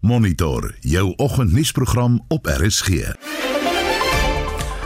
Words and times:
Monitor 0.00 0.74
jou 0.80 1.12
oggendnuusprogram 1.16 2.24
op 2.28 2.46
RSG. 2.46 2.88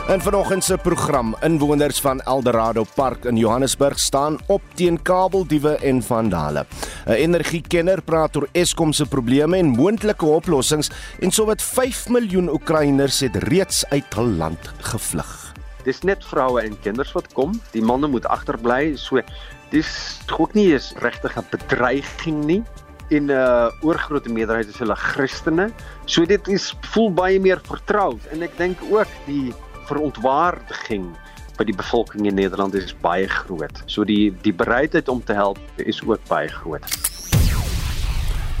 In 0.07 0.21
vanoggend 0.21 0.63
se 0.63 0.77
program 0.77 1.35
inwoners 1.41 2.01
van 2.01 2.21
Eldorado 2.21 2.83
Park 2.95 3.23
in 3.25 3.37
Johannesburg 3.37 3.99
staan 3.99 4.37
op 4.45 4.61
teen 4.73 5.01
kabeldiewe 5.01 5.77
en 5.77 6.03
vandale. 6.03 6.65
'n 7.05 7.11
Energiekenner 7.11 8.01
praat 8.01 8.35
oor 8.35 8.47
Eskom 8.51 8.93
se 8.93 9.05
probleme 9.05 9.57
en 9.57 9.65
moontlike 9.65 10.25
oplossings 10.25 10.91
en 11.19 11.31
sowat 11.31 11.61
5 11.61 12.09
miljoen 12.09 12.49
Oekraïners 12.49 13.19
het 13.19 13.35
reeds 13.35 13.85
uit 13.85 14.13
hul 14.13 14.27
land 14.27 14.59
gevlug. 14.77 15.53
Dis 15.83 16.01
net 16.01 16.25
vroue 16.25 16.61
en 16.61 16.79
kinders 16.79 17.11
wat 17.11 17.33
kom. 17.33 17.61
Die 17.71 17.83
manne 17.83 18.07
moet 18.07 18.25
agterbly. 18.25 18.95
So 18.95 19.21
dis 19.69 20.19
ook 20.37 20.53
nie 20.53 20.73
eens 20.73 20.93
regtig 20.97 21.37
'n 21.37 21.47
bedreiging 21.49 22.45
nie 22.45 22.63
en 23.09 23.25
'n 23.25 23.31
uh, 23.31 23.69
oorgrootste 23.81 24.31
meerderheid 24.31 24.67
is 24.67 24.77
hulle 24.77 24.95
Christene. 24.95 25.69
So 26.05 26.25
dit 26.25 26.47
is 26.47 26.73
voel 26.93 27.13
baie 27.13 27.39
meer 27.39 27.61
vertroud 27.61 28.19
en 28.31 28.41
ek 28.41 28.57
dink 28.57 28.81
ook 28.89 29.07
die 29.25 29.53
verontwaardiging 29.85 31.13
by 31.57 31.63
die 31.63 31.75
bevolking 31.75 32.25
in 32.25 32.35
Nederland 32.35 32.73
is 32.73 32.95
baie 33.01 33.27
groot. 33.27 33.83
So 33.85 34.03
die 34.03 34.33
die 34.41 34.53
bereidheid 34.53 35.07
om 35.07 35.23
te 35.23 35.33
help 35.33 35.59
is 35.77 36.01
ook 36.03 36.19
baie 36.27 36.49
groot. 36.49 36.85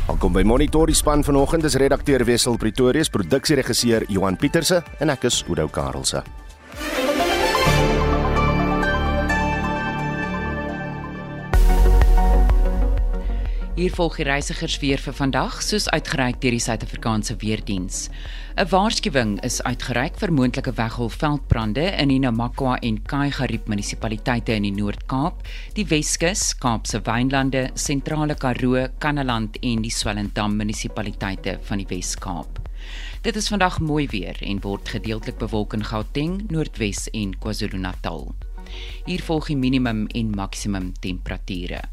Welkom 0.05 0.33
by 0.33 0.43
Monitor 0.45 0.85
die 0.85 0.95
span 0.95 1.23
vanoggend 1.23 1.63
is 1.63 1.75
redakteur 1.81 2.25
Wessel 2.25 2.57
Pretorius, 2.57 3.09
produksieregisseur 3.09 4.05
Johan 4.07 4.37
Pieterse 4.37 4.83
en 4.99 5.09
ek 5.09 5.23
is 5.23 5.43
Udo 5.49 5.67
Karlse. 5.67 6.44
Hier 13.75 13.91
volg 13.91 14.13
die 14.15 14.23
reisigersweer 14.23 15.01
vir 15.03 15.11
vandag, 15.17 15.57
soos 15.59 15.89
uitgereik 15.91 16.37
deur 16.39 16.53
die 16.55 16.63
Suid-Afrikaanse 16.63 17.35
Weerdiens. 17.41 18.05
'n 18.55 18.69
Waarskuwing 18.71 19.33
is 19.43 19.57
uitgereik 19.67 20.15
vir 20.15 20.31
moontlike 20.31 20.71
weggolfveldbrande 20.77 21.83
in 21.99 22.07
die 22.07 22.21
Namakwa 22.23 22.77
en 22.79 23.01
Kaaigarip 23.03 23.67
munisipaliteite 23.67 24.55
in 24.55 24.63
die 24.63 24.71
Noord-Kaap, 24.71 25.43
die 25.75 25.83
Weskus, 25.89 26.53
Kaapse 26.55 27.01
Wynlande, 27.03 27.69
Sentrale 27.73 28.35
Karoo, 28.35 28.87
Kannaland 28.99 29.57
en 29.61 29.81
die 29.83 29.91
Swellendam 29.91 30.55
munisipaliteite 30.55 31.59
van 31.67 31.83
die 31.83 31.89
Wes-Kaap. 31.89 32.61
Dit 33.23 33.35
is 33.35 33.49
vandag 33.51 33.81
mooi 33.81 34.07
weer 34.07 34.39
en 34.39 34.61
word 34.63 34.87
gedeeltelik 34.87 35.37
bewolk 35.37 35.73
in 35.73 35.83
Gauteng, 35.83 36.45
Noordwes 36.49 37.09
en 37.11 37.35
KwaZulu-Natal. 37.35 38.31
Hier 39.05 39.21
volg 39.21 39.51
die 39.51 39.59
minimum 39.59 40.07
en 40.15 40.31
maksimum 40.31 40.93
temperature. 41.01 41.83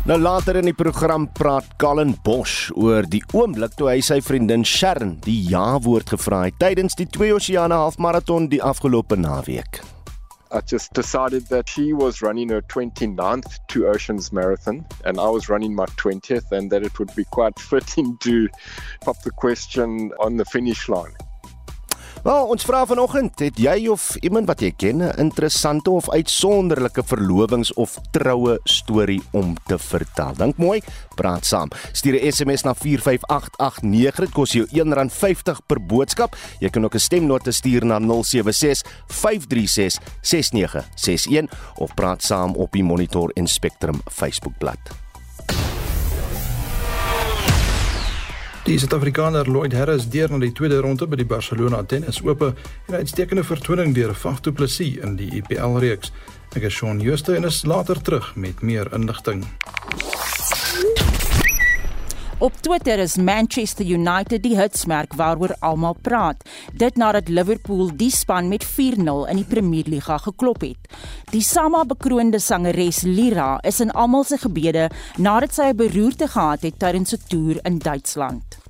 Nou 0.06 0.20
later 0.22 0.54
in 0.54 0.68
die 0.68 0.74
program 0.78 1.24
praat 1.34 1.72
Colin 1.82 2.12
Bosch 2.22 2.68
oor 2.78 3.02
die 3.10 3.24
oomblik 3.34 3.72
toe 3.74 3.88
hy 3.90 3.96
sy 4.06 4.20
vriendin 4.22 4.62
Sharon 4.62 5.16
die 5.24 5.34
ja-woord 5.50 6.12
gevra 6.14 6.44
het 6.44 6.60
tydens 6.62 6.94
die 6.94 7.08
twee 7.10 7.34
oseane 7.34 7.74
halfmarathon 7.74 8.46
die 8.52 8.60
afgelope 8.62 9.18
naweek. 9.18 9.80
I 10.54 10.62
just 10.62 10.94
decided 10.94 11.48
that 11.50 11.68
she 11.68 11.90
was 11.92 12.22
running 12.22 12.54
her 12.54 12.62
29th 12.70 13.58
Two 13.66 13.88
Oceans 13.90 14.30
Marathon 14.30 14.84
and 15.04 15.18
I 15.18 15.26
was 15.26 15.48
running 15.48 15.74
my 15.74 15.90
20th 15.98 16.52
and 16.52 16.70
that 16.70 16.86
it 16.86 17.00
would 17.00 17.10
be 17.16 17.24
quite 17.34 17.58
fitting 17.58 18.16
to 18.22 18.46
pop 19.02 19.20
the 19.24 19.34
question 19.34 20.12
on 20.20 20.36
the 20.36 20.44
finish 20.44 20.88
line. 20.88 21.18
Wel, 22.26 22.48
ons 22.50 22.64
vra 22.66 22.80
vanoggend, 22.82 23.38
het 23.38 23.58
jy 23.62 23.84
of 23.86 24.08
iemand 24.26 24.48
wat 24.50 24.58
jy 24.64 24.72
ken 24.74 24.98
'n 24.98 25.14
interessante 25.22 25.90
of 25.90 26.08
uitsonderlike 26.10 27.02
verlovings 27.06 27.72
of 27.74 27.98
troue 28.10 28.58
storie 28.64 29.22
om 29.30 29.54
te 29.66 29.78
vertel? 29.78 30.34
Dink 30.34 30.56
mooi, 30.56 30.82
praat 31.14 31.46
saam. 31.46 31.70
Stuur 31.92 32.18
'n 32.18 32.32
SMS 32.32 32.62
na 32.62 32.74
45889. 32.74 34.24
Dit 34.24 34.32
kos 34.32 34.52
jou 34.52 34.66
R1.50 34.66 35.62
per 35.66 35.86
boodskap. 35.86 36.36
Jy 36.58 36.68
kan 36.68 36.84
ook 36.84 36.94
'n 36.94 36.98
stemnota 36.98 37.50
stuur 37.50 37.84
na 37.84 37.98
076 37.98 38.82
536 39.06 40.00
6961 40.20 41.50
of 41.76 41.94
praat 41.94 42.22
saam 42.22 42.54
op 42.54 42.72
die 42.72 42.84
Monitor 42.84 43.30
en 43.34 43.46
Spectrum 43.46 44.00
Facebookblad. 44.10 45.05
Die 48.66 48.80
Suid-Afrikaner 48.82 49.46
Lloyd 49.46 49.76
Harris 49.78 50.08
deur 50.10 50.32
na 50.34 50.40
die 50.42 50.50
tweede 50.50 50.80
ronde 50.82 51.06
by 51.06 51.20
die 51.20 51.26
Barcelona 51.30 51.84
Tennis 51.86 52.18
Ope 52.24 52.48
en 52.88 52.94
'n 52.94 52.98
uitstekende 52.98 53.44
vertoning 53.46 53.94
deur 53.94 54.14
Faf 54.14 54.40
du 54.42 54.50
Plessis 54.50 54.98
in 55.06 55.14
die 55.14 55.30
IPL 55.38 55.78
reeks. 55.78 56.10
Ek 56.56 56.66
is 56.66 56.74
Shaun 56.74 57.00
Schuster 57.00 57.36
en 57.36 57.44
is 57.44 57.64
later 57.64 58.02
terug 58.02 58.34
met 58.34 58.62
meer 58.62 58.92
inligting. 58.92 59.46
Op 62.38 62.52
Twitter 62.60 62.98
is 62.98 63.16
Manchester 63.16 63.86
United 63.86 64.42
die 64.44 64.58
hitsmerk 64.58 65.14
waaroor 65.16 65.54
almal 65.64 65.94
praat. 66.04 66.42
Dit 66.76 66.98
nadat 67.00 67.30
Liverpool 67.32 67.88
die 67.96 68.10
span 68.12 68.50
met 68.52 68.66
4-0 68.74 69.24
in 69.32 69.40
die 69.40 69.46
Premier 69.48 69.88
Liga 69.88 70.18
geklop 70.20 70.60
het. 70.60 70.90
Die 71.32 71.40
sama 71.40 71.86
bekroonde 71.88 72.36
sangeres 72.38 73.00
Lira 73.08 73.56
is 73.64 73.80
in 73.80 73.94
almal 73.96 74.28
se 74.28 74.36
gebede 74.44 74.90
nadat 75.16 75.56
sy 75.56 75.72
'n 75.72 75.76
beroerte 75.76 76.28
gehad 76.28 76.60
het 76.60 76.78
tydens 76.78 77.16
'n 77.16 77.24
toer 77.28 77.56
in 77.64 77.78
Duitsland. 77.78 78.65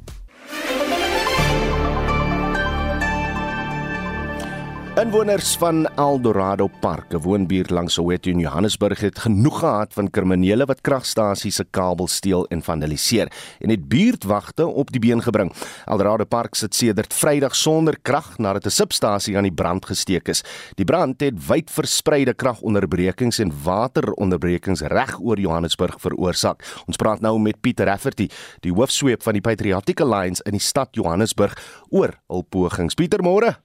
Inwoners 4.97 5.57
van 5.61 5.87
Eldorado 5.97 6.71
Park, 6.81 7.13
'n 7.13 7.21
woonbuurt 7.21 7.71
langs 7.71 7.95
Soweto 7.95 8.31
in 8.31 8.39
Johannesburg, 8.39 9.01
het 9.01 9.19
genoeg 9.19 9.59
gehad 9.59 9.93
van 9.93 10.11
kriminele 10.11 10.65
wat 10.65 10.81
kragstasies 10.81 11.55
se 11.55 11.65
kabels 11.71 12.15
steel 12.15 12.47
en 12.47 12.63
vandaliseer 12.63 13.33
en 13.59 13.71
het 13.71 13.89
buurtwagte 13.89 14.67
op 14.67 14.91
die 14.91 15.01
been 15.01 15.23
gebring. 15.23 15.53
Eldorado 15.85 16.25
Park 16.25 16.55
sit 16.55 16.75
sedert 16.75 17.15
Vrydag 17.15 17.57
sonder 17.57 17.99
krag 18.03 18.39
nadat 18.39 18.65
'n 18.65 18.71
substasie 18.71 19.37
aan 19.37 19.43
die 19.43 19.53
brand 19.53 19.87
gesteek 19.87 20.29
is. 20.29 20.45
Die 20.75 20.85
brand 20.85 21.21
het 21.21 21.47
wyd 21.47 21.71
verspreide 21.71 22.35
kragonderbrekings 22.35 23.39
en 23.39 23.53
wateronderbrekings 23.63 24.81
reg 24.81 25.21
oor 25.21 25.39
Johannesburg 25.39 26.01
veroorsaak. 26.01 26.83
Ons 26.87 26.97
praat 26.97 27.21
nou 27.21 27.39
met 27.39 27.61
Pieter 27.61 27.87
Rafferty, 27.87 28.29
die 28.61 28.73
hoofsweep 28.73 29.23
van 29.23 29.33
die 29.33 29.43
Patriotic 29.43 30.01
Alliance 30.01 30.43
in 30.43 30.53
die 30.53 30.61
stad 30.61 30.89
Johannesburg 30.91 31.85
oor 31.89 32.21
hul 32.27 32.43
pogings. 32.43 32.95
Pieter, 32.95 33.23
môre. 33.23 33.57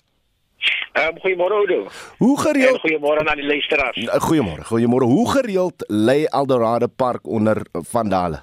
Um, 0.94 1.20
goeiemôre 1.20 1.54
Oudo. 1.54 1.88
Hoe 2.18 2.40
gereeld? 2.40 2.80
Goeiemôre 2.80 3.24
aan 3.24 3.36
die 3.36 3.46
luisteraars. 3.46 4.08
Goeiemôre. 4.28 4.64
Goeiemôre. 4.64 5.08
Hoe 5.08 5.32
gereeld 5.32 5.86
lê 5.88 6.26
Eldorado 6.26 6.88
Park 6.88 7.28
onder 7.28 7.66
vandale? 7.72 8.42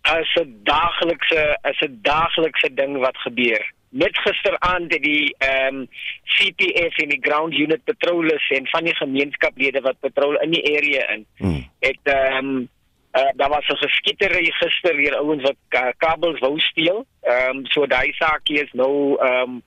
As 0.00 0.34
'n 0.40 0.60
daaglikse 0.62 1.58
as 1.62 1.80
'n 1.80 1.98
daaglikse 2.02 2.74
ding 2.74 2.96
wat 2.98 3.16
gebeur. 3.16 3.72
Net 3.88 4.18
gisteraand 4.18 4.92
het 4.92 5.02
die 5.02 5.34
ehm 5.38 5.74
um, 5.74 5.88
CPF 6.24 6.96
en 6.96 7.08
die 7.08 7.20
ground 7.20 7.54
unit 7.54 7.84
patrollers 7.84 8.50
en 8.50 8.66
van 8.66 8.84
die 8.84 8.94
gemeenskaplede 8.94 9.80
wat 9.80 10.00
patrol 10.00 10.40
in 10.40 10.50
die 10.50 10.76
area 10.76 11.08
in. 11.08 11.26
Hmm. 11.36 11.68
Het 11.78 12.00
ehm 12.02 12.36
um, 12.36 12.68
uh, 13.12 13.30
daar 13.36 13.48
was 13.48 13.68
'n 13.68 13.76
geskietery 13.76 14.50
gister 14.50 14.96
hier 14.96 15.16
ouens 15.16 15.42
wat 15.42 15.92
kabels 15.96 16.38
wou 16.38 16.58
steel. 16.58 17.06
Ehm 17.20 17.56
um, 17.56 17.66
so 17.66 17.86
daai 17.86 18.12
saakie 18.12 18.62
is 18.62 18.72
nou 18.72 19.16
ehm 19.18 19.42
um, 19.42 19.62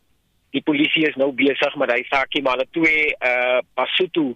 die 0.54 0.62
polisie 0.62 1.08
is 1.10 1.18
nou 1.20 1.32
besig 1.36 1.76
met 1.82 1.92
hy 1.94 2.02
saakie 2.10 2.42
maar 2.46 2.60
hulle 2.60 2.70
twee 2.78 3.06
uh 3.26 3.60
Basotho 3.78 4.34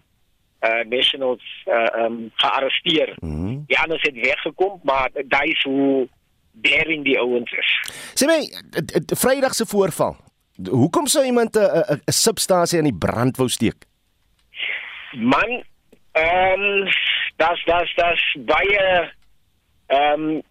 uh 0.65 0.83
nationals 0.89 1.43
uh 1.69 2.05
um 2.05 2.31
gearresteer. 2.41 3.13
Mm 3.21 3.35
-hmm. 3.35 3.63
Die 3.67 3.79
ander 3.79 4.01
het 4.01 4.15
weggekom, 4.15 4.79
maar 4.83 5.09
daai 5.13 5.51
is 5.51 5.63
hoe 5.63 6.07
daring 6.51 7.03
die 7.05 7.19
ouens 7.19 7.51
is. 7.51 7.69
Sê 8.17 8.25
my, 8.25 8.39
Vrydag 9.15 9.53
se 9.53 9.65
voorval. 9.65 10.17
Hoekom 10.69 11.07
sou 11.07 11.25
iemand 11.25 11.55
'n 11.55 12.01
'n 12.05 12.11
substasie 12.11 12.79
aan 12.79 12.89
die 12.89 13.01
brand 13.05 13.37
wou 13.37 13.49
steek? 13.49 13.85
Man, 15.13 15.63
ehm 16.11 16.61
um, 16.61 16.85
das 17.35 17.63
das 17.65 17.93
das 17.95 18.21
baie 18.37 19.11
ehm 19.87 20.21
um, 20.21 20.41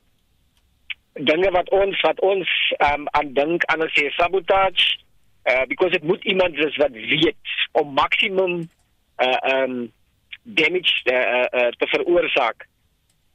dinge 1.12 1.50
wat 1.50 1.70
ons 1.70 2.00
wat 2.00 2.20
ons 2.20 2.48
um, 2.78 3.08
aan 3.10 3.32
dink 3.32 3.64
aan 3.64 3.82
as 3.82 3.94
jy 3.94 4.10
sabotage 4.10 5.05
uh, 5.50 5.64
because 5.68 5.94
it 5.96 6.02
moet 6.02 6.24
iemand 6.24 6.56
wees 6.56 6.76
wat 6.76 6.90
weet 6.90 7.36
om 7.72 7.92
maksimum 7.92 8.68
uh, 9.18 9.38
um 9.52 9.92
damage 10.42 10.92
uh, 11.04 11.46
uh, 11.60 11.70
te 11.78 11.86
veroorsaak 11.86 12.66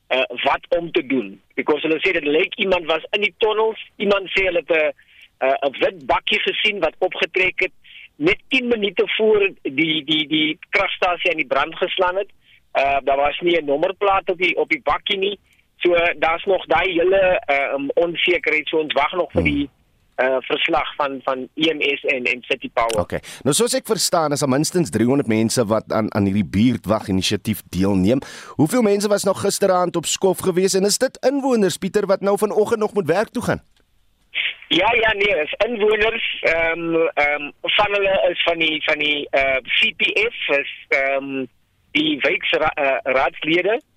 uh, 0.09 0.23
wat 0.43 0.65
om 0.69 0.91
te 0.91 1.05
doen. 1.05 1.41
Because 1.53 1.87
hulle 1.87 1.99
sê 1.99 2.13
dit 2.15 2.27
lyk 2.27 2.55
iemand 2.55 2.85
was 2.85 3.07
in 3.11 3.21
die 3.21 3.33
tunnels 3.37 3.79
iemand 3.95 4.29
sê 4.31 4.45
hulle 4.47 4.63
het 4.65 4.75
'n 4.77 4.93
'n 5.67 5.77
wit 5.79 6.05
bakkie 6.05 6.39
gesien 6.39 6.79
wat 6.79 6.95
opgetrek 6.99 7.59
het. 7.59 7.73
Net 8.15 8.39
10 8.47 8.67
minute 8.67 9.03
voor 9.17 9.49
die 9.61 10.03
die 10.03 10.27
die 10.27 10.59
kragstasie 10.69 11.31
aan 11.31 11.43
die 11.43 11.53
brand 11.53 11.75
geslaan 11.75 12.15
het 12.15 12.31
uh, 12.73 12.97
daar 13.03 13.17
was 13.17 13.39
nie 13.39 13.61
'n 13.61 13.65
nommerplaat 13.65 14.29
op 14.29 14.37
die 14.37 14.57
op 14.57 14.69
die 14.69 14.81
bakkie 14.83 15.17
nie. 15.17 15.39
So 15.77 15.95
daar's 16.19 16.43
nog 16.43 16.65
daai 16.65 16.91
hele 16.91 17.43
uh, 17.47 17.73
um, 17.73 17.89
onsekerheid 17.93 18.67
so 18.67 18.77
ons 18.77 18.93
wag 18.93 19.11
nog 19.11 19.31
vir 19.31 19.43
die 19.43 19.69
uh 20.23 20.38
verslag 20.39 20.95
van 20.95 21.19
van 21.23 21.47
EMS 21.56 22.03
en 22.03 22.23
en 22.23 22.41
City 22.41 22.69
Power. 22.73 23.00
Okay. 23.00 23.19
Nou 23.44 23.56
soos 23.56 23.73
ek 23.73 23.88
verstaan 23.88 24.31
is 24.31 24.39
daar 24.39 24.50
minstens 24.50 24.89
300 24.89 25.27
mense 25.27 25.65
wat 25.65 25.91
aan 25.91 26.13
aan 26.15 26.29
hierdie 26.29 26.45
buurtwag 26.45 27.07
inisiatief 27.07 27.62
deelneem. 27.69 28.19
Hoeveel 28.59 28.81
mense 28.81 29.07
was 29.07 29.23
nog 29.23 29.41
gisteraand 29.41 29.95
op 29.95 30.06
skof 30.06 30.39
gewees 30.39 30.73
en 30.73 30.85
is 30.85 30.97
dit 30.97 31.18
inwoners 31.29 31.77
Pieter 31.77 32.06
wat 32.06 32.21
nou 32.21 32.38
vanoggend 32.38 32.79
nog 32.79 32.94
moet 32.94 33.07
werk 33.07 33.29
toe 33.29 33.44
gaan? 33.44 33.62
Ja 34.68 34.91
ja 34.94 35.13
nee, 35.13 35.44
is 35.44 35.53
inwoners 35.68 36.27
ehm 36.41 36.79
um, 36.79 37.09
ehm 37.13 37.41
um, 37.41 37.51
van 37.62 37.91
hulle 37.91 38.27
is 38.31 38.44
van 38.44 38.57
die 38.57 38.83
van 38.83 38.97
die 38.97 39.27
uh 39.31 39.57
CPF 39.79 40.47
is 40.59 40.71
ehm 40.88 41.23
um, 41.23 41.47
die 41.91 42.19
wijkraadslede 42.19 43.73
uh, 43.73 43.89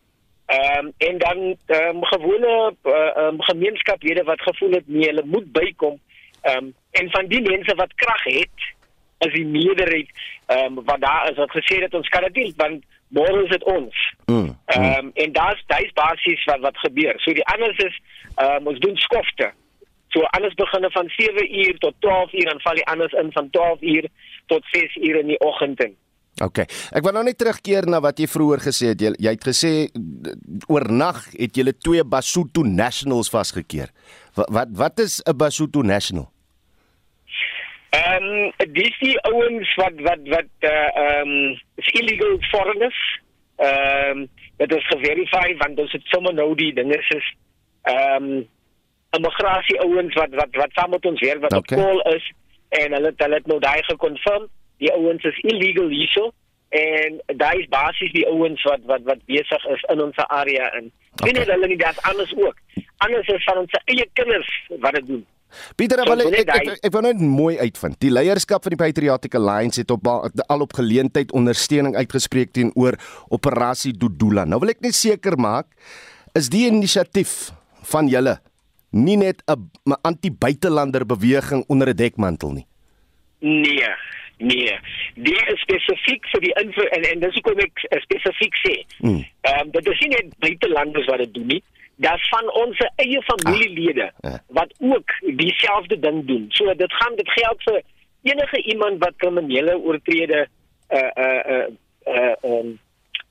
Ehm 0.47 0.87
um, 0.87 0.93
en 0.97 1.19
dan 1.19 1.57
ehm 1.67 1.97
um, 1.97 2.05
gewone 2.05 2.75
ehm 2.83 3.19
um, 3.19 3.43
gemeenskaplede 3.43 4.23
wat 4.23 4.41
gevoel 4.41 4.71
het 4.71 4.83
nee, 4.87 5.07
hulle 5.07 5.23
moet 5.25 5.53
bykom. 5.53 6.01
Ehm 6.45 6.57
um, 6.57 6.75
en 6.91 7.11
van 7.11 7.27
die 7.27 7.43
mense 7.43 7.75
wat 7.75 7.95
krag 7.95 8.25
het, 8.25 8.61
is 9.27 9.33
die 9.33 9.47
meerderheid 9.47 10.11
ehm 10.47 10.79
um, 10.79 10.85
wat 10.85 11.01
daar 11.01 11.31
is 11.31 11.37
wat 11.37 11.57
gesê 11.57 11.81
het 11.83 11.95
ons 11.95 12.09
kan 12.09 12.27
dit 12.29 12.35
doen 12.35 12.53
want 12.57 12.85
môre 13.09 13.45
is 13.45 13.51
dit 13.51 13.65
ons. 13.65 13.97
Mm, 14.27 14.37
mm. 14.37 14.57
Ehm 14.67 14.83
mm, 14.83 14.97
um, 14.99 15.11
en 15.15 15.33
daar's 15.33 15.65
daai's 15.67 15.93
basies 15.93 16.45
wat 16.51 16.61
wat 16.61 16.79
gebeur. 16.87 17.15
So 17.25 17.33
die 17.33 17.47
anders 17.57 17.79
is 17.89 18.01
ehm 18.35 18.57
um, 18.57 18.73
ons 18.73 18.79
doen 18.79 18.97
skofte. 18.97 19.53
So 20.15 20.23
alles 20.37 20.55
begin 20.55 20.91
van 20.91 21.09
7 21.17 21.55
uur 21.65 21.79
tot 21.79 21.95
12 21.99 22.33
uur 22.33 22.51
en 22.53 22.61
val 22.61 22.75
die 22.75 22.87
anders 22.87 23.13
in 23.13 23.33
van 23.33 23.51
12 23.51 23.81
uur 23.81 24.09
tot 24.47 24.67
6 24.71 24.97
uur 24.97 25.17
in 25.19 25.27
die 25.27 25.41
oggend. 25.41 25.81
OK. 26.43 26.59
Ek 26.91 27.03
wil 27.07 27.15
nou 27.15 27.23
net 27.27 27.39
terugkeer 27.39 27.87
na 27.87 28.01
wat 28.03 28.19
jy 28.19 28.27
vroeër 28.31 28.63
gesê 28.67 28.93
het. 28.93 29.03
Jy, 29.03 29.15
jy 29.23 29.35
het 29.37 29.47
gesê 29.47 29.73
oornag 30.67 31.25
het 31.39 31.59
julle 31.59 31.75
twee 31.79 32.05
Basotho 32.05 32.67
Nationals 32.67 33.31
vasgekeer. 33.31 33.95
Wat 34.35 34.51
wat, 34.51 34.71
wat 34.75 34.99
is 34.99 35.21
'n 35.23 35.37
Basotho 35.39 35.83
National? 35.83 36.34
Ehm 37.95 38.25
um, 38.25 38.53
dis 38.73 38.97
die 38.99 39.15
ouens 39.31 39.75
wat 39.81 40.01
wat 40.09 40.23
wat 40.35 40.51
uh 40.61 40.89
ehm 41.05 41.35
um, 41.35 41.61
illegal 42.01 42.37
foreigners. 42.51 43.01
Ehm 43.57 44.19
um, 44.19 44.29
dit 44.57 44.75
is 44.75 44.87
geverifieer 44.87 45.57
want 45.63 45.79
ons 45.79 45.93
het 45.93 46.13
sommer 46.13 46.35
nou 46.35 46.55
die 46.55 46.73
dinge 46.75 46.99
is 46.99 47.35
ehm 47.83 48.29
um, 48.31 48.49
immigrasie 49.17 49.81
ouens 49.81 50.15
wat 50.15 50.35
wat 50.41 50.57
wat 50.63 50.73
saam 50.73 50.91
met 50.91 51.07
ons 51.07 51.21
weer 51.21 51.41
wat 51.41 51.55
okay. 51.55 51.79
op 51.79 51.85
call 51.85 52.15
is 52.15 52.33
en 52.69 52.93
hulle 52.93 53.13
hulle 53.17 53.35
het 53.35 53.47
nou 53.47 53.59
daai 53.61 53.83
gekonfirm 53.83 54.49
die 54.83 54.93
ouens 54.93 55.25
is 55.25 55.39
illegal 55.53 55.89
hierso 55.89 56.33
en 56.69 57.21
daai 57.27 57.59
is 57.63 57.69
basies 57.69 58.13
die 58.13 58.27
ouens 58.27 58.63
wat 58.71 58.83
wat 58.91 59.03
wat 59.11 59.23
besig 59.31 59.67
is 59.77 59.85
in 59.93 60.03
ons 60.03 60.17
area 60.27 60.71
in. 60.79 60.91
Okay. 61.13 61.31
Binne 61.31 61.45
hulle 61.53 61.69
nie 61.71 61.79
dat 61.79 62.01
anders 62.11 62.33
ook. 62.37 62.57
Anders 63.07 63.29
is 63.29 63.45
van 63.45 63.61
ons 63.63 63.79
eie 63.85 64.07
kinders 64.19 64.51
wat 64.83 64.99
dit 64.99 65.07
doen. 65.13 65.23
Pieter, 65.77 66.03
so, 66.05 66.15
ek, 66.29 66.39
ek, 66.43 66.53
ek, 66.55 66.81
ek 66.89 66.95
wou 66.95 67.03
net 67.03 67.21
mooi 67.21 67.59
uitvind. 67.59 67.99
Die 68.03 68.13
leierskap 68.13 68.65
van 68.65 68.75
die 68.75 68.81
Patriotic 68.81 69.35
Alliance 69.35 69.81
het 69.81 69.91
op 69.91 70.07
al 70.07 70.65
op 70.65 70.73
geleentheid 70.73 71.33
ondersteuning 71.33 71.97
uitgespreek 71.97 72.53
teenoor 72.53 72.99
operasie 73.29 73.93
Dudula. 73.93 74.45
Nou 74.45 74.61
wil 74.63 74.75
ek 74.75 74.83
net 74.85 74.95
seker 74.95 75.39
maak 75.41 75.71
is 76.35 76.51
die 76.51 76.67
inisiatief 76.67 77.53
van 77.91 78.09
julle 78.11 78.39
nie 78.95 79.17
net 79.17 79.43
'n 79.47 79.97
anti-buitelander 80.03 81.07
beweging 81.07 81.65
onder 81.69 81.89
'n 81.89 81.97
dekmantel 81.97 82.53
nie. 82.53 82.67
Nee, 83.41 83.91
Nee, 84.39 84.79
die 85.15 85.37
is 85.47 85.61
spesifiek 85.63 86.27
vir 86.33 86.41
die 86.41 86.53
info 86.59 86.83
en 86.97 87.05
en 87.07 87.21
dis 87.23 87.37
hoekom 87.39 87.61
ek 87.63 87.85
spesifiek 88.03 88.57
sê. 88.65 88.75
Hmm. 88.99 89.23
Ehm 89.47 89.61
um, 89.61 89.71
dit 89.77 89.91
is 89.93 90.01
nie 90.03 90.11
net 90.11 90.33
buitelanders 90.43 91.07
wat 91.07 91.23
dit 91.23 91.35
doen 91.35 91.47
nie. 91.47 91.63
Daar's 91.97 92.29
van 92.29 92.53
ons 92.53 92.79
eie 92.97 93.23
familielede 93.23 94.13
ah, 94.21 94.31
ja. 94.31 94.39
wat 94.47 94.75
ook 94.79 95.11
dieselfde 95.37 95.99
ding 95.99 96.27
doen. 96.27 96.47
So 96.49 96.75
dit 96.75 96.93
gaan 96.93 97.17
dit 97.17 97.31
geld 97.31 97.63
vir 97.63 97.83
enige 98.23 98.63
iemand 98.63 98.99
wat 98.99 99.17
kriminele 99.17 99.79
oortrede 99.79 100.47
uh 100.91 101.11
uh 101.15 101.43
uh 101.55 101.69
uh 102.05 102.35
um, 102.43 102.79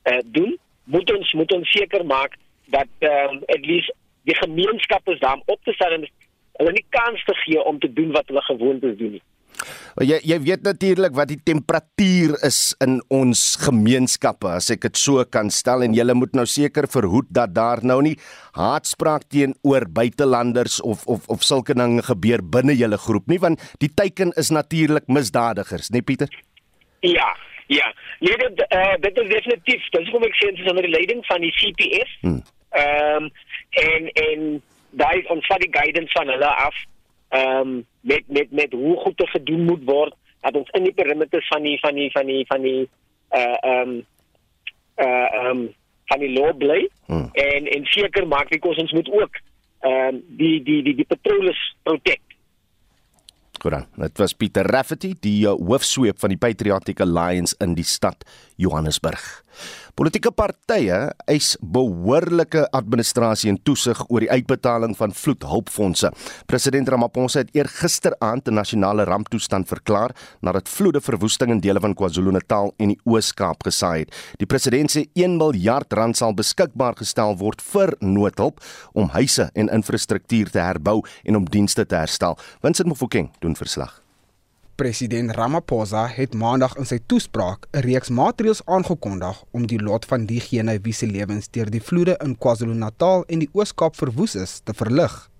uh 0.04 0.18
doen. 0.24 0.58
Moet 0.84 1.12
ons 1.16 1.32
moet 1.32 1.52
ons 1.52 1.70
seker 1.70 2.06
maak 2.06 2.36
dat 2.64 2.88
ehm 2.98 3.34
um, 3.34 3.42
at 3.46 3.66
least 3.66 3.92
die 4.22 4.36
gemeenskap 4.36 5.08
is 5.08 5.18
daar 5.20 5.34
om 5.34 5.42
op 5.46 5.60
te 5.64 5.72
stel 5.72 5.92
en 5.92 6.08
hulle 6.52 6.72
nie 6.72 6.86
kans 6.88 7.24
te 7.24 7.34
gee 7.34 7.62
om 7.62 7.78
te 7.78 7.92
doen 7.92 8.12
wat 8.12 8.26
hulle 8.26 8.42
gewoond 8.42 8.82
is 8.82 8.96
doen 8.96 9.10
nie. 9.10 9.22
Jy 10.02 10.18
jy 10.26 10.38
weet 10.42 10.64
natuurlik 10.66 11.14
wat 11.14 11.30
die 11.30 11.38
temperatuur 11.38 12.34
is 12.46 12.74
in 12.82 12.98
ons 13.14 13.42
gemeenskappe 13.62 14.50
as 14.50 14.72
ek 14.74 14.88
dit 14.88 14.98
so 14.98 15.22
kan 15.24 15.52
stel 15.54 15.84
en 15.86 15.94
jy 15.94 16.06
moet 16.18 16.34
nou 16.34 16.46
seker 16.50 16.88
verhoed 16.90 17.30
dat 17.30 17.54
daar 17.54 17.84
nou 17.86 18.00
nie 18.02 18.16
haatspraak 18.58 19.28
teenoor 19.30 19.86
buitelanders 19.86 20.80
of 20.82 21.06
of 21.06 21.28
of 21.30 21.46
sulke 21.46 21.74
dinge 21.78 22.02
gebeur 22.02 22.42
binne 22.42 22.74
julle 22.74 22.98
groep 22.98 23.30
nie 23.30 23.38
want 23.38 23.62
die 23.78 23.90
teiken 23.90 24.34
is 24.36 24.50
natuurlik 24.50 25.06
misdadigers, 25.06 25.90
né 25.90 26.00
nee, 26.00 26.02
Pieter? 26.02 26.30
Ja, 27.00 27.36
ja. 27.66 27.94
Nee, 28.20 28.36
dit 28.36 28.66
uh, 28.72 28.94
dit 29.00 29.18
is 29.18 29.28
definitief. 29.28 29.88
Dis 29.90 30.10
hoe 30.10 30.22
ek 30.26 30.38
sê 30.38 30.50
dit 30.50 30.62
is 30.64 30.70
onder 30.70 30.86
die 30.86 30.94
leiding 30.94 31.22
van 31.28 31.44
die 31.44 31.52
CPF. 31.60 32.16
Hmm. 32.24 32.42
Ehm 32.74 33.28
um, 33.28 33.30
en 33.84 34.10
en 34.24 34.42
daai 34.98 35.26
ons 35.34 35.46
vat 35.50 35.62
die 35.62 35.72
guidance 35.74 36.12
van 36.18 36.30
hulle 36.30 36.50
af 36.66 36.76
ehm 37.34 37.60
um, 37.60 37.86
met 38.00 38.22
met 38.26 38.52
met 38.52 38.72
hoe 38.72 38.96
goed 38.96 39.16
te 39.16 39.26
gedoen 39.26 39.64
moet 39.64 39.84
word 39.84 40.14
dat 40.40 40.56
ons 40.56 40.70
in 40.70 40.84
die 40.86 40.92
perimeters 40.92 41.46
van 41.48 41.62
die 41.62 41.78
van 41.80 41.94
die 41.94 42.10
van 42.10 42.26
die 42.26 42.44
van 42.46 42.62
die 42.62 42.82
uh 43.30 43.56
ehm 43.60 43.88
um, 43.88 43.94
uh 44.96 45.26
ehm 45.38 45.50
um, 45.50 45.64
van 46.12 46.20
die 46.20 46.32
law 46.32 46.52
bly 46.56 46.84
hmm. 47.06 47.28
en 47.32 47.66
en 47.66 47.84
seker 47.84 48.26
maak 48.28 48.52
wie 48.52 48.62
ons 48.62 48.92
moet 48.92 49.10
ook 49.10 49.40
ehm 49.80 50.14
um, 50.14 50.22
die 50.28 50.62
die 50.62 50.82
die 50.82 50.94
die 50.94 51.08
patrollers 51.08 51.64
protect 51.82 52.22
Goed. 53.64 53.86
Dit 53.96 54.18
was 54.20 54.34
Pieter 54.36 54.66
Rafferty, 54.68 55.14
die 55.24 55.46
uh, 55.48 55.54
hoofsweep 55.56 56.18
van 56.20 56.34
die 56.34 56.36
Patriotic 56.36 56.98
Alliance 57.00 57.56
in 57.64 57.72
die 57.78 57.86
stad 57.88 58.26
Johannesburg. 58.56 59.44
Politieke 59.94 60.32
partye 60.34 60.96
eis 61.30 61.52
behoorlike 61.62 62.64
administrasie 62.74 63.52
en 63.52 63.60
toesig 63.62 64.00
oor 64.08 64.24
die 64.24 64.30
uitbetaling 64.32 64.96
van 64.98 65.14
vloedhulpfondse. 65.14 66.10
President 66.50 66.90
Ramaphosa 66.90 67.44
het 67.44 67.54
eergisteraand 67.54 68.48
'n 68.48 68.54
nasionale 68.54 69.04
ramptoestand 69.04 69.68
verklaar 69.68 70.10
nadat 70.40 70.68
vloede 70.68 71.00
verwoesting 71.00 71.50
in 71.50 71.60
dele 71.60 71.80
van 71.80 71.94
KwaZulu-Natal 71.94 72.74
en 72.76 72.88
die 72.88 73.00
Oos-Kaap 73.04 73.62
gesaai 73.62 73.98
het. 74.00 74.14
Die 74.38 74.46
president 74.46 74.90
sê 74.90 75.06
1 75.14 75.36
miljard 75.36 75.92
rand 75.92 76.16
sal 76.16 76.34
beskikbaar 76.34 76.94
gestel 76.96 77.36
word 77.36 77.62
vir 77.62 77.94
noodhulp 78.00 78.60
om 78.92 79.08
huise 79.08 79.50
en 79.54 79.68
infrastruktuur 79.68 80.50
te 80.50 80.58
herbou 80.58 81.04
en 81.24 81.36
om 81.36 81.44
dienste 81.44 81.86
te 81.86 81.94
herstel. 81.94 82.38
Winston 82.60 82.88
Mofokeng 82.88 83.30
doen 83.38 83.56
verslag. 83.56 84.03
President 84.76 85.30
Ramaphosa 85.30 86.08
het 86.10 86.32
maandag 86.34 86.72
in 86.82 86.86
sy 86.90 86.96
toespraak 87.06 87.66
'n 87.70 87.84
reeks 87.86 88.10
maatreëls 88.10 88.62
aangekondig 88.66 89.42
om 89.52 89.66
die 89.66 89.78
lot 89.78 90.04
van 90.04 90.26
diegene 90.26 90.78
wie 90.82 90.92
se 90.92 91.06
lewens 91.06 91.46
deur 91.50 91.70
die 91.70 91.82
vloede 91.82 92.16
in 92.24 92.34
KwaZulu-Natal 92.38 93.24
en 93.28 93.38
die 93.38 93.48
Oos-Kaap 93.52 93.96
verwoes 93.96 94.34
is 94.34 94.60
te 94.64 94.74
verlig. 94.74 95.30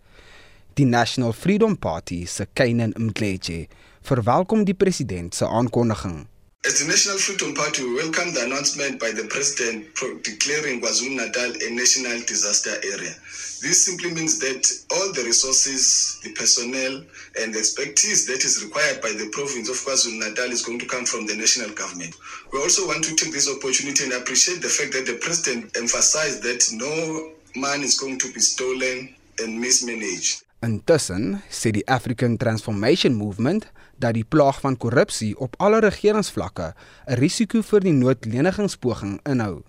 Die 0.75 0.87
National 0.87 1.33
Freedom 1.33 1.77
Party 1.79 2.27
se 2.27 2.47
Kainan 2.53 2.95
Mdletshe 2.97 3.67
verwelkom 4.03 4.65
die 4.65 4.75
president 4.75 5.35
se 5.35 5.47
aankondiging. 5.47 6.27
As 6.67 6.81
the 6.81 6.89
National 6.89 7.19
Freedom 7.19 7.53
Party, 7.53 7.85
we 7.85 7.95
welcome 7.97 8.33
the 8.33 8.43
announcement 8.43 8.99
by 8.99 9.11
the 9.11 9.29
President 9.29 9.85
declaring 10.25 10.81
KwaZulu-Natal 10.81 11.61
a 11.61 11.71
national 11.77 12.25
disaster 12.25 12.73
area. 12.83 13.13
This 13.61 13.85
simply 13.85 14.11
means 14.11 14.39
that 14.39 14.65
all 14.91 15.13
the 15.13 15.25
resources, 15.25 16.19
the 16.25 16.33
personnel, 16.33 17.05
and 17.39 17.53
the 17.53 17.59
expertise 17.59 18.25
that 18.29 18.47
is 18.47 18.65
required 18.65 19.03
by 19.03 19.13
the 19.13 19.29
province 19.33 19.69
of 19.69 19.77
KwaZulu-Natal 19.77 20.51
is 20.51 20.65
going 20.65 20.79
to 20.79 20.87
come 20.87 21.05
from 21.05 21.27
the 21.27 21.37
national 21.37 21.69
government. 21.77 22.17
We 22.51 22.59
also 22.61 22.87
want 22.87 23.05
to 23.05 23.15
take 23.15 23.35
this 23.35 23.55
opportunity 23.55 24.05
and 24.05 24.15
appreciate 24.15 24.63
the 24.63 24.73
fact 24.73 24.95
that 24.95 25.05
the 25.05 25.21
President 25.21 25.77
emphasized 25.77 26.43
that 26.45 26.65
no 26.73 27.35
man 27.61 27.83
is 27.83 28.01
going 28.01 28.19
to 28.21 28.33
be 28.33 28.41
stolen 28.41 29.15
and 29.39 29.61
mismanaged. 29.61 30.45
Intussen 30.65 31.43
sê 31.53 31.75
die 31.77 31.85
African 31.93 32.39
Transformation 32.41 33.13
Movement 33.19 33.67
dat 34.01 34.15
die 34.17 34.25
plaag 34.25 34.63
van 34.63 34.79
korrupsie 34.81 35.35
op 35.37 35.59
alle 35.61 35.83
regeringsvlakke 35.85 36.73
'n 36.73 37.19
risiko 37.21 37.61
vir 37.63 37.81
die 37.81 37.93
noodlenigingspoging 37.93 39.21
inhou. 39.29 39.63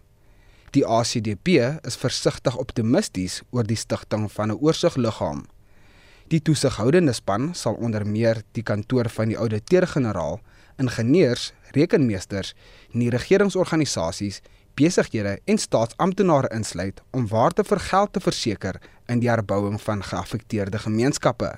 Die 0.72 0.86
ACDP 0.88 1.48
is 1.84 2.00
versigtig 2.00 2.56
optimisties 2.58 3.42
oor 3.52 3.64
die 3.64 3.76
stigting 3.76 4.32
van 4.32 4.52
'n 4.52 4.60
oorsigliggaam. 4.62 5.46
Die 6.28 6.42
toesighoudende 6.42 7.14
span 7.14 7.54
sal 7.54 7.74
onder 7.74 8.06
meer 8.08 8.42
die 8.52 8.64
kantoor 8.64 9.10
van 9.10 9.28
die 9.28 9.38
ouditeur-generaal, 9.38 10.40
ingenieurs, 10.78 11.54
rekenmeesters, 11.72 12.54
nie 12.92 13.10
regeringsorganisasies, 13.10 14.42
besighede 14.76 15.40
en 15.46 15.58
staatsamptenare 15.58 16.52
insluit 16.56 17.02
om 17.12 17.28
waarde 17.28 17.64
vir 17.64 17.80
geld 17.80 18.14
te 18.14 18.20
verseker 18.20 18.80
in 19.12 19.22
die 19.24 19.30
herbouing 19.30 19.80
van 19.82 20.04
geaffekteerde 20.04 20.80
gemeenskappe. 20.84 21.52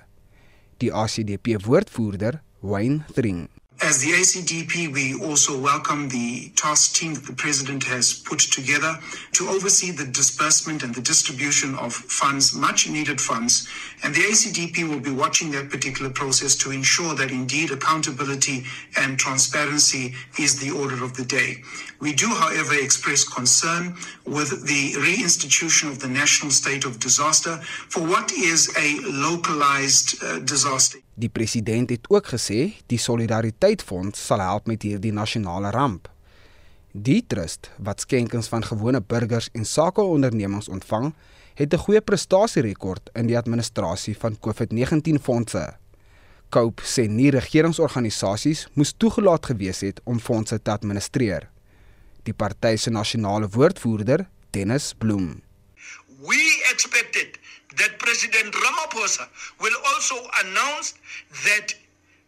Die 0.78 0.94
ACDP 0.94 1.58
woordvoerder, 1.66 2.42
Wayne 2.62 3.06
Thring, 3.14 3.48
As 3.80 4.00
the 4.02 4.10
ACDP, 4.10 4.92
we 4.92 5.14
also 5.24 5.56
welcome 5.58 6.10
the 6.10 6.50
task 6.56 6.96
team 6.96 7.14
that 7.14 7.26
the 7.26 7.34
President 7.34 7.84
has 7.84 8.12
put 8.12 8.40
together 8.40 8.98
to 9.34 9.50
oversee 9.50 9.92
the 9.92 10.06
disbursement 10.06 10.82
and 10.82 10.96
the 10.96 11.02
distribution 11.02 11.76
of 11.76 11.94
funds, 11.94 12.56
much 12.56 12.90
needed 12.90 13.22
funds. 13.22 13.68
And 14.04 14.16
the 14.16 14.22
ACDP 14.22 14.90
will 14.90 15.00
be 15.00 15.12
watching 15.12 15.52
that 15.52 15.70
particular 15.70 16.10
process 16.10 16.56
to 16.56 16.72
ensure 16.72 17.14
that 17.16 17.30
indeed 17.30 17.70
accountability 17.70 18.64
and 18.98 19.20
transparency 19.20 20.16
is 20.40 20.60
the 20.60 20.72
order 20.72 21.04
of 21.04 21.16
the 21.16 21.26
day. 21.26 21.58
We 22.02 22.14
do, 22.14 22.30
however, 22.30 22.74
express 22.74 23.24
concern 23.24 23.96
with 24.26 24.66
the 24.66 24.94
reinstitution 24.94 25.92
of 25.92 26.00
the 26.00 26.10
national 26.10 26.50
state 26.52 26.84
of 26.84 27.00
disaster 27.00 27.58
for 27.90 28.02
what 28.02 28.32
is 28.32 28.76
a 28.76 29.00
localized 29.02 30.24
uh, 30.24 30.40
disaster. 30.40 30.98
Die 31.18 31.30
president 31.34 31.90
het 31.90 32.06
ook 32.14 32.28
gesê 32.30 32.76
die 32.94 33.00
Solidariteitfonds 33.02 34.22
sal 34.22 34.44
help 34.46 34.68
met 34.70 34.84
hierdie 34.86 35.14
nasionale 35.14 35.72
ramp. 35.74 36.06
Die 36.94 37.24
trust 37.26 37.72
wat 37.82 38.04
skenkings 38.06 38.50
van 38.54 38.66
gewone 38.66 39.02
burgers 39.02 39.50
en 39.58 39.66
sakeondernemings 39.66 40.70
ontvang, 40.70 41.14
het 41.58 41.74
'n 41.74 41.84
goeie 41.86 42.02
prestasierekord 42.02 43.10
in 43.14 43.28
die 43.28 43.38
administrasie 43.38 44.18
van 44.18 44.38
COVID-19 44.40 45.20
fondse. 45.22 45.76
Cope 46.50 46.84
sê 46.84 47.08
nie 47.10 47.32
regeringsorganisasies 47.32 48.68
moes 48.74 48.94
toegelaat 48.98 49.46
gewees 49.46 49.82
het 49.82 50.02
om 50.04 50.20
fondse 50.20 50.62
te 50.62 50.72
administreer. 50.72 51.50
Die 52.24 52.34
party 52.34 52.76
se 52.76 52.90
nasionale 52.90 53.50
woordvoerder, 53.50 54.30
Dennis 54.52 54.94
Bloem. 54.98 55.42
We 56.20 56.64
expected 56.72 57.40
that 57.76 58.00
President 58.00 58.54
Ramaphosa 58.54 59.28
will 59.60 59.76
also 59.88 60.16
announce 60.46 60.94
that 61.46 61.74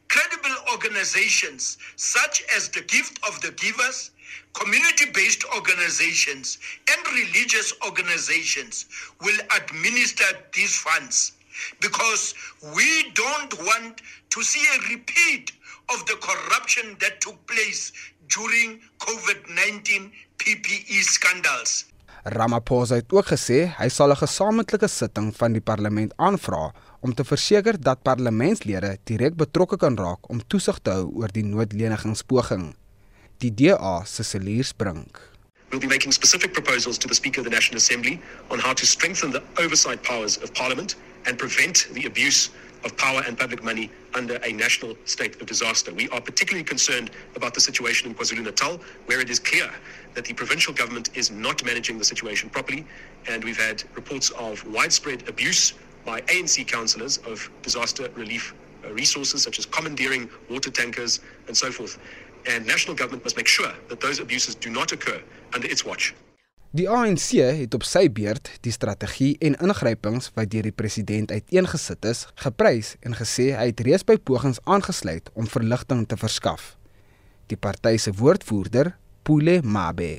credible 0.09 0.55
organizations 0.71 1.77
such 1.95 2.43
as 2.55 2.69
the 2.69 2.81
Gift 2.81 3.19
of 3.27 3.39
the 3.41 3.51
Givers, 3.51 4.11
community 4.53 5.05
based 5.13 5.45
organizations, 5.55 6.57
and 6.89 7.07
religious 7.13 7.73
organizations 7.85 8.85
will 9.21 9.39
administer 9.55 10.25
these 10.53 10.75
funds 10.75 11.33
because 11.81 12.33
we 12.75 13.11
don't 13.11 13.53
want 13.65 14.01
to 14.31 14.43
see 14.43 14.65
a 14.75 14.89
repeat 14.89 15.51
of 15.93 16.05
the 16.05 16.17
corruption 16.21 16.95
that 16.99 17.21
took 17.21 17.45
place 17.47 17.91
during 18.27 18.79
COVID 18.99 19.49
19 19.49 20.11
PPE 20.37 21.01
scandals. 21.03 21.85
Ramaphosa 22.23 22.95
het 22.99 23.13
ook 23.15 23.29
gesê 23.31 23.59
hy 23.79 23.87
sal 23.89 24.11
'n 24.11 24.19
gesamentlike 24.19 24.87
sitting 24.87 25.31
van 25.35 25.53
die 25.53 25.61
parlement 25.61 26.13
aanvra 26.17 26.73
om 26.99 27.13
te 27.13 27.23
verseker 27.23 27.79
dat 27.79 28.03
parlementslede 28.03 28.97
direk 29.03 29.35
betrokke 29.35 29.77
kan 29.77 29.97
raak 29.97 30.29
om 30.29 30.41
toesig 30.47 30.79
te 30.83 30.91
hou 30.91 31.11
oor 31.15 31.31
die 31.31 31.43
noodlenigingspoging. 31.43 32.75
Die 33.37 33.53
DA 33.53 34.03
se 34.05 34.23
Celier 34.23 34.63
Sprink. 34.63 35.29
We'll 35.69 35.79
be 35.79 35.87
making 35.87 36.13
specific 36.13 36.51
proposals 36.53 36.97
to 36.97 37.07
the 37.07 37.13
Speaker 37.13 37.41
of 37.41 37.47
the 37.47 37.55
National 37.55 37.77
Assembly 37.77 38.19
on 38.49 38.59
how 38.59 38.73
to 38.73 38.85
strengthen 38.85 39.31
the 39.31 39.41
oversight 39.63 40.01
powers 40.01 40.37
of 40.41 40.51
Parliament 40.53 40.95
and 41.25 41.37
prevent 41.37 41.87
the 41.93 42.05
abuse 42.05 42.49
of 42.83 42.95
power 42.97 43.21
and 43.25 43.37
public 43.37 43.63
money 43.63 43.89
under 44.13 44.35
a 44.43 44.51
national 44.51 44.95
state 45.05 45.39
of 45.41 45.47
disaster. 45.47 45.93
We 45.93 46.09
are 46.09 46.21
particularly 46.21 46.63
concerned 46.63 47.11
about 47.35 47.53
the 47.53 47.61
situation 47.61 48.09
in 48.09 48.15
KwaZulu 48.15 48.43
Natal, 48.43 48.79
where 49.05 49.19
it 49.19 49.29
is 49.29 49.39
clear 49.39 49.69
that 50.13 50.25
the 50.25 50.33
provincial 50.33 50.73
government 50.73 51.09
is 51.15 51.31
not 51.31 51.63
managing 51.65 51.97
the 51.97 52.05
situation 52.05 52.49
properly, 52.49 52.85
and 53.27 53.43
we've 53.43 53.59
had 53.59 53.83
reports 53.95 54.29
of 54.31 54.65
widespread 54.67 55.27
abuse 55.27 55.73
by 56.05 56.21
ANC 56.21 56.67
councillors 56.67 57.17
of 57.19 57.49
disaster 57.61 58.09
relief 58.15 58.53
uh, 58.85 58.91
resources, 58.93 59.43
such 59.43 59.59
as 59.59 59.65
commandeering 59.65 60.29
water 60.49 60.71
tankers 60.71 61.19
and 61.47 61.55
so 61.55 61.71
forth. 61.71 61.99
And 62.47 62.65
national 62.65 62.95
government 62.95 63.23
must 63.23 63.35
make 63.35 63.47
sure 63.47 63.73
that 63.89 63.99
those 63.99 64.19
abuses 64.19 64.55
do 64.55 64.69
not 64.69 64.91
occur 64.91 65.21
under 65.53 65.67
its 65.67 65.83
watch. 65.85 66.15
Die 66.69 66.85
ANC 66.85 67.31
het 67.57 67.73
op 67.73 67.81
sy 67.81 68.03
beurt 68.13 68.51
die 68.61 68.69
strategie 68.69 69.31
en 69.41 69.55
ingrypings 69.57 70.27
wat 70.35 70.51
deur 70.53 70.67
die 70.67 70.75
president 70.81 71.31
uiteengesit 71.33 72.03
is, 72.05 72.19
geprys 72.43 72.91
en 73.01 73.15
gesê 73.17 73.47
hy 73.57 73.71
het 73.71 73.79
reeds 73.87 74.05
by 74.05 74.19
pogings 74.21 74.59
aangesluit 74.69 75.31
om 75.33 75.49
verligting 75.49 76.03
te 76.05 76.17
verskaf. 76.21 76.75
Die 77.49 77.57
party 77.57 77.95
se 77.97 78.13
woordvoerder, 78.19 78.91
Pule 79.25 79.55
Mabe. 79.65 80.11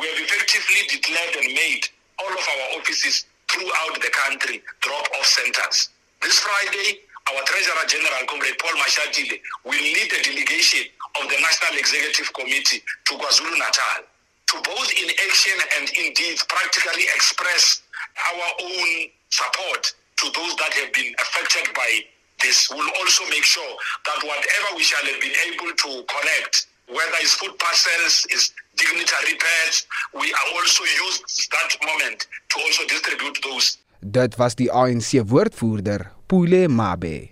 We 0.00 0.08
have 0.08 0.22
effectively 0.24 0.88
declared 0.88 1.36
and 1.36 1.52
made 1.52 1.84
all 2.24 2.32
of 2.32 2.46
our 2.48 2.80
offices 2.80 3.26
throughout 3.52 4.00
the 4.00 4.12
country 4.24 4.64
drop 4.80 5.04
off 5.20 5.28
centers. 5.28 5.92
This 6.24 6.40
Friday, 6.40 6.96
our 7.28 7.44
Treasurer 7.44 7.84
General, 7.92 8.24
Comrade 8.24 8.56
Paul 8.56 8.80
Mashatile, 8.80 9.36
will 9.68 9.84
lead 9.84 10.08
a 10.16 10.20
delegation 10.24 10.88
of 11.20 11.28
the 11.28 11.36
National 11.44 11.76
Executive 11.76 12.32
Committee 12.32 12.80
to 13.04 13.20
KwaZulu 13.20 13.60
Natal 13.60 14.09
to 14.50 14.56
both 14.66 14.90
in 14.98 15.08
action 15.30 15.54
and 15.78 15.86
indeed 15.94 16.36
practically 16.50 17.06
express 17.14 17.82
our 18.18 18.48
own 18.66 18.90
support 19.30 19.94
to 20.18 20.26
those 20.34 20.54
that 20.58 20.74
have 20.74 20.92
been 20.92 21.14
affected 21.22 21.70
by 21.74 22.02
this. 22.42 22.66
We'll 22.70 22.94
also 22.98 23.22
make 23.30 23.46
sure 23.46 23.72
that 24.06 24.18
whatever 24.26 24.74
we 24.74 24.82
shall 24.82 25.06
have 25.06 25.20
been 25.22 25.38
able 25.54 25.70
to 25.70 25.90
connect, 26.10 26.66
whether 26.90 27.18
it's 27.22 27.34
food 27.38 27.54
parcels, 27.62 28.26
is 28.34 28.50
dignitary 28.74 29.38
pets, 29.38 29.86
we 30.18 30.26
are 30.34 30.48
also 30.58 30.82
use 30.82 31.46
that 31.54 31.70
moment 31.86 32.26
to 32.50 32.56
also 32.58 32.82
distribute 32.90 33.38
those. 33.46 33.78
Dit 34.02 34.34
was 34.38 34.56
die 34.56 34.72
ANC 34.72 35.22
woordvoerder, 35.22 36.10
Pule 36.26 36.66
Mabe. 36.68 37.30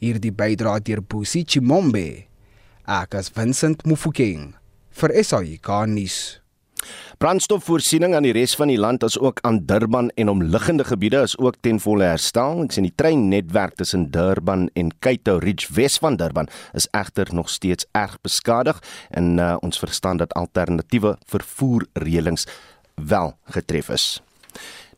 Hierdie 0.00 0.32
bydra 0.32 0.78
deur 0.80 1.02
Busi 1.02 1.42
Chimombe. 1.44 2.24
Ek 2.86 3.18
as 3.18 3.28
Vincent 3.34 3.82
Mufokeng 3.84 4.57
vir 4.98 5.14
SAIK 5.22 5.68
nuus. 5.86 6.18
Brandstofvoorsiening 7.18 8.12
aan 8.14 8.26
die 8.26 8.34
res 8.34 8.52
van 8.54 8.70
die 8.70 8.78
land 8.78 9.02
as 9.02 9.16
ook 9.18 9.40
aan 9.46 9.64
Durban 9.66 10.10
en 10.14 10.30
omliggende 10.30 10.84
gebiede 10.86 11.24
is 11.26 11.34
ook 11.38 11.56
ten 11.66 11.80
volle 11.82 12.06
herstel. 12.12 12.62
Ek 12.62 12.74
sien 12.74 12.86
die 12.86 12.94
treinnetwerk 12.94 13.74
tussen 13.78 14.08
Durban 14.14 14.68
en 14.78 14.92
Cato 15.02 15.38
Ridge 15.42 15.72
Wes 15.74 15.98
van 16.02 16.18
Durban 16.18 16.50
is 16.78 16.86
egter 16.94 17.30
nog 17.34 17.50
steeds 17.50 17.86
erg 17.98 18.14
beskadig 18.22 18.78
en 19.10 19.34
uh, 19.38 19.56
ons 19.66 19.82
verstaan 19.82 20.22
dat 20.22 20.34
alternatiewe 20.38 21.16
vervoerreëlings 21.26 22.46
wel 22.94 23.34
getref 23.54 23.90
is. 23.94 24.06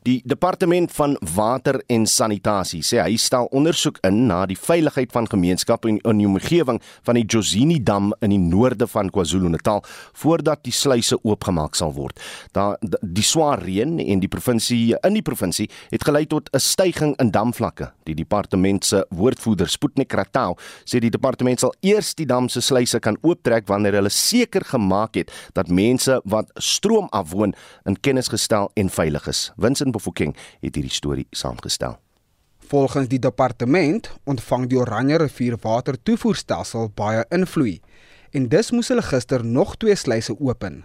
Die 0.00 0.22
departement 0.24 0.92
van 0.96 1.18
water 1.34 1.76
en 1.92 2.06
sanitasie 2.08 2.78
sê 2.80 3.02
hy 3.02 3.18
stel 3.20 3.50
ondersoek 3.52 3.98
in 4.08 4.22
na 4.30 4.46
die 4.48 4.56
veiligheid 4.56 5.10
van 5.12 5.26
gemeenskappe 5.28 5.90
in 5.92 5.98
die 6.22 6.28
omgewing 6.28 6.78
van 7.04 7.18
die 7.18 7.26
Josini 7.28 7.76
dam 7.84 8.08
in 8.24 8.32
die 8.32 8.40
noorde 8.40 8.88
van 8.88 9.10
KwaZulu-Natal 9.12 9.82
voordat 10.22 10.62
die 10.64 10.72
sluise 10.72 11.18
oopgemaak 11.20 11.76
sal 11.76 11.92
word. 11.98 12.16
Daar 12.56 12.78
die 12.80 13.24
swaar 13.28 13.60
reën 13.60 13.98
en 14.00 14.22
die 14.22 14.30
provinsie 14.32 14.94
in 15.04 15.18
die 15.18 15.24
provinsie 15.26 15.66
het 15.90 16.08
gelei 16.08 16.24
tot 16.24 16.48
'n 16.54 16.58
stygings 16.58 17.20
in 17.20 17.30
damvlakke. 17.30 17.92
Die 18.04 18.14
departement 18.14 18.84
se 18.84 19.04
woordvoerder 19.10 19.68
Sputnik 19.68 20.12
Ratau 20.12 20.56
sê 20.86 20.98
die 20.98 21.10
departement 21.10 21.60
sal 21.60 21.74
eers 21.82 22.14
die 22.14 22.26
dam 22.26 22.48
se 22.48 22.60
sluise 22.60 23.00
kan 23.00 23.18
ooptrek 23.20 23.68
wanneer 23.68 23.92
hulle 23.92 24.10
seker 24.10 24.64
gemaak 24.64 25.14
het 25.14 25.30
dat 25.52 25.68
mense 25.68 26.20
wat 26.24 26.50
stroom 26.56 27.08
afwoon 27.10 27.54
in 27.84 28.00
kennis 28.00 28.28
gestel 28.28 28.70
en 28.74 28.88
veilig 28.88 29.28
is. 29.28 29.52
Vincent 29.90 29.92
Bofokeng 29.92 30.34
het 30.62 30.74
hierdie 30.74 30.92
storie 30.94 31.26
saamgestel. 31.30 31.98
Volgens 32.70 33.08
die 33.08 33.18
departement 33.18 34.10
ontvang 34.24 34.68
die 34.68 34.78
Oranje 34.78 35.18
rivier 35.18 35.56
watertoevoerstelsel 35.58 36.92
baie 36.94 37.24
invloed 37.30 37.82
en 38.32 38.48
dus 38.48 38.70
moes 38.70 38.88
hulle 38.88 39.02
gister 39.02 39.44
nog 39.44 39.76
twee 39.76 39.96
sluise 39.96 40.36
open. 40.38 40.84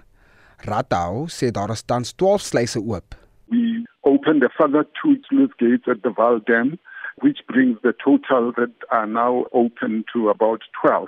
Ratau 0.66 1.28
sê 1.30 1.52
daar 1.52 1.72
is 1.72 1.84
tans 1.86 2.16
12 2.16 2.42
sluise 2.42 2.80
oop. 2.80 3.16
We 3.50 3.86
opened 4.02 4.42
the 4.42 4.50
further 4.58 4.86
two 5.02 5.18
sluice 5.28 5.54
gates 5.58 5.88
at 5.88 6.02
the 6.02 6.14
Val 6.16 6.40
Dam 6.46 6.80
which 7.22 7.46
brings 7.48 7.78
the 7.82 7.94
total 8.04 8.52
that 8.54 8.74
are 8.90 9.08
now 9.08 9.46
open 9.52 10.04
to 10.12 10.30
about 10.30 10.62
12. 10.82 11.08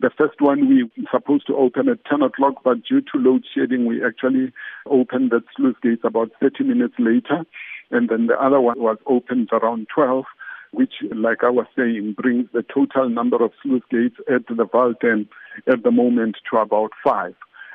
The 0.00 0.10
first 0.16 0.40
one 0.40 0.68
we 0.68 0.84
were 0.84 0.90
supposed 1.10 1.48
to 1.48 1.56
open 1.56 1.88
at 1.88 2.04
10 2.04 2.22
o'clock, 2.22 2.62
but 2.62 2.84
due 2.84 3.00
to 3.00 3.18
load 3.18 3.44
shedding, 3.52 3.84
we 3.86 4.04
actually 4.04 4.52
opened 4.86 5.32
the 5.32 5.42
sluice 5.56 5.74
gates 5.82 6.02
about 6.04 6.30
30 6.40 6.64
minutes 6.64 6.94
later. 6.98 7.44
and 7.90 8.08
then 8.08 8.26
the 8.26 8.40
other 8.40 8.60
one 8.60 8.78
was 8.78 8.98
opened 9.06 9.48
around 9.52 9.88
12, 9.94 10.24
which, 10.72 10.94
like 11.14 11.42
I 11.42 11.50
was 11.50 11.66
saying, 11.76 12.14
brings 12.16 12.48
the 12.52 12.62
total 12.62 13.08
number 13.08 13.42
of 13.42 13.52
sluice 13.62 13.82
gates 13.90 14.16
at 14.28 14.46
the 14.46 14.94
Dam 15.00 15.28
at 15.66 15.82
the 15.82 15.90
moment 15.90 16.36
to 16.50 16.58
about 16.58 16.90
five. 17.02 17.34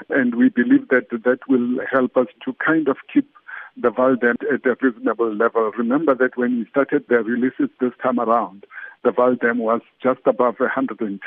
And 0.09 0.35
we 0.35 0.49
believe 0.49 0.89
that 0.89 1.09
that 1.11 1.39
will 1.47 1.79
help 1.91 2.15
us 2.17 2.27
to 2.45 2.53
kind 2.65 2.87
of 2.87 2.97
keep 3.11 3.29
the 3.75 3.89
Dam 3.89 4.35
at 4.53 4.65
a 4.65 4.75
reasonable 4.81 5.33
level. 5.33 5.71
Remember 5.77 6.15
that 6.15 6.37
when 6.37 6.59
we 6.59 6.67
started 6.69 7.05
the 7.09 7.17
releases 7.17 7.69
this 7.81 7.93
time 8.01 8.19
around, 8.19 8.65
the 9.03 9.11
Dam 9.41 9.57
was 9.57 9.81
just 10.01 10.21
above 10.25 10.55
110%. 10.57 11.19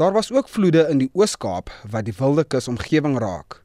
Daar 0.00 0.12
was 0.12 0.32
ook 0.32 0.48
vloede 0.48 0.86
in 0.88 0.98
die 0.98 1.10
Oos-Kaap 1.12 1.68
wat 1.92 2.04
die 2.08 2.14
Wilde 2.18 2.44
Kus 2.52 2.68
omgewing 2.72 3.18
raak. 3.20 3.58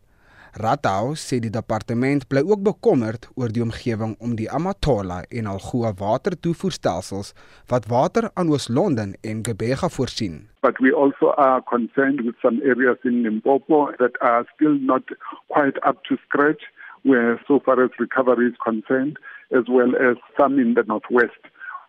Ratau 0.63 1.13
sê 1.15 1.37
die 1.39 1.51
departement 1.57 2.25
bly 2.27 2.41
ook 2.43 2.65
bekommerd 2.65 3.29
oor 3.39 3.53
die 3.55 3.63
omgewing 3.63 4.17
om 4.19 4.33
die 4.35 4.49
Amatola 4.57 5.21
en 5.29 5.47
Algoa 5.53 5.93
watertoevoerstelsels 6.01 7.31
wat 7.71 7.87
water 7.87 8.27
aan 8.33 8.51
Oos-London 8.51 9.15
en 9.21 9.45
Gqeberha 9.47 9.87
voorsien. 9.97 10.35
But 10.67 10.83
we 10.83 10.91
also 10.91 11.31
are 11.47 11.63
concerned 11.71 12.19
with 12.27 12.35
some 12.43 12.59
areas 12.73 12.99
in 13.03 13.23
Limpopo 13.23 13.79
that 14.03 14.19
are 14.19 14.43
still 14.55 14.75
not 14.91 15.03
quite 15.47 15.79
up 15.87 16.03
to 16.03 16.19
scratch 16.27 16.67
where 17.03 17.39
so 17.47 17.61
far 17.63 17.79
as 17.79 17.95
recovery 17.97 18.51
is 18.51 18.59
concerned 18.69 19.15
as 19.55 19.71
well 19.71 19.95
as 19.95 20.19
some 20.35 20.59
in 20.59 20.73
the 20.73 20.83
northwest 20.83 21.43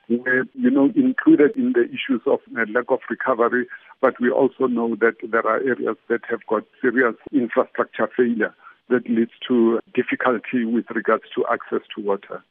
where 0.08 0.46
you 0.54 0.70
know 0.70 0.90
included 0.94 1.50
in 1.56 1.72
the 1.72 1.84
issues 1.90 2.22
of 2.26 2.38
lack 2.54 2.90
of 2.90 3.00
recovery 3.10 3.66
but 4.00 4.14
we 4.20 4.30
also 4.30 4.66
know 4.66 4.94
that 4.96 5.16
there 5.32 5.46
are 5.46 5.60
areas 5.60 5.96
that 6.08 6.22
have 6.30 6.44
got 6.48 6.64
serious 6.80 7.16
infrastructure 7.32 8.08
failure 8.16 8.54
that 8.88 9.08
leads 9.08 9.32
to 9.48 9.80
difficulty 9.94 10.64
with 10.64 10.84
regards 10.94 11.24
to 11.34 11.44
access 11.50 11.84
to 11.94 12.02
water. 12.02 12.42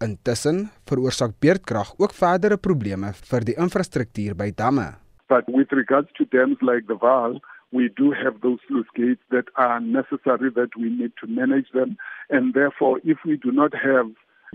Intussen 0.00 0.68
veroorsaak 0.88 1.38
beerdkrag 1.40 1.94
ook 1.98 2.12
verdere 2.12 2.58
probleme 2.60 3.12
vir 3.30 3.46
die 3.48 3.56
infrastruktuur 3.56 4.34
by 4.36 4.50
damme. 4.52 4.88
But 5.28 5.48
with 5.48 5.72
regards 5.72 6.08
to 6.18 6.24
dams 6.26 6.58
like 6.60 6.86
the 6.86 6.98
Vaal, 7.04 7.40
we 7.72 7.88
do 7.96 8.12
have 8.12 8.40
those 8.42 8.60
sluice 8.68 8.92
gates 8.94 9.22
that 9.30 9.48
are 9.56 9.80
necessary 9.80 10.50
that 10.54 10.76
we 10.76 10.90
need 10.90 11.12
to 11.20 11.26
manage 11.26 11.70
them 11.72 11.96
and 12.30 12.54
therefore 12.54 13.00
if 13.04 13.18
we 13.24 13.36
do 13.36 13.50
not 13.52 13.72
have 13.74 14.06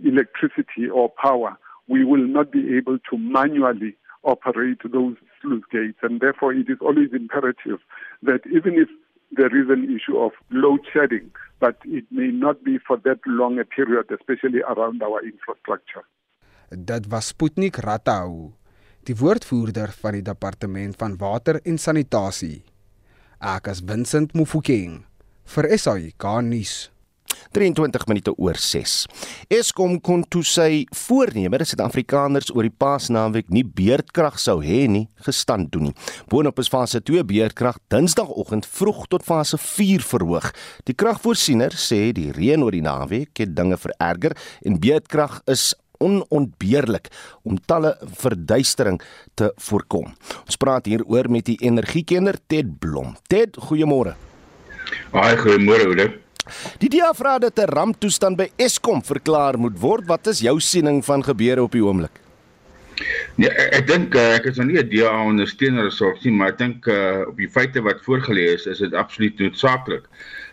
electricity 0.03 0.87
or 0.89 1.09
power, 1.21 1.57
we 1.87 2.05
will 2.05 2.25
not 2.25 2.51
be 2.51 2.77
able 2.77 2.97
to 3.09 3.17
manually 3.17 3.95
operate 4.23 4.81
those 4.83 5.15
sluice 5.41 5.63
gates. 5.71 5.99
And 6.01 6.19
therefore, 6.19 6.53
it 6.53 6.69
is 6.69 6.77
always 6.81 7.09
imperative 7.13 7.79
that 8.23 8.41
even 8.47 8.75
if 8.75 8.89
there 9.31 9.53
is 9.55 9.69
an 9.69 9.87
issue 9.87 10.17
of 10.17 10.31
load 10.51 10.81
shedding, 10.91 11.31
but 11.59 11.77
it 11.85 12.05
may 12.11 12.27
not 12.27 12.63
be 12.63 12.77
for 12.77 12.97
that 13.05 13.19
long 13.25 13.59
a 13.59 13.65
period, 13.65 14.11
especially 14.11 14.61
around 14.61 15.01
our 15.01 15.23
infrastructure. 15.23 16.03
Dit 16.71 17.07
was 17.11 17.31
Sputnik 17.31 17.79
Ratau, 17.83 18.53
die 19.07 19.15
woordvoerder 19.15 19.91
van 19.91 20.15
die 20.15 20.23
departement 20.23 20.95
van 20.99 21.17
water 21.19 21.59
en 21.67 21.79
sanitasie. 21.79 22.63
Ek 23.41 23.67
is 23.71 23.81
Vincent 23.83 24.35
Mufokeng 24.37 25.01
vir 25.55 25.67
SAI 25.75 26.11
Garnis. 26.21 26.91
23 27.55 28.07
minute 28.07 28.33
oor 28.37 28.55
6. 28.55 28.95
Eskom 29.51 29.97
kon 30.03 30.23
toe 30.31 30.43
sy 30.47 30.85
voorneme 31.05 31.59
dat 31.61 31.71
Suid-Afrikaners 31.71 32.51
oor 32.55 32.67
die 32.67 32.73
Paasnaweek 32.83 33.51
nie 33.53 33.65
beerdkrag 33.65 34.39
sou 34.41 34.59
hê 34.63 34.85
nie, 34.91 35.07
gestand 35.25 35.71
doen 35.73 35.89
nie. 35.89 35.95
Boonop 36.31 36.61
is 36.63 36.71
fase 36.71 37.01
2 37.03 37.25
beerdkrag 37.27 37.79
Dinsdagoggend 37.91 38.67
vroeg 38.69 39.05
tot 39.11 39.27
fase 39.27 39.59
4 39.59 40.05
verhoog. 40.13 40.51
Die 40.87 40.95
kragvoorsiener 40.97 41.75
sê 41.75 42.09
die 42.15 42.31
reën 42.35 42.63
oor 42.63 42.75
die 42.75 42.85
naweek 42.85 43.43
het 43.43 43.55
dinge 43.57 43.79
vererger 43.81 44.37
en 44.65 44.79
beerdkrag 44.81 45.41
is 45.51 45.71
onontbeerlik 46.01 47.11
om 47.45 47.59
talle 47.69 47.93
verduistering 48.23 48.99
te 49.37 49.51
voorkom. 49.67 50.09
Ons 50.45 50.59
praat 50.61 50.89
hieroor 50.89 51.29
met 51.31 51.47
die 51.51 51.59
energiekenner 51.61 52.39
Ted 52.49 52.79
Blom. 52.81 53.15
Ted, 53.29 53.59
goeiemôre. 53.69 54.15
Haai, 55.13 55.37
goeiemôre, 55.37 55.87
Oude. 55.91 56.09
Die 56.81 56.89
DEA 56.89 57.13
vra 57.13 57.37
dat 57.39 57.59
'n 57.59 57.69
ramptoestand 57.69 58.37
by 58.37 58.49
Eskom 58.57 59.03
verklaar 59.03 59.57
moet 59.57 59.79
word. 59.79 60.07
Wat 60.07 60.27
is 60.27 60.39
jou 60.39 60.59
siening 60.59 61.05
van 61.05 61.23
gebeure 61.23 61.63
op 61.63 61.71
die 61.71 61.83
oomblik? 61.83 62.19
Nee, 63.35 63.49
ek, 63.49 63.73
ek 63.73 63.87
dink 63.87 64.15
uh, 64.15 64.35
ek 64.35 64.45
is 64.51 64.57
nou 64.57 64.67
nie 64.67 64.79
'n 64.81 64.89
DEA 64.89 65.11
ondersteuner 65.25 65.87
of 65.87 65.93
so 65.93 66.13
nie, 66.23 66.31
maar 66.31 66.53
ek 66.53 66.57
dink 66.57 66.87
uh, 66.87 67.23
op 67.27 67.37
die 67.37 67.49
feite 67.49 67.81
wat 67.81 68.03
voorgelê 68.05 68.53
is, 68.53 68.65
is 68.65 68.79
dit 68.79 68.93
absoluut 68.93 69.37
noodsaaklik 69.39 70.07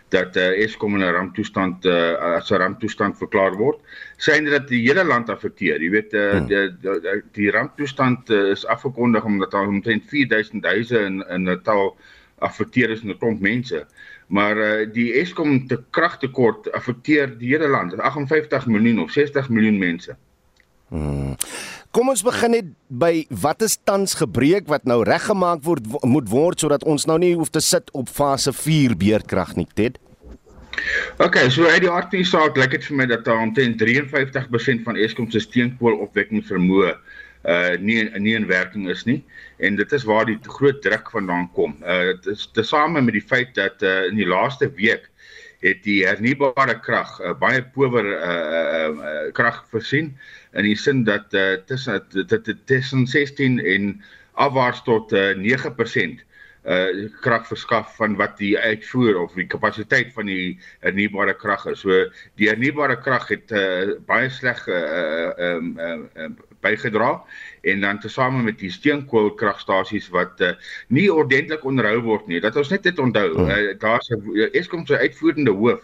dat 0.09 0.37
uh, 0.37 0.63
Eskom 0.63 0.95
in 0.97 1.03
'n 1.05 1.13
ramptoestand 1.13 1.85
uh, 1.85 2.35
as 2.37 2.49
'n 2.51 2.61
ramptoestand 2.61 3.17
verklaar 3.17 3.57
word. 3.57 3.79
Syne 4.17 4.49
dat 4.49 4.67
die 4.67 4.81
hele 4.87 5.03
land 5.03 5.29
affekteer. 5.29 5.81
Jy 5.81 5.89
weet 5.89 6.13
uh, 6.13 6.31
hmm. 6.31 6.47
die, 6.47 6.69
die 6.81 7.21
die 7.33 7.51
ramptoestand 7.51 8.29
uh, 8.29 8.49
is 8.51 8.65
afgekondig 8.65 9.23
omdat 9.23 9.51
daar 9.51 9.67
omtrent 9.67 10.03
4000 10.09 10.65
huise 10.65 10.99
in 10.99 11.23
in 11.29 11.43
Natal 11.43 11.97
affekteer 12.39 12.89
is 12.89 13.01
en 13.01 13.09
'n 13.09 13.17
klomp 13.17 13.41
mense. 13.41 13.85
Maar 14.29 14.57
uh, 14.61 14.71
die 14.93 15.09
Eskom 15.17 15.63
te 15.67 15.79
kragtekort 15.95 16.69
affekteer 16.77 17.31
die 17.39 17.49
hele 17.55 17.69
land. 17.71 17.95
58 17.97 18.67
miljoen 18.69 19.01
of 19.01 19.11
60 19.11 19.49
miljoen 19.49 19.79
mense. 19.81 20.15
Hmm. 20.89 21.35
Kom 21.89 22.11
ons 22.11 22.21
begin 22.25 22.53
net 22.53 22.67
by 22.87 23.23
wat 23.41 23.63
is 23.65 23.79
tans 23.81 24.13
gebreek 24.19 24.67
wat 24.69 24.85
nou 24.89 24.99
reggemaak 25.05 25.63
word 25.65 25.87
moet 26.05 26.29
word 26.29 26.61
sodat 26.61 26.85
ons 26.85 27.07
nou 27.09 27.17
nie 27.21 27.33
hoef 27.33 27.49
te 27.49 27.61
sit 27.65 27.89
op 27.97 28.11
fase 28.13 28.53
4 28.53 28.93
beerdkrag 28.97 29.55
nie, 29.57 29.65
Ted. 29.73 29.97
OK, 31.17 31.39
so 31.49 31.65
uit 31.65 31.81
die 31.81 31.89
aard 31.91 32.13
van 32.13 32.21
die 32.21 32.29
saak 32.29 32.57
lyk 32.61 32.77
dit 32.77 32.85
vir 32.85 32.99
my 33.01 33.07
dat 33.09 33.25
daar 33.25 33.41
omtrent 33.41 33.81
53% 33.81 34.85
van 34.85 34.99
Eskom 35.01 35.29
se 35.33 35.41
steenkoolopwekking 35.43 36.45
vermoë 36.45 36.93
uh 37.49 37.75
nie 37.79 38.03
nie 38.19 38.35
in 38.35 38.47
werking 38.49 38.89
is 38.91 39.05
nie 39.07 39.21
en 39.59 39.75
dit 39.75 39.91
is 39.91 40.05
waar 40.07 40.25
die 40.25 40.39
groot 40.41 40.81
druk 40.81 41.11
vandaan 41.11 41.49
kom. 41.55 41.75
Uh 41.83 42.13
dit 42.13 42.31
is 42.35 42.47
tesame 42.55 43.01
met 43.01 43.15
die 43.17 43.25
feit 43.25 43.55
dat 43.55 43.83
uh 43.83 44.05
in 44.07 44.19
die 44.19 44.27
laaste 44.27 44.71
week 44.79 45.09
het 45.59 45.83
die 45.83 46.05
hernubare 46.07 46.77
krag 46.79 47.17
uh, 47.19 47.33
baie 47.39 47.63
power 47.75 48.05
uh, 48.15 48.87
uh, 48.87 49.25
krag 49.35 49.59
voorsien 49.71 50.13
in 50.55 50.67
die 50.67 50.77
sin 50.79 51.03
dat 51.03 51.33
uh 51.35 51.59
tussen 51.67 51.99
dit 52.15 52.55
tussen 52.65 53.07
16 53.07 53.59
en 53.59 53.91
afwaarts 54.39 54.83
tot 54.87 55.11
uh, 55.11 55.33
9% 55.35 56.23
uh 56.63 57.09
krag 57.23 57.47
verskaf 57.47 57.95
van 57.99 58.15
wat 58.19 58.37
die 58.39 58.55
uitvoer 58.57 59.19
of 59.19 59.35
die 59.35 59.47
kapasiteit 59.47 60.13
van 60.15 60.31
die 60.31 60.59
hernubare 60.79 61.35
krag 61.35 61.65
is. 61.71 61.83
So 61.83 62.05
die 62.39 62.47
hernubare 62.47 62.99
krag 62.99 63.27
het 63.31 63.51
uh, 63.51 63.99
baie 64.07 64.31
sleg 64.31 64.63
uh 64.67 65.31
um 65.49 65.75
uh, 65.79 65.91
uh, 65.91 66.23
uh, 66.23 66.48
bygedra 66.61 67.23
en 67.61 67.81
dan 67.81 67.99
tesame 67.99 68.43
met 68.43 68.59
die 68.59 68.71
steenkoolkragstasies 68.71 70.09
wat 70.15 70.41
uh, 70.41 70.53
nie 70.87 71.07
ordentlik 71.13 71.63
onderhou 71.63 72.01
word 72.01 72.27
nie. 72.27 72.39
Dat 72.43 72.55
ons 72.55 72.69
net 72.69 72.83
dit 72.83 72.99
onthou, 72.99 73.27
uh, 73.45 73.75
daar's 73.79 74.09
'n 74.09 74.49
Eskom 74.51 74.85
se 74.85 74.97
uitvoerende 74.97 75.51
hoof 75.51 75.81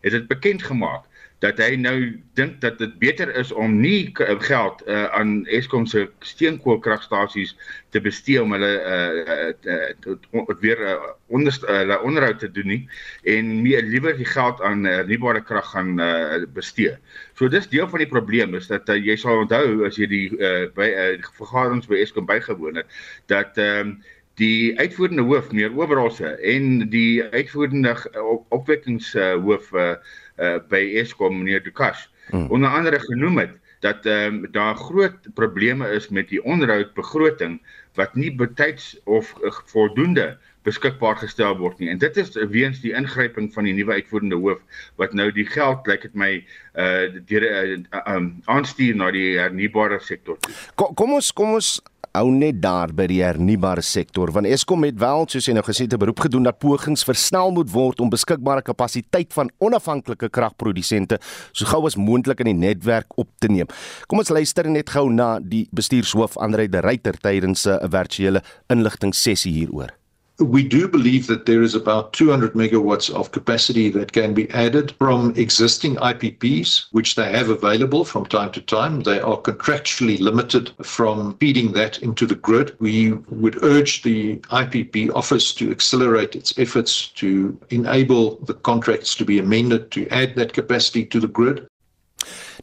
het 0.00 0.12
dit 0.12 0.26
bekend 0.28 0.62
gemaak 0.62 1.07
dat 1.44 1.60
hy 1.62 1.76
nou 1.78 1.96
dink 2.38 2.58
dat 2.62 2.80
dit 2.82 2.94
beter 2.98 3.30
is 3.38 3.52
om 3.54 3.76
nie 3.78 4.10
geld 4.42 4.82
uh, 4.86 5.04
aan 5.14 5.46
Eskom 5.46 5.86
se 5.86 6.08
steenkoolkragstasies 6.26 7.54
te 7.94 8.02
bestee 8.02 8.42
om 8.42 8.56
hulle 8.56 8.72
uh, 8.82 9.52
uh, 9.62 10.16
uh, 10.34 10.56
weer 10.60 10.82
uh, 10.82 10.96
onder 11.30 11.54
uh, 11.70 12.02
onderhoud 12.02 12.42
te 12.42 12.50
doen 12.50 12.66
nie 12.74 12.80
en 13.22 13.54
meer 13.62 13.86
liewer 13.86 14.18
die 14.18 14.26
geld 14.26 14.60
aan 14.66 14.84
hernubare 14.84 15.44
uh, 15.44 15.46
krag 15.46 15.70
gaan 15.70 15.94
uh, 16.02 16.42
bestee. 16.54 16.96
So 17.38 17.48
dis 17.48 17.70
deel 17.70 17.88
van 17.88 18.02
die 18.02 18.10
probleem 18.10 18.58
is 18.58 18.66
dat 18.66 18.90
uh, 18.90 18.98
jy 18.98 19.16
sal 19.16 19.44
onthou 19.46 19.86
as 19.86 19.98
jy 20.00 20.10
die 20.10 20.26
uh, 20.34 20.66
by 20.74 20.90
uh, 20.90 21.10
die 21.22 21.34
vergaderings 21.38 21.86
by 21.86 22.02
Eskom 22.02 22.26
bygewoon 22.26 22.82
het 22.82 23.00
dat 23.30 23.58
um, 23.62 24.00
die 24.38 24.78
uitvoerende 24.78 25.22
hoof 25.26 25.50
meneer 25.50 25.74
Oberholse 25.74 26.36
en 26.46 26.88
die 26.90 27.22
uitvoerende 27.34 27.94
op, 28.22 28.46
opwekkingshoof 28.54 29.72
uh, 29.74 29.94
uh, 30.38 30.58
by 30.68 30.82
Eskom 31.00 31.38
meneer 31.38 31.62
Dukas 31.62 32.08
hmm. 32.30 32.50
onder 32.50 32.70
andere 32.70 33.00
genoem 33.00 33.38
het 33.38 33.56
dat 33.80 34.06
ehm 34.06 34.34
um, 34.34 34.48
daar 34.50 34.74
groot 34.74 35.28
probleme 35.34 35.88
is 35.90 36.08
met 36.08 36.28
die 36.28 36.42
onderhoudbegroting 36.42 37.60
wat 37.94 38.14
nie 38.14 38.34
betyds 38.34 39.00
of 39.04 39.34
uh, 39.42 39.50
voldoende 39.64 40.38
beskikbaar 40.68 41.18
gestel 41.22 41.56
word 41.58 41.80
nie. 41.82 41.90
En 41.92 42.00
dit 42.02 42.16
is 42.22 42.34
weens 42.52 42.80
die 42.84 42.94
ingryping 42.96 43.50
van 43.54 43.68
die 43.68 43.76
nuwe 43.76 43.98
uitvoerende 43.98 44.40
hoof 44.40 44.86
wat 45.00 45.16
nou 45.16 45.30
die 45.34 45.46
geld 45.48 45.86
lyk 45.90 46.08
dit 46.08 46.16
my 46.18 46.32
uh 46.78 47.20
deur 47.28 47.44
uh, 47.48 47.78
um, 48.06 48.32
aanstuur 48.46 48.96
na 48.96 49.10
die 49.14 49.38
hernubare 49.38 50.00
sektor. 50.04 50.38
Kom, 50.78 50.94
kom 50.98 51.16
ons 51.18 51.32
kom 51.34 51.56
ons 51.58 51.78
hou 52.16 52.30
net 52.32 52.60
daar 52.62 52.92
by 52.96 53.06
die 53.10 53.20
hernubare 53.22 53.82
sektor 53.84 54.32
want 54.34 54.48
Eskom 54.48 54.86
het 54.86 54.96
wel 55.00 55.26
soos 55.30 55.48
jy 55.48 55.54
nou 55.56 55.64
gesê 55.66 55.86
het 55.86 55.94
'n 55.94 56.02
beroep 56.02 56.20
gedoen 56.26 56.48
dat 56.48 56.58
pogings 56.58 57.04
versnel 57.04 57.50
moet 57.50 57.70
word 57.70 58.00
om 58.00 58.10
beskikbare 58.10 58.62
kapasiteit 58.62 59.32
van 59.32 59.50
onafhanklike 59.58 60.28
kragprodusente 60.28 61.18
so 61.52 61.64
gou 61.66 61.86
as 61.86 61.96
moontlik 61.96 62.40
in 62.40 62.46
die 62.56 62.66
netwerk 62.66 63.06
op 63.16 63.28
te 63.38 63.48
neem. 63.48 63.66
Kom 64.06 64.18
ons 64.18 64.30
luister 64.30 64.70
net 64.70 64.90
gou 64.90 65.10
na 65.10 65.38
die 65.40 65.68
bestuurshoof 65.72 66.36
Andre 66.36 66.68
de 66.68 66.80
Ruyter 66.80 67.16
tydens 67.18 67.66
'n 67.66 67.90
virtuele 67.90 68.42
inligting 68.68 69.14
sessie 69.14 69.52
hieroor. 69.52 69.97
We 70.38 70.62
do 70.62 70.86
believe 70.86 71.26
that 71.26 71.46
there 71.46 71.62
is 71.62 71.74
about 71.74 72.12
200 72.12 72.52
megawatts 72.52 73.10
of 73.10 73.32
capacity 73.32 73.88
that 73.90 74.12
can 74.12 74.34
be 74.34 74.48
added 74.50 74.92
from 74.92 75.34
existing 75.36 75.96
IPPs, 75.96 76.86
which 76.92 77.16
they 77.16 77.32
have 77.32 77.48
available 77.48 78.04
from 78.04 78.24
time 78.24 78.52
to 78.52 78.60
time. 78.60 79.02
They 79.02 79.18
are 79.18 79.36
contractually 79.36 80.20
limited 80.20 80.70
from 80.82 81.36
feeding 81.38 81.72
that 81.72 81.98
into 82.02 82.24
the 82.24 82.36
grid. 82.36 82.76
We 82.78 83.12
would 83.30 83.62
urge 83.64 84.02
the 84.02 84.36
IPP 84.36 85.12
office 85.12 85.52
to 85.54 85.72
accelerate 85.72 86.36
its 86.36 86.56
efforts 86.56 87.08
to 87.16 87.58
enable 87.70 88.36
the 88.36 88.54
contracts 88.54 89.16
to 89.16 89.24
be 89.24 89.40
amended 89.40 89.90
to 89.92 90.08
add 90.08 90.36
that 90.36 90.52
capacity 90.52 91.04
to 91.06 91.18
the 91.18 91.28
grid. 91.28 91.66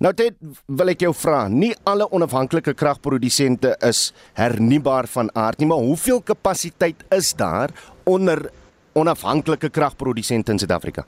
Nou 0.03 0.12
dit 0.15 0.36
wil 0.67 0.91
ek 0.91 1.05
jou 1.05 1.13
vra, 1.15 1.45
nie 1.47 1.71
alle 1.88 2.08
onafhanklike 2.12 2.73
kragprodusente 2.75 3.75
is 3.88 4.10
hernubaar 4.36 5.08
van 5.08 5.29
aard 5.31 5.62
nie, 5.62 5.69
maar 5.71 5.84
hoeveel 5.84 6.19
kapasiteit 6.25 7.05
is 7.15 7.31
daar 7.39 7.71
onder 8.03 8.49
onafhanklike 8.95 9.69
kragprodusente 9.69 10.51
in 10.51 10.60
Suid-Afrika? 10.60 11.05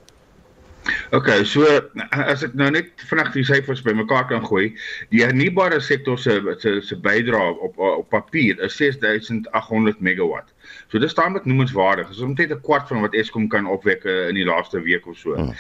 OK, 1.12 1.28
so 1.44 1.68
as 2.16 2.46
ek 2.48 2.54
nou 2.56 2.70
net 2.72 2.94
vinnig 3.10 3.34
die 3.34 3.44
syfers 3.48 3.84
bymekaar 3.84 4.28
kan 4.30 4.46
gooi, 4.46 4.70
die 5.12 5.20
hernubare 5.24 5.82
sektor 5.84 6.20
se 6.22 6.38
se 6.64 6.78
se 6.80 6.96
bydrae 7.04 7.58
op 7.68 7.80
op 7.84 8.08
papier 8.14 8.60
is 8.64 8.78
6800 8.80 10.00
megawatt. 10.00 10.54
So 10.88 11.00
dis 11.00 11.14
taamlik 11.14 11.46
noemenswaardig. 11.46 12.08
Dis 12.08 12.24
omtrent 12.24 12.52
'n 12.52 12.62
kwart 12.62 12.88
van 12.88 13.02
wat 13.02 13.14
Eskom 13.14 13.48
kan 13.48 13.68
opwek 13.68 14.06
uh, 14.06 14.28
in 14.28 14.36
die 14.36 14.46
laaste 14.46 14.82
week 14.82 15.08
of 15.08 15.18
so. 15.18 15.36
Hmm. 15.36 15.54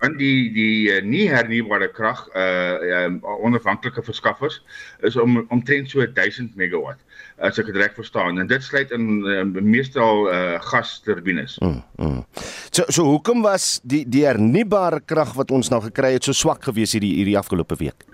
Dan 0.00 0.16
die 0.16 0.52
die 0.52 0.90
uh, 0.92 1.02
nie 1.02 1.28
hernubare 1.28 1.88
krag 1.88 2.28
uh 2.34 3.04
um, 3.04 3.20
onafhanklike 3.22 4.02
verskaffers 4.02 4.62
is 5.00 5.16
om 5.16 5.44
omtrent 5.48 5.90
so 5.90 6.06
1000 6.06 6.56
megawatt 6.56 7.00
as 7.38 7.58
ek 7.58 7.66
dit 7.66 7.76
reg 7.76 7.94
verstaan 7.94 8.38
en 8.38 8.46
dit 8.46 8.62
sluit 8.62 8.90
in 8.90 9.24
uh, 9.26 9.44
meestal 9.60 10.28
uh, 10.30 10.60
gasturbines. 10.60 11.56
Hmm, 11.58 11.82
hmm. 11.96 12.24
So 12.70 12.84
so 12.88 13.04
hoekom 13.04 13.42
was 13.42 13.80
die 13.82 14.04
die 14.08 14.24
hernubare 14.26 15.00
krag 15.04 15.34
wat 15.34 15.50
ons 15.50 15.70
nou 15.70 15.82
gekry 15.82 16.14
het 16.14 16.24
so 16.24 16.32
swak 16.32 16.64
gewees 16.64 16.92
hierdie 16.92 17.14
hierdie 17.16 17.38
afgelope 17.38 17.76
week? 17.80 18.13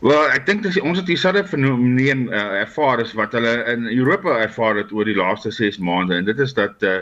Wel, 0.00 0.30
ek 0.34 0.46
dink 0.46 0.64
dis 0.66 0.78
ons 0.80 0.98
het 0.98 1.06
dieselfde 1.06 1.44
fenomeen 1.46 2.26
uh, 2.28 2.42
ervaar 2.62 3.02
as 3.02 3.14
wat 3.18 3.34
hulle 3.36 3.54
in 3.70 3.86
Europa 3.92 4.36
ervaar 4.42 4.80
het 4.80 4.92
oor 4.94 5.06
die 5.06 5.16
laaste 5.18 5.52
6 5.54 5.78
maande 5.82 6.18
en 6.18 6.26
dit 6.26 6.42
is 6.42 6.54
dat 6.56 6.82
uh, 6.86 6.98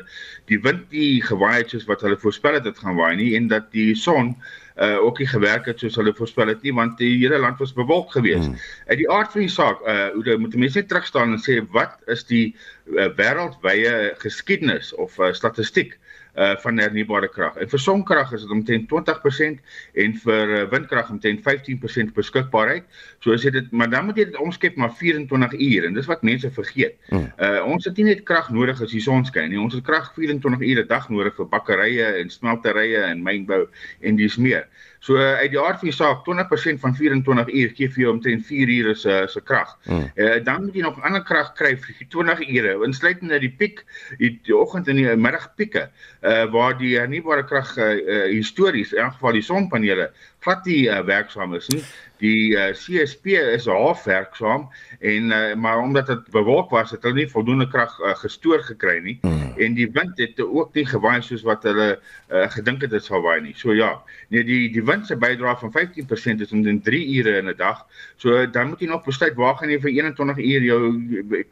die 0.51 0.61
wind 0.65 0.85
nie 0.93 1.23
gewaai 1.25 1.62
het 1.62 1.73
soos 1.73 1.89
wat 1.89 2.05
hulle 2.05 2.21
voorspel 2.21 2.59
het 2.59 2.69
dit 2.69 2.85
gaan 2.85 2.99
waai 3.01 3.17
nie 3.17 3.33
en 3.39 3.49
dat 3.53 3.71
die 3.73 3.95
son 3.97 4.35
uh 4.77 4.99
ook 5.01 5.19
nie 5.19 5.29
gewerk 5.29 5.65
het 5.71 5.81
soos 5.81 5.95
hulle 5.97 6.12
voorspel 6.12 6.51
het 6.53 6.62
nie 6.62 6.73
want 6.77 6.99
die 7.01 7.15
hele 7.17 7.39
land 7.41 7.57
was 7.59 7.73
bewolk 7.73 8.11
geweest. 8.12 8.51
Hmm. 8.51 8.59
Uit 8.91 8.99
die 9.01 9.09
aard 9.11 9.33
van 9.33 9.41
die 9.41 9.53
saak, 9.53 9.81
uh 9.89 10.11
hoe 10.12 10.37
moet 10.37 10.57
mense 10.57 10.79
net 10.83 10.89
terug 10.89 11.07
staan 11.09 11.33
en 11.33 11.41
sê 11.41 11.62
wat 11.73 11.97
is 12.12 12.27
die 12.29 12.57
uh, 12.94 13.09
wêreldwye 13.18 14.14
geskiedenis 14.22 14.94
of 14.94 15.18
uh, 15.18 15.33
statistiek 15.33 15.99
uh 16.37 16.53
van 16.61 16.77
hernubare 16.79 17.29
krag. 17.33 17.55
En 17.57 17.68
vir 17.72 17.81
sonkrag 17.81 18.33
is 18.37 18.42
dit 18.44 18.51
omtrent 18.53 18.90
20% 18.90 19.61
en 20.03 20.16
vir 20.25 20.51
uh, 20.53 20.59
windkrag 20.68 21.09
omtrent 21.14 21.40
15% 21.46 22.12
beskikbaarheid. 22.12 22.85
So 23.25 23.33
as 23.33 23.46
jy 23.46 23.55
dit 23.55 23.70
maar 23.72 23.88
dan 23.88 24.05
moet 24.05 24.20
jy 24.20 24.27
dit 24.29 24.37
omskep 24.44 24.77
na 24.77 24.90
24 24.92 25.57
uur 25.57 25.87
en 25.88 25.96
dis 25.96 26.11
wat 26.11 26.27
mense 26.29 26.51
vergeet. 26.59 26.99
Uh 27.09 27.64
ons 27.64 27.88
het 27.88 27.96
nie 27.96 28.11
net 28.11 28.27
krag 28.29 28.51
nodig 28.53 28.83
as 28.85 28.92
die 28.92 29.01
son 29.01 29.25
skyn 29.25 29.49
nie. 29.49 29.61
Ons 29.61 29.79
het 29.79 29.87
krag 29.88 30.12
24 30.18 30.61
ure 30.61 30.85
'n 30.85 30.92
dag 30.92 31.09
nodig 31.09 31.40
vir 31.40 31.49
bakkerye 31.57 32.12
en 32.20 32.31
smelterye 32.31 33.01
en 33.09 33.25
mynbou 33.25 33.64
en 34.01 34.20
dis 34.20 34.37
meer. 34.37 34.68
So 35.00 35.16
uh, 35.16 35.37
uit 35.42 35.50
die 35.52 35.61
aard 35.61 35.80
van 35.82 35.90
die 35.90 35.96
saak 35.96 36.24
20% 36.26 36.80
van 36.82 36.94
24 36.96 37.52
uur 37.52 37.74
gee 37.76 37.90
vir 37.94 38.02
jou 38.04 38.12
omtrent 38.14 38.46
4 38.46 38.72
ure 38.76 38.94
se 38.94 39.16
se 39.30 39.42
krag. 39.44 39.76
Mm. 39.85 40.04
Uh, 40.14 40.37
dan 40.44 40.64
moet 40.64 40.78
jy 40.78 40.85
nog 40.87 41.00
ander 41.04 41.24
krag 41.24 41.52
kry 41.59 41.74
vir 41.76 41.98
die 42.00 42.09
20 42.14 42.44
ure, 42.48 42.76
insluitend 42.87 43.30
na 43.30 43.40
die 43.42 43.52
piek, 43.52 43.85
die, 44.18 44.37
die 44.46 44.56
oggend 44.56 44.88
en 44.88 45.00
die 45.00 45.16
middagpieke, 45.16 45.88
uh 46.26 46.44
waar 46.52 46.76
die 46.78 46.94
hernubare 46.96 47.44
krag 47.46 47.74
uh, 47.78 47.92
uh, 47.96 48.22
histories 48.32 48.92
in 48.94 49.04
elk 49.04 49.16
geval 49.18 49.37
die 49.38 49.44
sonpanele 49.44 50.11
glad 50.46 50.64
nie 50.64 50.87
uh, 50.87 51.02
werksaam 51.06 51.54
is 51.59 51.68
nie. 51.74 51.82
Die 52.22 52.56
uh, 52.56 52.70
CSP 52.72 53.37
is 53.37 53.66
half 53.68 54.06
werksaam 54.09 54.68
en 55.04 55.32
uh, 55.35 55.54
maar 55.54 55.78
omdat 55.82 56.06
dit 56.06 56.30
bewolk 56.32 56.70
was, 56.72 56.90
het 56.94 57.02
hulle 57.04 57.20
nie 57.20 57.28
voldoende 57.28 57.66
krag 57.68 57.92
uh, 58.00 58.14
gestoor 58.22 58.62
gekry 58.64 58.96
nie 59.04 59.18
mm. 59.20 59.59
en 59.61 59.76
die 59.76 59.88
wind 59.92 60.16
het 60.22 60.40
ook 60.40 60.72
nie 60.74 60.87
gewaai 60.88 61.20
soos 61.24 61.44
wat 61.44 61.66
hulle 61.68 61.98
uh, 61.98 62.46
gedink 62.54 62.87
het 62.87 62.94
dit 62.94 63.04
sou 63.04 63.20
waai 63.24 63.40
nie. 63.44 63.52
So 63.59 63.74
ja, 63.76 63.90
nee 64.32 64.44
die 64.46 64.70
die 64.72 64.85
wind 64.85 65.06
se 65.06 65.16
bydrae 65.20 65.56
van 65.61 65.74
15% 65.74 66.44
is 66.46 66.54
omtrent 66.56 66.85
3 66.88 67.02
ure 67.18 67.37
in 67.42 67.50
'n 67.52 67.56
dag. 67.59 67.85
So 68.16 68.46
dan 68.46 68.72
moet 68.72 68.80
jy 68.80 68.88
nog 68.88 69.04
besluit 69.04 69.37
waar 69.37 69.56
gaan 69.61 69.70
jy 69.70 69.80
vir 69.80 69.90
21 69.90 70.38
uur 70.38 70.62
jou 70.62 70.80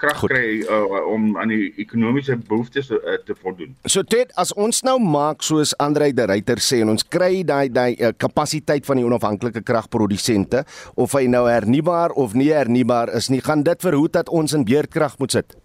krag 0.00 0.24
kry 0.24 0.64
uh, 0.64 1.04
om 1.12 1.36
aan 1.38 1.52
die 1.52 1.72
ekonomiese 1.76 2.36
behoeftes 2.36 2.90
uh, 2.90 3.18
te 3.24 3.36
voldoen. 3.42 3.76
So 3.84 4.02
dit 4.02 4.32
as 4.40 4.54
ons 4.54 4.82
nou 4.82 4.96
maak 5.00 5.42
soos 5.42 5.76
Andre 5.76 6.12
de 6.12 6.26
Ruyter 6.26 6.60
sê 6.60 6.80
en 6.80 6.94
ons 6.96 7.04
kry 7.04 7.44
daai 7.44 7.68
daai 7.68 7.96
uh, 8.00 8.12
kapasiteit 8.16 8.83
van 8.84 9.00
die 9.00 9.06
onafhanklike 9.06 9.62
kragprodusente 9.62 10.64
of 10.94 11.12
hy 11.12 11.26
nou 11.26 11.46
hernubaar 11.48 12.10
of 12.10 12.34
nie 12.34 12.52
hernubaar 12.52 13.12
is 13.14 13.28
nie, 13.28 13.40
gaan 13.40 13.62
dit 13.62 13.80
verhoed 13.80 14.12
dat 14.12 14.28
ons 14.28 14.52
in 14.52 14.64
beerdkrag 14.64 15.18
moet 15.18 15.32
sit. 15.32 15.56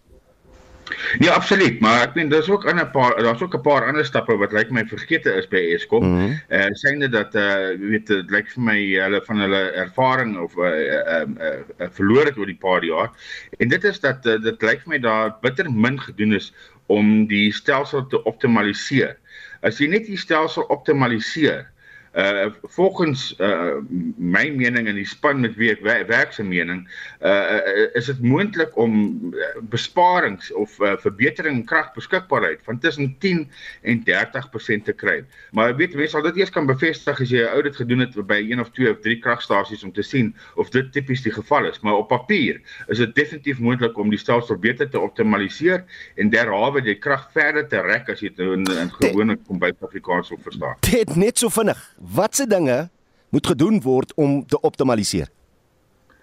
Nee, 1.20 1.30
absoluut, 1.30 1.80
maar 1.80 2.02
ek 2.08 2.16
meen 2.18 2.30
daar's 2.30 2.50
ook 2.50 2.66
'n 2.66 2.92
paar 2.92 3.14
daar's 3.24 3.42
ook 3.42 3.54
'n 3.56 3.62
paar 3.62 3.86
ander 3.86 4.06
stappe 4.06 4.38
wat 4.38 4.52
lyk 4.52 4.72
my 4.72 4.86
vergete 4.86 5.34
is 5.34 5.48
by 5.48 5.62
Eskom. 5.76 6.04
Mm 6.04 6.18
-hmm. 6.18 6.42
Eh 6.48 6.66
uh, 6.66 6.74
synde 6.74 7.10
dat 7.10 7.36
uh, 7.36 7.78
weet 7.80 8.08
dit 8.08 8.30
lyk 8.30 8.48
vir 8.50 8.64
my 8.64 8.80
hulle 9.04 9.22
van 9.26 9.40
hulle 9.40 9.72
ervaring 9.72 10.38
of 10.38 10.58
eh 10.58 10.64
uh, 10.64 11.22
ehm 11.22 11.38
uh, 11.38 11.46
uh, 11.46 11.60
uh, 11.78 11.88
verloor 11.92 12.26
het 12.26 12.38
oor 12.38 12.46
die 12.46 12.58
paar 12.60 12.84
jaar. 12.84 13.10
En 13.58 13.68
dit 13.68 13.84
is 13.84 14.00
dat 14.00 14.26
uh, 14.26 14.42
dit 14.42 14.62
lyk 14.62 14.82
vir 14.82 14.90
my 14.90 15.00
daar 15.00 15.36
bitter 15.42 15.72
min 15.72 16.00
gedoen 16.00 16.34
is 16.34 16.54
om 16.86 17.28
die 17.28 17.54
stelsel 17.54 18.08
te 18.08 18.24
optimaliseer. 18.24 19.18
As 19.62 19.78
jy 19.78 19.88
net 19.88 20.06
die 20.06 20.18
stelsel 20.18 20.64
optimaliseer, 20.64 21.68
uh 22.16 22.50
volgens 22.62 23.36
uh 23.40 23.78
my 24.18 24.50
mening 24.50 24.88
en 24.88 24.96
die 24.96 25.08
span 25.08 25.40
met 25.40 25.56
wie 25.56 25.72
ek 25.72 26.08
werk 26.08 26.34
se 26.34 26.44
mening 26.44 26.88
uh 27.22 27.62
is 27.94 28.06
dit 28.06 28.22
moontlik 28.22 28.78
om 28.78 29.34
besparings 29.70 30.52
of 30.54 30.80
uh, 30.80 30.96
verbetering 30.98 31.60
in 31.60 31.66
kragbeskikbaarheid 31.66 32.60
van 32.64 32.80
tussen 32.80 33.16
10 33.20 33.50
en 33.82 34.00
30% 34.00 34.84
te 34.84 34.94
kry. 34.94 35.24
Maar 35.52 35.76
weet 35.76 35.96
mense 35.96 36.16
sal 36.16 36.26
dit 36.26 36.40
eers 36.42 36.54
kan 36.54 36.66
bevestig 36.70 37.22
as 37.22 37.30
jy 37.30 37.44
'n 37.44 37.54
audit 37.54 37.76
gedoen 37.76 38.00
het 38.06 38.16
by 38.28 38.40
een 38.40 38.60
of 38.60 38.72
twee 38.72 38.92
of 38.92 39.00
drie 39.06 39.20
kragstasies 39.20 39.84
om 39.84 39.92
te 39.92 40.02
sien 40.02 40.36
of 40.56 40.70
dit 40.70 40.92
tipies 40.92 41.22
die 41.22 41.34
geval 41.34 41.66
is, 41.66 41.80
maar 41.80 41.94
op 41.94 42.08
papier 42.08 42.62
is 42.88 42.98
dit 42.98 43.16
definitief 43.16 43.60
moontlik 43.60 43.98
om 43.98 44.10
die 44.10 44.20
stelsel 44.20 44.58
beter 44.58 44.90
te 44.90 45.00
optimaliseer 45.00 45.84
en 46.16 46.30
derhalwe 46.30 46.82
die 46.82 46.96
krag 46.96 47.30
verder 47.34 47.68
te 47.68 47.82
rek 47.82 48.10
as 48.10 48.20
jy 48.22 48.32
dit 48.36 48.40
in, 48.40 48.66
in 48.66 48.92
gewone 48.92 49.38
kombuis 49.48 49.78
Afrikaans 49.82 50.30
wil 50.30 50.40
verstaan. 50.44 50.76
Dit 50.80 51.16
net 51.16 51.38
so 51.38 51.50
vinnig 51.50 51.80
watse 52.00 52.48
dinge 52.48 52.90
moet 53.30 53.48
gedoen 53.48 53.82
word 53.82 54.14
om 54.16 54.46
te 54.48 54.60
optimaliseer? 54.60 55.30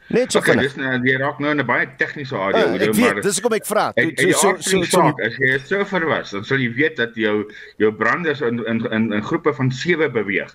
Net 0.06 0.30
so 0.30 0.38
okay, 0.38 0.54
dis 0.62 0.76
nou 0.78 0.92
jy 1.02 1.16
raak 1.18 1.40
nou 1.42 1.50
in 1.50 1.58
'n 1.58 1.66
baie 1.66 1.86
tegniese 1.98 2.36
area 2.38 2.62
uh, 2.62 2.74
oor 2.78 2.94
maar 2.94 3.18
dis 3.24 3.38
hoekom 3.40 3.56
ek 3.56 3.66
vra. 3.66 3.86
So 3.90 4.30
so 4.38 4.50
so, 4.62 4.82
so 4.86 5.02
as 5.26 5.38
jy 5.42 5.56
so 5.58 5.82
verwas, 5.90 6.30
dan 6.30 6.44
sal 6.46 6.62
jy 6.62 6.68
weet 6.76 6.94
dat 7.00 7.16
jou 7.18 7.50
jou 7.82 7.90
branders 7.90 8.40
in 8.40 8.62
in 8.70 8.84
in, 8.86 9.08
in 9.18 9.24
groepe 9.26 9.50
van 9.56 9.72
7 9.74 10.12
beweeg. 10.14 10.52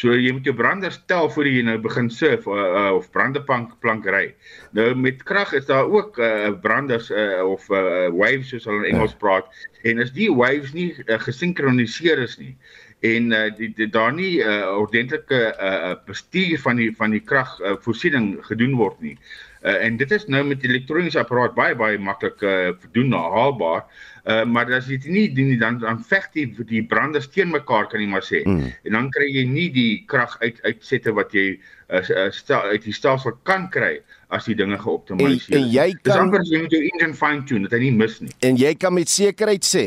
So 0.00 0.16
jy 0.16 0.32
moet 0.32 0.48
jou 0.48 0.56
branders 0.56 0.96
tel 1.06 1.28
voor 1.28 1.44
jy 1.44 1.66
nou 1.68 1.76
begin 1.84 2.08
surf 2.08 2.48
uh, 2.48 2.56
uh, 2.56 2.92
of 2.96 3.10
brandeplank 3.12 3.76
plank 3.84 4.08
ry. 4.08 4.32
Nou 4.72 4.94
met 4.96 5.20
krag 5.22 5.52
is 5.52 5.68
daar 5.68 5.84
ook 5.84 6.16
uh, 6.16 6.56
branders 6.64 7.10
uh, 7.12 7.44
of 7.44 7.68
uh, 7.68 8.08
waves 8.08 8.48
soos 8.48 8.64
hulle 8.64 8.86
in 8.86 8.94
Engels 8.96 9.12
ja. 9.12 9.20
praat 9.20 9.68
en 9.84 10.00
as 10.00 10.16
die 10.16 10.32
waves 10.32 10.72
nie 10.72 10.94
uh, 11.04 11.20
gesinkroniseer 11.20 12.24
is 12.24 12.38
nie 12.40 12.56
en 13.04 13.32
uh, 13.32 13.48
die, 13.56 13.70
die 13.76 13.88
daar 13.92 14.12
nie 14.12 14.40
'n 14.40 14.48
uh, 14.48 14.78
ordentlike 14.80 15.40
uh, 15.60 15.94
bestuur 16.06 16.58
van 16.60 16.76
die 16.76 16.90
van 16.96 17.10
die 17.10 17.20
krag 17.20 17.60
uh, 17.60 17.76
voorsiening 17.80 18.38
gedoen 18.40 18.74
word 18.80 19.00
nie. 19.00 19.18
Uh, 19.64 19.84
en 19.84 19.96
dit 19.96 20.10
is 20.10 20.26
nou 20.26 20.44
met 20.44 20.64
elektroniese 20.64 21.18
apparaat 21.18 21.54
baie 21.54 21.76
baie 21.76 21.98
maklik 21.98 22.42
uh, 22.42 22.72
doen 22.92 23.12
haalbaar. 23.12 23.84
Uh, 24.24 24.44
maar 24.44 24.72
as 24.72 24.86
jy 24.88 24.96
dit 24.96 25.12
nie 25.12 25.26
doen 25.36 25.48
nie 25.52 25.58
dan 25.60 25.78
dan 25.78 26.00
veg 26.00 26.30
die 26.32 26.46
die 26.64 26.82
branders 26.84 27.28
teen 27.28 27.50
mekaar 27.52 27.88
kan 27.92 28.00
jy 28.00 28.08
maar 28.08 28.24
sê. 28.24 28.40
Mm. 28.44 28.72
En 28.84 28.92
dan 28.92 29.10
kry 29.10 29.28
jy 29.28 29.44
nie 29.44 29.70
die 29.72 30.04
krag 30.08 30.36
uit 30.40 30.60
uitsette 30.64 31.12
wat 31.12 31.32
jy 31.32 31.60
uh, 31.88 32.30
stel 32.32 32.72
uit 32.72 32.84
die 32.84 32.92
stelsel 32.92 33.36
kan 33.42 33.68
kry 33.68 34.00
as 34.28 34.48
die 34.48 34.56
dinge 34.56 34.78
geoptimaliseer. 34.80 35.58
En, 35.58 35.62
en 35.62 35.72
jy 35.72 35.88
kan 36.02 36.26
amper 36.26 36.44
jy 36.48 36.62
moet 36.64 36.72
jou 36.72 36.84
engine 36.88 37.14
fine 37.14 37.44
tune 37.44 37.68
dat 37.68 37.76
hy 37.76 37.84
nie 37.84 37.96
mis 37.96 38.20
nie. 38.20 38.32
En 38.40 38.56
jy 38.56 38.72
kan 38.80 38.96
met 38.96 39.12
sekerheid 39.12 39.64
sê 39.64 39.86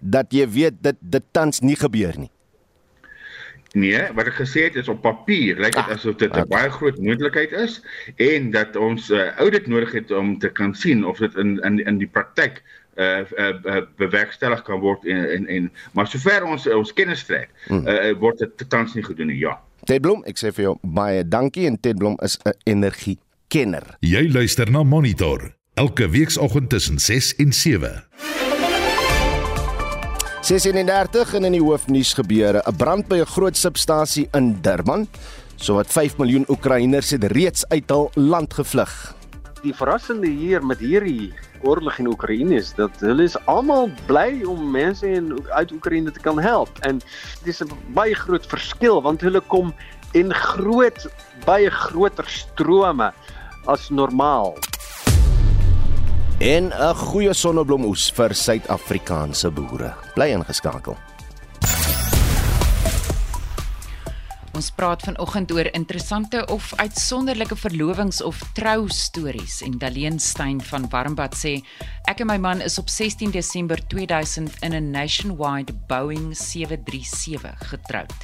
dat 0.00 0.32
jy 0.32 0.48
weet 0.48 0.82
dit 0.84 1.00
dit 1.00 1.32
tans 1.32 1.64
nie 1.64 1.76
gebeur 1.76 2.16
nie. 2.16 2.30
Nee, 3.72 4.00
wat 4.14 4.26
ek 4.30 4.38
gesê 4.40 4.64
het 4.68 4.78
is 4.80 4.88
op 4.88 5.02
papier 5.04 5.58
lyk 5.60 5.74
dit 5.76 5.84
ah, 5.84 5.92
asof 5.92 6.16
dit 6.16 6.30
'n 6.32 6.40
okay. 6.40 6.48
baie 6.48 6.70
groot 6.70 6.98
moontlikheid 6.98 7.52
is 7.52 7.82
en 8.16 8.50
dat 8.50 8.76
ons 8.76 9.10
'n 9.10 9.14
uh, 9.14 9.36
audit 9.36 9.66
nodig 9.66 9.92
het 9.92 10.10
om 10.10 10.38
te 10.38 10.48
kan 10.48 10.74
sien 10.74 11.04
of 11.04 11.18
dit 11.18 11.34
in 11.34 11.58
in 11.60 11.84
in 11.84 11.98
die 11.98 12.08
praktyk 12.08 12.62
uh, 12.96 13.20
uh, 13.38 13.54
uh 13.64 13.82
bewerkstellig 13.96 14.62
kan 14.62 14.80
word 14.80 15.04
en 15.04 15.30
en, 15.30 15.46
en 15.46 15.72
maar 15.92 16.06
sover 16.06 16.44
ons 16.44 16.66
ons 16.66 16.92
kennis 16.92 17.24
trek, 17.24 17.50
hmm. 17.66 17.86
uh, 17.86 18.12
word 18.18 18.38
dit 18.38 18.68
tans 18.68 18.94
nie 18.94 19.04
gedoen 19.04 19.26
nie. 19.26 19.38
Ja. 19.38 19.60
Ted 19.84 20.00
Blom, 20.00 20.24
ek 20.24 20.38
sê 20.38 20.52
vir 20.52 20.64
jou 20.64 20.76
baie 20.82 21.28
dankie 21.28 21.66
en 21.66 21.80
Ted 21.80 21.98
Blom 21.98 22.16
is 22.22 22.38
'n 22.44 22.56
energiekenner. 22.64 23.96
Jy 24.00 24.32
luister 24.32 24.70
na 24.70 24.82
Monitor 24.82 25.54
elke 25.74 26.08
weekoggend 26.08 26.70
tussen 26.70 26.98
6 26.98 27.36
en 27.36 27.52
7. 27.52 28.04
36 30.40 31.34
en 31.34 31.44
in 31.48 31.54
die 31.56 31.62
hoofnuus 31.62 32.12
gebeure, 32.14 32.62
'n 32.62 32.76
brand 32.76 33.08
by 33.08 33.18
'n 33.18 33.26
groot 33.26 33.56
substasie 33.56 34.28
in 34.32 34.60
Durban. 34.62 35.08
Sowat 35.56 35.86
5 35.86 36.16
miljoen 36.18 36.44
Oekraïners 36.48 37.10
het 37.10 37.24
reeds 37.24 37.66
uit 37.68 37.90
hul 37.90 38.10
land 38.14 38.54
gevlug. 38.54 39.14
Die 39.62 39.74
verrassende 39.74 40.28
hier 40.28 40.66
met 40.66 40.78
hierdie 40.78 41.34
oorlog 41.62 41.98
in 41.98 42.06
Oekraïne 42.06 42.54
is 42.54 42.72
dat 42.74 42.90
hulle 43.00 43.22
is 43.22 43.36
almal 43.46 43.90
bly 44.06 44.42
om 44.46 44.70
mense 44.70 45.06
in 45.06 45.34
uit 45.50 45.72
Oekraïne 45.72 46.10
te 46.10 46.20
kan 46.20 46.38
help 46.38 46.70
en 46.80 47.00
dit 47.42 47.48
is 47.48 47.62
'n 47.62 47.70
baie 47.94 48.14
groot 48.14 48.46
verskil 48.46 49.02
want 49.02 49.20
hulle 49.20 49.40
kom 49.40 49.74
in 50.12 50.34
groot 50.34 51.08
baie 51.44 51.70
groter 51.70 52.24
strome 52.28 53.12
as 53.66 53.90
normaal. 53.90 54.54
En 56.38 56.70
'n 56.70 56.94
goeie 56.94 57.32
sonneblomoes 57.34 58.12
vir 58.14 58.34
Suid-Afrikaanse 58.34 59.50
boere. 59.50 59.94
Bly 60.14 60.28
ingeskakel. 60.30 60.94
Ons 64.54 64.70
praat 64.70 65.02
vanoggend 65.02 65.50
oor 65.50 65.68
interessante 65.72 66.46
of 66.46 66.72
uitsonderlike 66.76 67.56
verlovings 67.56 68.22
of 68.22 68.38
troustories 68.52 69.62
en 69.62 69.78
Daleen 69.78 70.18
Stein 70.18 70.62
van 70.62 70.86
Warmbad 70.88 71.34
sê 71.34 71.56
ek 72.04 72.20
en 72.20 72.26
my 72.26 72.38
man 72.38 72.60
is 72.60 72.78
op 72.78 72.88
16 72.88 73.30
Desember 73.30 73.86
2000 73.86 74.50
in 74.62 74.74
'n 74.74 74.90
nationwide 74.90 75.72
Boeing 75.88 76.36
737 76.36 77.68
getroud. 77.68 78.14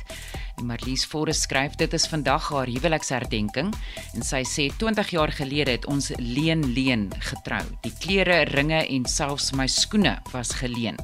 En 0.59 0.67
Marlies 0.67 1.05
Forrest 1.05 1.47
skryf 1.49 1.75
dit 1.81 1.93
is 1.93 2.07
vandag 2.07 2.49
haar 2.53 2.71
huweliksherdenking 2.71 3.73
en 4.15 4.23
sy 4.27 4.43
sê 4.47 4.69
20 4.79 5.11
jaar 5.17 5.33
gelede 5.35 5.75
het 5.75 5.87
ons 5.91 6.13
leen 6.19 6.63
leen 6.77 7.09
getrou. 7.31 7.63
Die 7.83 7.93
klere, 7.99 8.45
ringe 8.53 8.85
en 8.85 9.09
selfs 9.11 9.51
my 9.59 9.67
skoene 9.67 10.17
was 10.33 10.55
geleen. 10.61 11.01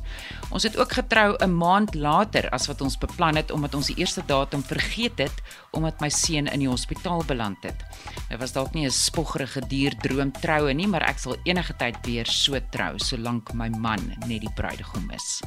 Ons 0.50 0.66
het 0.66 0.78
ook 0.78 0.92
getrou 0.92 1.36
'n 1.38 1.50
maand 1.50 1.94
later 1.94 2.48
as 2.50 2.66
wat 2.66 2.80
ons 2.80 2.98
beplan 2.98 3.36
het 3.36 3.50
omdat 3.50 3.74
ons 3.74 3.86
die 3.86 3.98
eerste 3.98 4.22
datum 4.26 4.62
vergeet 4.62 5.18
het 5.18 5.42
omdat 5.76 6.00
my 6.00 6.08
seun 6.10 6.46
in 6.50 6.62
die 6.64 6.68
hospitaal 6.68 7.22
beland 7.26 7.62
het. 7.62 7.84
Dit 8.28 8.38
was 8.40 8.52
dalk 8.52 8.74
nie 8.74 8.86
'n 8.86 8.90
spoggerige 8.90 9.60
duur 9.66 9.96
droom 10.02 10.32
troue 10.32 10.72
nie, 10.74 10.86
maar 10.86 11.02
ek 11.02 11.18
sal 11.18 11.36
enige 11.44 11.76
tyd 11.76 11.96
weer 12.06 12.26
so 12.26 12.58
trou 12.70 12.98
solank 12.98 13.52
my 13.54 13.68
man 13.68 14.16
net 14.26 14.40
die 14.40 14.54
bruidegom 14.54 15.10
is. 15.10 15.40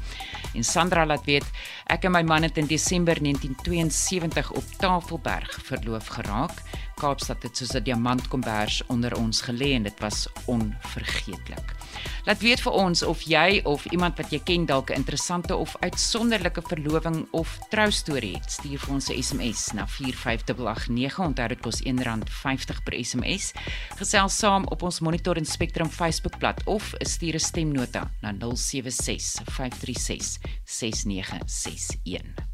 En 0.53 0.63
Sandra 0.63 1.05
laat 1.05 1.25
weet 1.25 1.45
ek 1.87 2.03
en 2.05 2.11
my 2.11 2.21
man 2.21 2.43
het 2.43 2.57
in 2.57 2.67
Desember 2.67 3.21
1972 3.21 4.51
op 4.51 4.63
Tafelberg 4.77 5.59
verloof 5.63 6.07
geraak. 6.07 6.61
Kaapstad 6.95 7.43
het 7.43 7.57
soos 7.57 7.75
'n 7.75 7.83
diamantkombers 7.83 8.83
onder 8.87 9.15
ons 9.17 9.41
gelê 9.41 9.73
en 9.73 9.83
dit 9.83 9.99
was 9.99 10.27
onvergeetlik. 10.45 11.82
Laat 12.25 12.41
weet 12.41 12.61
vir 12.61 12.71
ons 12.71 13.03
of 13.03 13.21
jy 13.27 13.61
of 13.63 13.85
iemand 13.91 14.17
wat 14.17 14.31
jy 14.31 14.39
ken 14.43 14.65
dalk 14.65 14.89
'n 14.89 14.95
interessante 15.03 15.55
of 15.55 15.75
uitsonderlike 15.79 16.61
verloving 16.61 17.27
of 17.31 17.59
troustorie 17.69 18.35
het. 18.35 18.51
Stuur 18.51 18.79
vir 18.79 18.93
ons 18.93 19.09
'n 19.09 19.21
SMS 19.23 19.73
na 19.73 19.87
45889. 19.87 21.19
Onthou 21.19 21.47
dit 21.47 21.61
kos 21.61 21.81
R1.50 21.81 22.83
per 22.83 23.03
SMS. 23.03 23.51
Gesels 23.97 24.37
saam 24.37 24.65
op 24.67 24.81
ons 24.83 24.99
Monitor 24.99 25.37
en 25.37 25.45
Spectrum 25.45 25.89
Facebookblad 25.89 26.61
of 26.65 26.93
stuur 26.99 27.33
'n 27.35 27.39
stemnota 27.39 28.11
na 28.21 28.31
076 28.31 29.41
536 29.45 30.37
6961. 30.65 32.51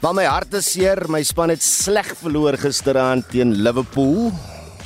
Maar 0.00 0.14
my 0.14 0.24
hart 0.24 0.52
is 0.54 0.68
seer, 0.70 1.00
my 1.10 1.22
span 1.26 1.50
het 1.50 1.62
sleg 1.62 2.12
verloor 2.20 2.54
gisteraand 2.62 3.26
teen 3.32 3.56
Liverpool. 3.64 4.30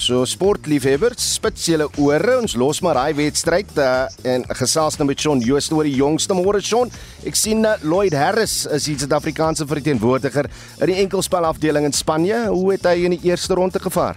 So 0.01 0.23
sportliefhebbers, 0.25 1.21
spits 1.37 1.67
julle 1.69 1.85
ore, 2.01 2.39
ons 2.41 2.55
los 2.57 2.79
maar 2.81 2.97
daai 2.97 3.13
wedstryd 3.19 3.75
uh, 3.77 4.07
en 4.25 4.47
gesels 4.57 4.97
nou 4.97 5.05
met 5.11 5.21
Shaun 5.21 5.43
Joost 5.45 5.75
oor 5.77 5.85
die 5.85 5.99
jongste 5.99 6.33
môre 6.39 6.63
Shaun. 6.65 6.89
Ek 7.29 7.37
sien 7.37 7.61
uh, 7.69 7.75
Lloyd 7.85 8.17
Harris 8.17 8.63
is 8.73 8.89
die 8.89 8.97
Suid-Afrikaanse 8.97 9.69
verteenwoordiger 9.69 10.49
in 10.81 10.95
die 10.95 10.97
enkelspelafdeling 11.03 11.91
in 11.91 11.93
Spanje. 11.93 12.47
Hoe 12.49 12.71
het 12.73 12.89
hy 12.89 12.97
in 13.11 13.19
die 13.19 13.29
eerste 13.29 13.61
ronde 13.61 13.83
gevaar? 13.85 14.17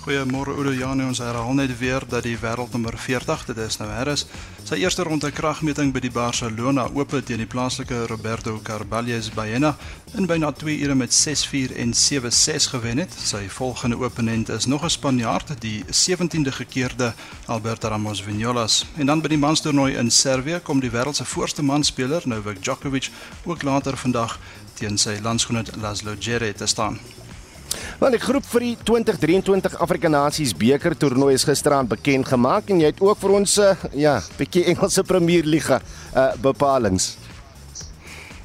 Goeiemôre 0.00 0.56
Oudo 0.56 0.72
Janie, 0.72 1.04
ons 1.04 1.20
herhaal 1.20 1.52
net 1.60 1.76
weer 1.76 2.08
dat 2.08 2.24
die 2.24 2.38
wêreldnommer 2.40 2.96
40, 2.96 3.44
dit 3.52 3.58
is 3.60 3.76
nou 3.76 3.90
Harris, 3.92 4.24
sy 4.70 4.84
eerste 4.84 5.02
ronde 5.02 5.32
kragmeting 5.34 5.88
by 5.90 5.98
die 6.04 6.12
Barcelona 6.14 6.84
Ope 6.94 7.18
teen 7.26 7.40
die 7.42 7.48
plaaslike 7.50 8.04
Roberto 8.06 8.52
Carballes 8.62 9.26
Baena 9.34 9.72
in 10.14 10.28
byna 10.30 10.52
2 10.54 10.76
ure 10.84 10.94
met 10.94 11.10
6-4 11.10 11.74
en 11.82 11.90
7-6 11.98 12.68
gewen 12.70 13.02
het. 13.02 13.16
Sy 13.18 13.48
volgende 13.50 13.98
opponent 13.98 14.52
is 14.54 14.68
nog 14.70 14.84
'n 14.84 14.90
Spanjaard, 14.94 15.50
die 15.58 15.82
17de 15.90 16.52
gekeerde 16.52 17.12
Alberto 17.46 17.88
Ramos 17.88 18.22
Vinolas. 18.22 18.86
En 18.96 19.06
dan 19.06 19.20
by 19.20 19.28
die 19.28 19.38
manstoernooi 19.38 19.96
in 19.96 20.10
Servië 20.10 20.60
kom 20.62 20.80
die 20.80 20.90
wêreld 20.90 21.16
se 21.16 21.24
voorste 21.24 21.62
manspeler, 21.62 22.22
Novak 22.24 22.62
Djokovic, 22.62 23.10
ook 23.44 23.62
later 23.62 23.96
vandag 23.96 24.38
teen 24.74 24.98
sy 24.98 25.18
landsgenoot 25.22 25.76
Laszlo 25.76 26.14
Djere 26.14 26.52
te 26.52 26.66
staan. 26.66 26.98
Want 28.00 28.12
die 28.16 28.20
groep 28.22 28.44
vir 28.52 28.60
die 28.60 28.76
2023 28.82 29.76
Afrika 29.84 30.08
Nasies 30.08 30.54
beker 30.56 30.96
toernooi 30.96 31.34
is 31.34 31.44
gisteraand 31.44 31.88
bekend 31.88 32.28
gemaak 32.28 32.70
en 32.70 32.80
jy 32.80 32.92
het 32.92 33.00
ook 33.00 33.18
vir 33.20 33.34
ons 33.40 33.58
eh, 33.58 33.88
ja, 33.92 34.20
bietjie 34.38 34.64
Engelse 34.72 35.04
Premier 35.04 35.44
Liga 35.44 35.80
uh, 36.14 36.32
bepalings. 36.40 37.16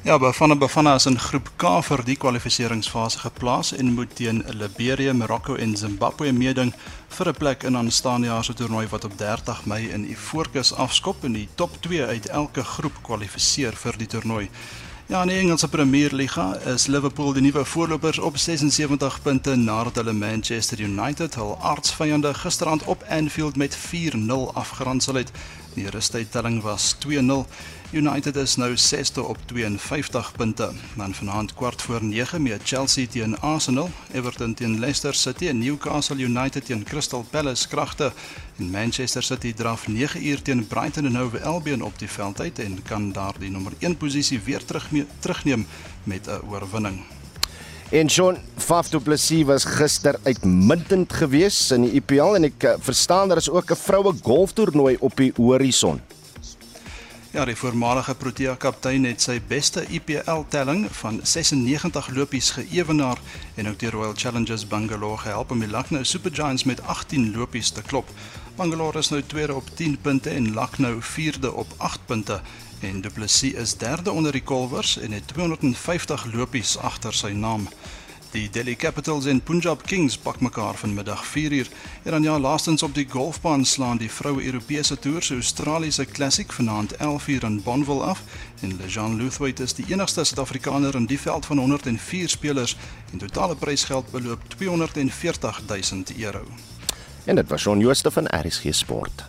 Ja, 0.06 0.18
Bafana 0.18 0.54
Bafana 0.54 0.94
is 0.94 1.06
in 1.06 1.18
groep 1.18 1.48
K 1.58 1.70
vir 1.82 2.02
die 2.06 2.14
kwalifikasiefase 2.14 3.24
geplaas 3.24 3.72
en 3.74 3.88
moet 3.96 4.12
teen 4.14 4.44
Liberia, 4.54 5.10
Marokko 5.12 5.56
en 5.58 5.74
Zimbabwe 5.76 6.30
meeding 6.32 6.70
vir 7.16 7.28
'n 7.28 7.34
plek 7.34 7.64
in 7.64 7.76
aan 7.76 7.90
staande 7.90 8.26
jaar 8.26 8.44
se 8.44 8.54
toernooi 8.54 8.86
wat 8.86 9.04
op 9.04 9.18
30 9.18 9.66
Mei 9.66 9.88
in 9.90 10.06
Ivoorkus 10.10 10.74
afskop 10.74 11.24
en 11.24 11.32
die 11.32 11.48
top 11.54 11.70
2 11.80 12.04
uit 12.04 12.26
elke 12.28 12.62
groep 12.62 13.02
kwalifiseer 13.02 13.72
vir 13.72 13.98
die 13.98 14.06
toernooi. 14.06 14.48
Ja, 15.08 15.20
in 15.22 15.28
die 15.28 15.38
Engelse 15.38 15.68
Premier 15.68 16.10
Liga 16.12 16.56
is 16.66 16.88
Liverpool 16.90 17.32
die 17.32 17.42
nuwe 17.44 17.62
voorlopers 17.64 18.18
op 18.18 18.36
76 18.42 19.20
punte 19.22 19.52
nadat 19.54 20.00
hulle 20.00 20.12
Manchester 20.12 20.80
United 20.82 21.36
hul 21.38 21.52
aardsvyande 21.62 22.32
gisterand 22.34 22.82
op 22.90 23.04
Anfield 23.08 23.56
met 23.56 23.76
4-0 23.78 24.50
afgeronsel 24.52 25.14
het. 25.14 25.30
Die 25.76 25.86
rustydtelling 25.90 26.62
was 26.62 26.96
2-0. 27.06 27.46
United 27.92 28.36
is 28.36 28.56
nou 28.56 28.74
6ste 28.74 29.22
op 29.22 29.38
52 29.46 30.32
punte. 30.32 30.70
Dan 30.96 31.14
vanaand 31.14 31.54
kwart 31.54 31.82
voor 31.82 32.04
9 32.04 32.42
mee 32.42 32.58
Chelsea 32.64 33.06
teen 33.06 33.38
Arsenal, 33.40 33.90
Everton 34.12 34.54
teen 34.54 34.78
Leicester 34.78 35.14
City 35.14 35.48
en 35.48 35.58
Newcastle 35.58 36.16
United 36.16 36.66
teen 36.66 36.82
Crystal 36.82 37.26
Palace 37.30 37.68
kragte. 37.68 38.12
En 38.58 38.70
Manchester 38.70 39.22
City 39.22 39.54
draf 39.54 39.88
9 39.88 40.26
uur 40.26 40.42
teen 40.42 40.66
Brighton 40.66 41.06
and 41.06 41.16
Hove 41.16 41.42
Albion 41.42 41.82
op 41.82 41.98
die 41.98 42.08
veld 42.08 42.40
uit 42.40 42.58
en 42.58 42.82
kan 42.82 43.12
daardie 43.12 43.50
nommer 43.50 43.72
1 43.78 43.96
posisie 43.96 44.40
weer 44.40 44.64
terug 44.64 44.88
terugneem 45.18 45.66
met 46.04 46.26
'n 46.26 46.40
oorwinning. 46.48 47.04
En 47.90 48.06
John 48.06 48.38
Faf 48.56 48.88
du 48.88 49.00
Plessis 49.00 49.44
was 49.44 49.64
gister 49.64 50.18
uitmuntend 50.22 51.12
geweest 51.12 51.70
in 51.70 51.82
die 51.82 51.92
IPL 51.92 52.34
en 52.34 52.44
ek 52.44 52.62
eh, 52.62 52.74
verstaan 52.82 53.28
daar 53.28 53.36
is 53.36 53.50
ook 53.50 53.70
'n 53.70 53.76
vroue 53.76 54.14
golftoernooi 54.22 54.96
op 55.00 55.16
die 55.16 55.32
horison. 55.36 56.00
Ja, 57.30 57.44
die 57.44 57.56
voormalige 57.56 58.14
Protea 58.14 58.54
kaptein 58.54 59.04
het 59.04 59.20
sy 59.22 59.40
beste 59.48 59.82
IPL 59.92 60.46
telling 60.48 60.86
van 60.90 61.20
96 61.22 62.08
lopies 62.16 62.50
geëwenaar 62.50 63.18
en 63.54 63.68
ook 63.68 63.78
die 63.78 63.90
Royal 63.90 64.14
Challengers 64.16 64.66
Bangalore 64.66 65.18
gehelp 65.18 65.50
om 65.50 65.60
die 65.60 65.68
Lucknow 65.68 66.04
Super 66.04 66.34
Giants 66.34 66.64
met 66.64 66.80
18 66.82 67.36
lopies 67.36 67.70
te 67.70 67.82
klop. 67.82 68.08
Bangalore 68.56 68.98
is 68.98 69.08
nou 69.08 69.22
tweede 69.22 69.54
op 69.54 69.66
10 69.74 69.98
punte 70.00 70.30
en 70.30 70.54
Lucknow 70.54 71.02
vierde 71.02 71.52
op 71.52 71.66
8 71.76 72.00
punte 72.06 72.40
en 72.80 73.00
Du 73.00 73.10
Plessis 73.10 73.52
is 73.52 73.74
derde 73.76 74.10
onder 74.10 74.32
die 74.32 74.42
Colvers 74.42 74.98
en 74.98 75.12
het 75.12 75.28
250 75.28 76.24
lopies 76.32 76.78
agter 76.78 77.12
sy 77.12 77.34
naam. 77.36 77.68
Die 78.30 78.48
Delhi 78.50 78.76
Capitals 78.76 79.26
en 79.26 79.40
Punjab 79.40 79.82
Kings 79.86 80.16
pak 80.18 80.40
mekaar 80.40 80.74
vanmiddag 80.74 81.24
4uur. 81.26 81.68
En 82.02 82.10
dan 82.10 82.22
ja, 82.22 82.38
laastens 82.38 82.82
op 82.82 82.94
die 82.94 83.06
golfbaan 83.10 83.64
slaan 83.64 83.96
die 83.96 84.10
vroue 84.10 84.44
Europese 84.44 84.98
toer 84.98 85.22
se 85.22 85.34
Australiese 85.34 86.04
Classic 86.04 86.52
vanaand 86.52 86.94
11uur 86.94 87.44
in 87.44 87.62
Bonville 87.62 88.02
af 88.02 88.22
en 88.60 88.76
Lejean 88.76 89.16
Luthwaite 89.16 89.62
is 89.62 89.74
die 89.74 89.84
enigste 89.88 90.24
Suid-Afrikaner 90.24 90.94
in 90.94 91.06
die 91.06 91.20
veld 91.20 91.46
van 91.46 91.58
104 91.58 92.28
spelers 92.28 92.76
en 93.12 93.18
totale 93.18 93.56
prysgeld 93.56 94.10
beloop 94.10 94.48
240 94.48 95.62
000 95.66 96.02
euro. 96.18 96.44
En 97.26 97.34
dit 97.34 97.48
was 97.48 97.60
Shaun 97.60 97.78
Jooste 97.78 98.10
van 98.10 98.26
RSG 98.30 98.74
Sport. 98.74 99.26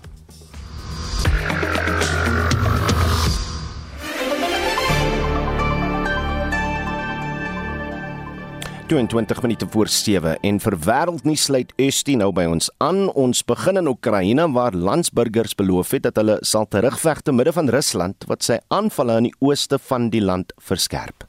22 8.87 9.41
minute 9.41 9.65
voor 9.69 9.87
7 9.87 10.37
en 10.39 10.59
vir 10.63 10.75
wêreldnuus 10.79 11.43
sluit 11.49 11.73
Esti 11.75 12.15
nou 12.15 12.29
by 12.31 12.45
ons 12.47 12.69
aan. 12.79 13.09
Ons 13.19 13.43
begin 13.43 13.81
in 13.81 13.89
Oekraïne 13.91 14.45
waar 14.55 14.75
landsburgers 14.75 15.57
beloof 15.59 15.91
het 15.97 16.05
dat 16.07 16.21
hulle 16.21 16.37
sal 16.41 16.69
terugveg 16.71 17.21
te 17.21 17.35
midde 17.35 17.51
van 17.57 17.67
Rusland 17.67 18.29
wat 18.31 18.47
sy 18.47 18.61
aanvalle 18.71 19.19
in 19.19 19.27
die 19.27 19.35
ooste 19.43 19.79
van 19.89 20.07
die 20.13 20.23
land 20.23 20.55
verskerp. 20.69 21.27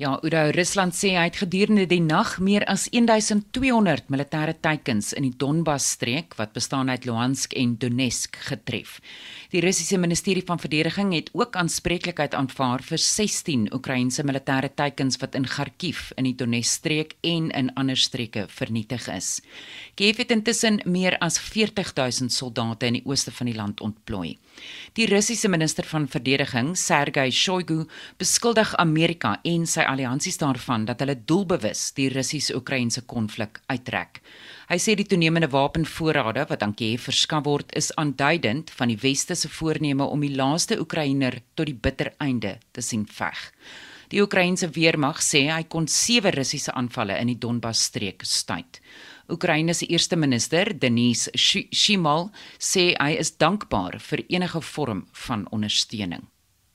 Ja, 0.00 0.14
Udo 0.24 0.50
Rusland 0.56 0.94
sê 0.96 1.10
hy 1.12 1.26
het 1.26 1.36
gedurende 1.42 1.84
die 1.84 2.00
nag 2.00 2.38
meer 2.40 2.64
as 2.70 2.86
1200 2.96 4.08
militêre 4.08 4.54
teikens 4.56 5.10
in 5.12 5.26
die 5.26 5.34
Donbas-streek 5.36 6.32
wat 6.38 6.54
bestaan 6.56 6.88
uit 6.88 7.04
Luhansk 7.04 7.52
en 7.52 7.74
Donetsk 7.76 8.38
getref. 8.48 9.00
Die 9.52 9.60
Russiese 9.60 9.98
Ministerie 9.98 10.42
van 10.46 10.56
Verdediging 10.58 11.10
het 11.12 11.28
ook 11.32 11.56
aanspreeklikheid 11.60 12.32
aanvaar 12.34 12.80
vir 12.88 12.98
16 12.98 13.66
Oekraïense 13.76 14.22
militêre 14.24 14.70
teikens 14.72 15.18
wat 15.20 15.34
in 15.36 15.44
Kharkiv 15.44 16.06
in 16.16 16.24
die 16.24 16.32
Donetsk-streek 16.40 17.12
en 17.20 17.50
in 17.50 17.68
ander 17.76 18.00
streke 18.00 18.46
vernietig 18.48 19.10
is. 19.12 19.42
Kiev 20.00 20.22
het 20.22 20.32
intussen 20.32 20.80
meer 20.88 21.18
as 21.20 21.36
40000 21.36 22.32
soldate 22.32 22.88
in 22.88 22.96
die 22.96 23.04
ooste 23.04 23.34
van 23.36 23.50
die 23.50 23.56
land 23.58 23.84
ontplooi. 23.84 24.38
Die 24.96 25.10
Russiese 25.12 25.52
minister 25.52 25.84
van 25.84 26.08
Verdediging, 26.08 26.72
Sergei 26.76 27.28
Shoigu, 27.30 27.82
beskuldig 28.16 28.72
Amerika 28.80 29.34
en 29.44 29.68
sy 29.68 29.84
alliansies 29.84 30.40
daarvan 30.40 30.88
dat 30.88 31.04
hulle 31.04 31.18
doelbewus 31.28 31.90
die 32.00 32.08
Russies-Oekraïense 32.08 33.04
konflik 33.04 33.60
uittrek. 33.68 34.24
Hy 34.72 34.78
sê 34.80 34.94
die 34.96 35.04
toenemende 35.04 35.50
wapenvoorrade 35.52 36.46
wat 36.48 36.62
aan 36.64 36.72
Kiev 36.72 37.02
verskaf 37.04 37.42
word 37.44 37.74
is 37.76 37.90
aanduidend 38.00 38.70
van 38.72 38.88
die 38.88 38.96
weste 39.02 39.34
se 39.36 39.50
voorneme 39.52 40.06
om 40.08 40.22
die 40.24 40.32
laaste 40.32 40.78
Oekraïner 40.80 41.34
tot 41.52 41.68
die 41.68 41.76
bitter 41.76 42.08
einde 42.24 42.54
te 42.72 42.80
sien 42.80 43.02
veg. 43.04 43.36
Die 44.08 44.22
Oekraïense 44.24 44.70
weermag 44.72 45.20
sê 45.20 45.42
hy 45.50 45.66
kon 45.68 45.84
sewe 45.92 46.32
Russiese 46.32 46.72
aanvalle 46.72 47.18
in 47.20 47.28
die 47.28 47.36
Donbas-streek 47.36 48.24
stuit. 48.24 48.80
Oekraïne 49.28 49.76
se 49.76 49.90
eerste 49.92 50.16
minister, 50.16 50.72
Denis 50.72 51.28
Shimol, 51.36 52.30
sê 52.56 52.94
hy 52.96 53.12
is 53.20 53.36
dankbaar 53.36 53.98
vir 54.00 54.24
enige 54.30 54.64
vorm 54.72 55.04
van 55.26 55.44
ondersteuning. 55.52 56.24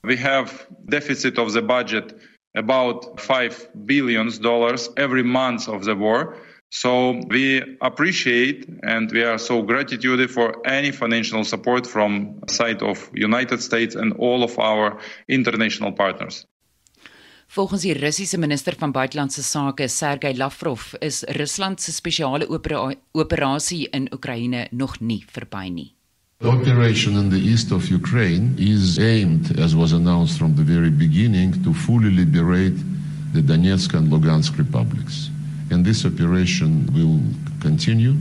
We 0.06 0.14
have 0.22 0.68
deficit 0.86 1.38
of 1.38 1.50
the 1.50 1.66
budget 1.66 2.14
about 2.54 3.10
5 3.18 3.58
billions 3.90 4.38
dollars 4.38 4.86
every 4.94 5.24
month 5.24 5.66
of 5.66 5.82
the 5.82 5.98
war. 5.98 6.36
So 6.70 7.18
we 7.28 7.76
appreciate 7.80 8.66
and 8.82 9.10
we 9.12 9.24
are 9.24 9.38
so 9.38 9.62
gratitude 9.62 10.30
for 10.30 10.60
any 10.66 10.92
financial 10.92 11.44
support 11.44 11.86
from 11.86 12.40
side 12.46 12.82
of 12.82 13.10
United 13.14 13.62
States 13.62 13.94
and 13.94 14.12
all 14.18 14.42
of 14.42 14.58
our 14.58 15.00
international 15.26 15.92
partners. 15.92 16.46
Volgens 17.48 17.80
die 17.80 17.92
Russiese 17.92 18.36
minister 18.36 18.74
van 18.78 18.90
buitelandse 18.90 19.42
sake, 19.42 19.86
Sergey 19.88 20.34
Lavrov, 20.36 20.92
is 21.00 21.24
Rusland 21.26 21.80
se 21.80 21.92
spesiale 21.92 22.48
opera 22.48 22.94
operasie 23.12 23.88
in 23.90 24.08
Oekraïne 24.12 24.66
nog 24.70 25.00
nie 25.00 25.24
verby 25.26 25.68
nie. 25.68 25.94
The 26.36 26.48
operation 26.48 27.16
in 27.16 27.30
the 27.30 27.40
east 27.50 27.72
of 27.72 27.90
Ukraine 27.90 28.52
is 28.58 28.98
aimed, 28.98 29.58
as 29.58 29.74
was 29.74 29.92
announced 29.92 30.36
from 30.36 30.54
the 30.54 30.62
very 30.62 30.90
beginning, 30.90 31.62
to 31.64 31.72
fully 31.72 32.10
liberate 32.10 32.76
the 33.32 33.42
Donetsk 33.42 33.94
and 33.94 34.12
Lugansk 34.12 34.56
republics. 34.56 35.30
And 35.70 35.84
this 35.84 36.04
operation 36.04 36.86
will 36.92 37.20
continue. 37.60 38.14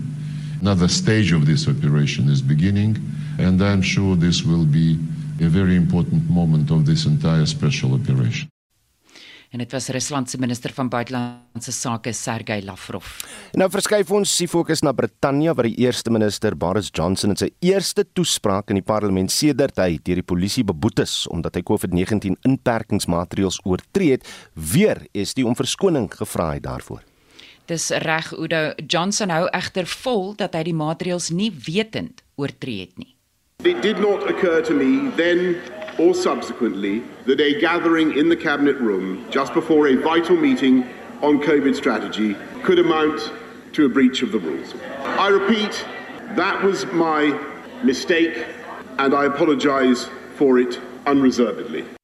Another 0.62 0.88
stage 0.88 1.32
of 1.32 1.46
this 1.46 1.68
operation 1.68 2.30
is 2.30 2.42
beginning, 2.42 2.98
and 3.38 3.62
I'm 3.62 3.82
sure 3.82 4.16
this 4.16 4.44
will 4.44 4.66
be 4.66 4.98
a 5.40 5.48
very 5.48 5.76
important 5.76 6.30
moment 6.30 6.72
of 6.72 6.86
this 6.86 7.06
entire 7.06 7.46
special 7.46 7.94
operation. 7.94 8.50
en 9.50 9.64
dit 9.64 9.72
was 9.72 9.88
Rusland 9.90 10.30
se 10.30 10.38
minister 10.38 10.72
van 10.74 10.90
buitelandse 10.90 11.72
sake 11.72 12.12
Sergey 12.12 12.62
Lavrov. 12.62 13.08
Nou 13.58 13.70
verskuif 13.72 14.12
ons 14.12 14.34
die 14.42 14.48
fokus 14.48 14.84
na 14.84 14.94
Brittanje 14.94 15.54
waar 15.56 15.70
die 15.70 15.78
eerste 15.86 16.12
minister 16.12 16.56
Boris 16.58 16.92
Johnson 16.92 17.34
in 17.34 17.40
sy 17.40 17.50
eerste 17.64 18.06
toespraak 18.14 18.74
in 18.74 18.82
die 18.82 18.86
parlement 18.86 19.32
sedert 19.32 19.80
hy 19.80 19.98
deur 20.04 20.22
die 20.22 20.28
polisie 20.28 20.66
beboet 20.68 21.02
is 21.06 21.20
omdat 21.32 21.58
hy 21.58 21.64
COVID-19 21.68 22.42
inperkingsmaatreëls 22.48 23.62
oortree 23.66 24.18
het, 24.18 24.28
weer 24.54 25.06
is 25.14 25.34
die 25.38 25.48
om 25.48 25.56
verskoning 25.56 26.10
gevra 26.12 26.54
het 26.58 26.68
daarvoor. 26.68 27.06
Dis 27.68 27.90
reg 27.90 28.32
Udo 28.32 28.74
Johnson 28.88 29.30
hou 29.30 29.48
egter 29.52 29.88
vol 30.04 30.30
dat 30.40 30.54
hy 30.56 30.62
die 30.70 30.76
maatreëls 30.78 31.34
nie 31.36 31.50
wetend 31.66 32.22
oortree 32.40 32.86
het 32.86 32.94
nie. 32.96 33.12
It 33.68 33.82
did 33.82 34.00
not 34.00 34.24
occur 34.30 34.62
to 34.62 34.74
me 34.74 35.12
then 35.18 35.60
or 36.00 36.14
subsequently 36.16 37.02
that 37.26 37.42
a 37.42 37.60
gathering 37.60 38.16
in 38.16 38.30
the 38.30 38.38
cabinet 38.38 38.80
room 38.80 39.26
just 39.32 39.54
before 39.54 39.90
a 39.90 39.96
vital 39.96 40.38
meeting 40.38 40.86
on 41.22 41.42
COVID 41.42 41.76
strategy 41.76 42.38
could 42.64 42.80
amount 42.80 43.34
to 43.74 43.86
a 43.86 43.90
breach 43.90 44.22
of 44.22 44.32
the 44.32 44.40
rules. 44.40 44.74
I 45.04 45.28
repeat, 45.28 45.86
that 46.36 46.64
was 46.64 46.86
my 46.94 47.38
mistake 47.84 48.46
and 48.98 49.14
I 49.14 49.26
apologize 49.26 50.08
for 50.38 50.58
it 50.60 50.80
unreservedly. 51.06 51.97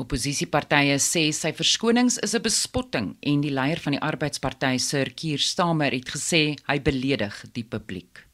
Opposisiepartye 0.00 0.94
sê 0.96 1.26
sy 1.36 1.50
verskonings 1.52 2.16
is 2.24 2.34
'n 2.34 2.40
bespotting 2.40 3.08
en 3.20 3.40
die 3.42 3.52
leier 3.52 3.76
van 3.76 3.92
die 3.92 4.00
Arbeidsparty, 4.00 4.78
Sir 4.78 5.12
Keir 5.14 5.38
Starmer, 5.38 5.92
het 5.92 6.08
gesê 6.08 6.56
hy 6.66 6.78
beledig 6.80 7.44
die 7.52 7.64
publiek. 7.64 8.24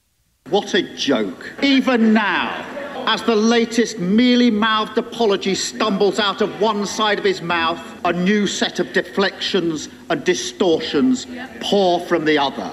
What 0.51 0.73
a 0.75 0.83
joke. 0.94 1.51
Even 1.61 2.12
now, 2.12 2.64
as 3.07 3.23
the 3.23 3.35
latest 3.35 3.99
mealy 3.99 4.51
mouthed 4.51 4.99
apology 4.99 5.55
stumbles 5.57 6.21
out 6.21 6.40
of 6.40 6.51
one 6.61 6.87
side 6.87 7.18
of 7.18 7.25
his 7.25 7.42
mouth, 7.42 7.81
a 8.05 8.12
new 8.12 8.47
set 8.47 8.79
of 8.79 8.92
deflections 8.92 9.88
and 10.11 10.25
distortions 10.25 11.27
pour 11.61 12.01
from 12.07 12.25
the 12.25 12.38
other. 12.38 12.71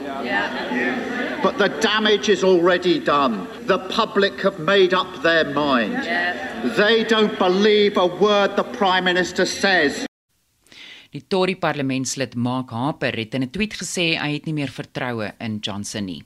But 1.46 1.60
the 1.60 1.70
damage 1.70 2.28
is 2.28 2.44
already 2.44 2.98
done. 2.98 3.48
The 3.68 3.78
public 3.78 4.42
have 4.42 4.58
made 4.58 4.96
up 4.96 5.22
their 5.22 5.46
mind. 5.46 6.02
They 6.76 7.04
don't 7.04 7.38
believe 7.38 7.98
a 7.98 8.08
word 8.08 8.56
the 8.56 8.64
Prime 8.64 9.04
Minister 9.04 9.46
says. 9.46 10.08
Die 11.14 11.22
Tory 11.30 11.54
parlementslid 11.56 12.34
Mark 12.36 12.74
Harper 12.74 13.14
het 13.14 13.38
in 13.38 13.44
'n 13.44 13.50
tweet 13.50 13.76
gesê 13.78 14.18
hy 14.18 14.34
het 14.34 14.46
nie 14.46 14.54
meer 14.54 14.74
vertroue 14.74 15.34
in 15.40 15.60
Johnson 15.62 16.06
nie. 16.06 16.24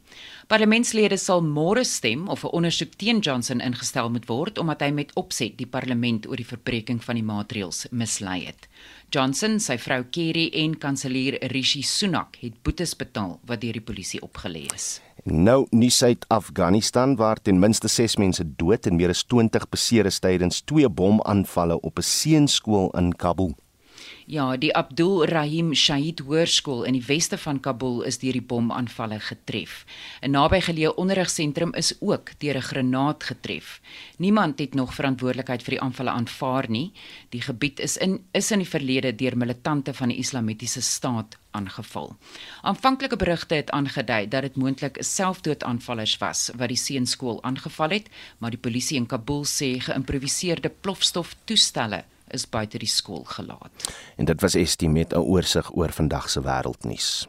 Parlementslede 0.48 1.18
sal 1.18 1.44
môre 1.44 1.84
stem 1.84 2.30
of 2.30 2.46
'n 2.46 2.56
ondersoek 2.56 2.96
teen 2.96 3.20
Johnson 3.20 3.60
ingestel 3.60 4.10
moet 4.10 4.26
word 4.26 4.58
omdat 4.58 4.82
hy 4.82 4.92
met 4.92 5.12
opset 5.16 5.58
die 5.58 5.68
parlement 5.68 6.28
oor 6.28 6.38
die 6.38 6.52
verbreeking 6.54 7.04
van 7.04 7.16
die 7.16 7.24
maatreëls 7.24 7.88
mislei 7.92 8.46
het. 8.46 8.68
Johnson, 9.10 9.60
sy 9.60 9.78
vrou 9.78 10.04
Kerry 10.04 10.50
en 10.54 10.78
kanselier 10.78 11.38
Rishi 11.52 11.82
Sunak 11.82 12.38
het 12.40 12.64
boetes 12.64 12.96
betaal 12.96 13.40
wat 13.46 13.62
deur 13.62 13.74
die 13.74 13.82
polisie 13.82 14.22
opgelê 14.22 14.66
is. 14.74 15.02
Nou 15.24 15.68
nie 15.70 15.90
Suid-Afghanistan 15.92 17.16
waar 17.16 17.42
ten 17.42 17.60
minste 17.60 17.88
6 17.88 18.16
mense 18.18 18.44
dood 18.56 18.86
en 18.86 18.96
meer 18.96 19.10
as 19.10 19.24
20 19.24 19.70
beseer 19.70 20.06
is 20.06 20.20
tydens 20.20 20.62
twee 20.62 20.90
bomaanvalle 20.90 21.80
op 21.82 21.98
'n 22.00 22.02
seunskool 22.02 22.90
in 22.98 23.16
Kabul. 23.16 23.56
Ja, 24.30 24.58
die 24.62 24.76
Abdul 24.76 25.24
Rahim 25.26 25.72
Shahid 25.74 26.20
Hoërskool 26.22 26.84
in 26.86 26.94
die 26.94 27.06
weste 27.08 27.38
van 27.42 27.58
Kabul 27.66 28.04
is 28.06 28.20
deur 28.22 28.36
die 28.38 28.44
bomaanvalle 28.46 29.18
getref. 29.26 29.88
'n 30.22 30.36
Nabygeleë 30.36 30.92
onderrigsentrum 31.02 31.74
is 31.74 31.96
ook 32.00 32.30
deur 32.38 32.58
'n 32.58 32.68
granaat 32.68 33.24
getref. 33.24 33.82
Niemand 34.18 34.60
het 34.60 34.76
nog 34.76 34.94
verantwoordelikheid 34.94 35.64
vir 35.64 35.74
die 35.74 35.82
aanvalle 35.82 36.12
aanvaar 36.12 36.70
nie. 36.70 36.92
Die 37.30 37.42
gebied 37.42 37.80
is 37.80 37.98
in 37.98 38.20
is 38.32 38.52
in 38.52 38.60
die 38.60 38.70
verlede 38.70 39.16
deur 39.16 39.38
militante 39.38 39.94
van 39.94 40.10
die 40.10 40.18
Islamitiese 40.18 40.82
staat 40.82 41.38
aangeval. 41.52 42.16
Aanvanklike 42.62 43.16
berigte 43.16 43.56
het 43.56 43.72
aangedui 43.72 44.28
dat 44.28 44.42
dit 44.42 44.56
moontlik 44.56 44.98
selfdoodaanvallers 45.00 46.18
was 46.18 46.52
wat 46.56 46.68
die 46.68 46.78
seunskool 46.78 47.44
aangeval 47.44 47.90
het, 47.90 48.10
maar 48.38 48.52
die 48.52 48.62
polisie 48.62 48.98
in 48.98 49.06
Kabul 49.06 49.46
sê 49.46 49.80
geïmproviseerde 49.80 50.70
plofstoftoestelle 50.70 52.04
is 52.34 52.50
buite 52.50 52.78
die 52.78 52.88
skool 52.88 53.24
gelaat. 53.24 53.92
En 54.16 54.26
dit 54.26 54.42
was 54.42 54.54
Estie 54.54 54.90
met 54.90 55.14
'n 55.14 55.20
oorsig 55.20 55.76
oor 55.76 55.92
vandag 55.92 56.30
se 56.30 56.42
wêreldnuus. 56.42 57.28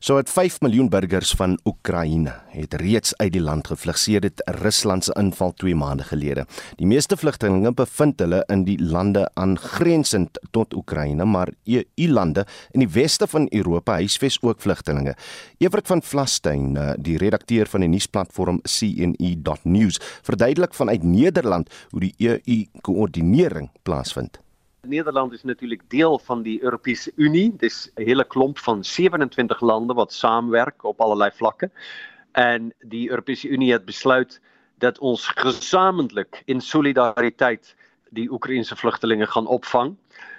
So 0.00 0.16
het 0.16 0.30
5 0.32 0.62
miljoen 0.64 0.86
burgers 0.88 1.34
van 1.36 1.58
Oekraïne 1.68 2.32
het 2.48 2.74
reeds 2.80 3.10
uit 3.16 3.34
die 3.34 3.42
land 3.44 3.66
gevlug 3.68 3.98
sedert 4.00 4.40
Rusland 4.62 5.04
se 5.04 5.12
inval 5.20 5.52
2 5.60 5.76
maande 5.76 6.06
gelede. 6.08 6.46
Die 6.80 6.88
meeste 6.88 7.18
vlugtelinge 7.20 7.74
bevind 7.76 8.24
hulle 8.24 8.40
in 8.48 8.64
die 8.64 8.78
lande 8.80 9.26
aangrensend 9.34 10.40
tot 10.56 10.72
Oekraïne, 10.72 11.28
maar 11.28 11.52
EU-lande 11.68 12.46
in 12.72 12.80
die 12.86 12.88
weste 12.96 13.28
van 13.28 13.50
Europa 13.52 14.00
huisves 14.00 14.40
ook 14.40 14.64
vlugtelinge. 14.64 15.16
Evert 15.58 15.86
van 15.86 16.02
Vlastein, 16.02 16.76
eh, 16.76 16.92
die 16.96 17.18
redakteur 17.20 17.68
van 17.68 17.84
die 17.84 17.92
nuusplatform 17.92 18.62
CNE.news, 18.64 20.00
verduidelik 20.22 20.74
vanuit 20.74 21.02
Nederland 21.02 21.68
hoe 21.90 22.00
die 22.00 22.14
EU-koördinering 22.16 23.68
plaasvind. 23.82 24.40
Nederland 24.86 25.32
is 25.32 25.42
natuurlik 25.42 25.82
deel 25.88 26.18
van 26.18 26.42
die 26.42 26.62
Europese 26.62 27.12
Unie. 27.16 27.56
Dis 27.56 27.90
'n 27.94 28.02
hele 28.02 28.24
klomp 28.24 28.58
van 28.58 28.84
27 28.84 29.60
lande 29.60 29.94
wat 29.94 30.12
saamwerk 30.12 30.84
op 30.84 31.00
allerlei 31.00 31.30
vlakke. 31.30 31.70
En 32.32 32.72
die 32.78 33.10
Europese 33.10 33.48
Unie 33.48 33.72
het 33.72 33.84
besluit 33.84 34.40
dat 34.78 34.98
ons 34.98 35.26
gesamentlik 35.26 36.42
in 36.44 36.60
solidariteit 36.60 37.76
die 38.10 38.30
Oekraïense 38.30 38.76
vlugtelinge 38.76 39.26
gaan 39.26 39.46
opvang. 39.46 39.96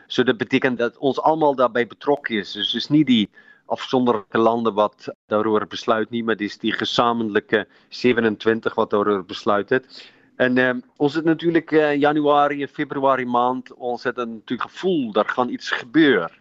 So 0.08 0.24
dit 0.24 0.38
beteken 0.38 0.76
dat 0.76 0.98
ons 0.98 1.22
almal 1.22 1.56
daarbey 1.56 1.88
betrokke 1.88 2.34
is. 2.34 2.52
Dus 2.52 2.72
dis 2.72 2.90
nie 2.90 3.06
die 3.06 3.30
afsonderlike 3.66 4.38
lande 4.38 4.72
wat 4.72 5.10
daaroor 5.28 5.68
besluit 5.68 6.10
nie, 6.10 6.24
maar 6.24 6.36
dis 6.36 6.58
die 6.58 6.74
gesamentlike 6.74 7.68
27 7.90 8.76
wat 8.76 8.90
daaroor 8.90 9.26
besluit 9.26 9.70
het. 9.70 10.12
En 10.36 10.58
ehm 10.58 10.80
ons 10.98 11.14
het 11.14 11.26
natuurlik 11.26 11.72
uh, 11.72 11.96
Januarie 11.96 12.62
en 12.62 12.68
Februarie 12.68 13.28
maand 13.28 13.74
ons 13.74 14.04
het 14.04 14.16
natuurlik 14.16 14.70
gevoel 14.70 15.12
daar 15.12 15.30
gaan 15.30 15.50
iets 15.50 15.72
gebeur. 15.72 16.40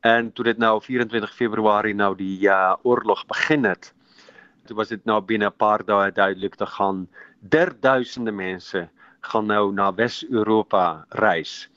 En 0.00 0.32
toe 0.32 0.44
dit 0.44 0.58
nou 0.58 0.82
24 0.82 1.34
Februarie 1.34 1.94
nou 1.94 2.16
die 2.16 2.48
uh, 2.48 2.74
oorlog 2.82 3.26
begin 3.26 3.64
het, 3.64 3.94
toe 4.66 4.76
was 4.76 4.88
dit 4.88 5.04
nou 5.04 5.20
binne 5.20 5.46
'n 5.46 5.56
paar 5.56 5.84
dae 5.84 6.12
duidelik 6.12 6.54
te 6.54 6.66
gaan 6.66 7.08
derduisende 7.40 8.32
mense 8.32 8.88
gaan 9.20 9.46
nou 9.46 9.72
na 9.72 9.94
Wes-Europa 9.94 11.06
reis. 11.08 11.70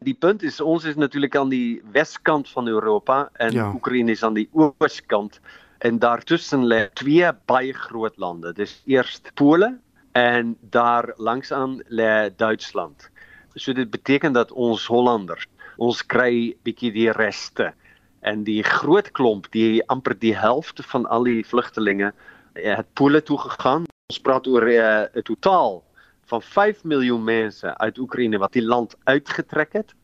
Die 0.00 0.14
punt 0.14 0.42
is 0.42 0.60
ons 0.60 0.84
is 0.84 0.96
natuurlik 0.96 1.36
aan 1.36 1.48
die 1.48 1.82
weskant 1.92 2.48
van 2.48 2.68
Europa 2.68 3.28
en 3.32 3.52
ja. 3.52 3.72
Oekraïne 3.74 4.10
is 4.10 4.22
aan 4.24 4.34
die 4.34 4.48
ooskant 4.52 5.40
en 5.78 5.98
daartussen 5.98 6.64
lê 6.66 6.88
twee 6.92 7.32
baie 7.46 7.72
groot 7.72 8.16
lande. 8.16 8.52
Dis 8.52 8.82
eers 8.86 9.20
Pole 9.34 9.78
en 10.12 10.56
daar 10.60 11.12
langsaan 11.16 11.82
lê 11.88 12.30
Duitsland. 12.36 13.10
So 13.54 13.72
dit 13.72 13.90
beteken 13.90 14.32
dat 14.32 14.52
ons 14.52 14.86
Hollanders, 14.86 15.46
ons 15.76 16.06
kry 16.06 16.56
bietjie 16.62 16.92
die 16.92 17.10
reste 17.10 17.72
en 18.20 18.44
die 18.44 18.62
groot 18.62 19.10
klomp, 19.16 19.48
die 19.50 19.82
amper 19.88 20.18
die 20.18 20.36
helfte 20.36 20.82
van 20.82 21.06
al 21.08 21.24
die 21.24 21.44
vlugtelinge 21.46 22.12
het 22.54 22.92
Pole 22.92 23.22
toe 23.22 23.38
gegaan. 23.38 23.86
Ons 24.10 24.20
praat 24.20 24.46
oor 24.46 24.66
eh, 24.66 25.06
'n 25.14 25.18
uh, 25.18 25.22
totaal 25.22 25.82
van 26.26 26.42
5 26.42 26.84
miljoen 26.84 27.24
mense 27.24 27.78
uit 27.78 27.98
Oekraïne 27.98 28.38
wat 28.38 28.52
die 28.52 28.64
land 28.64 28.96
uitgetrek 29.04 29.72
het 29.72 29.94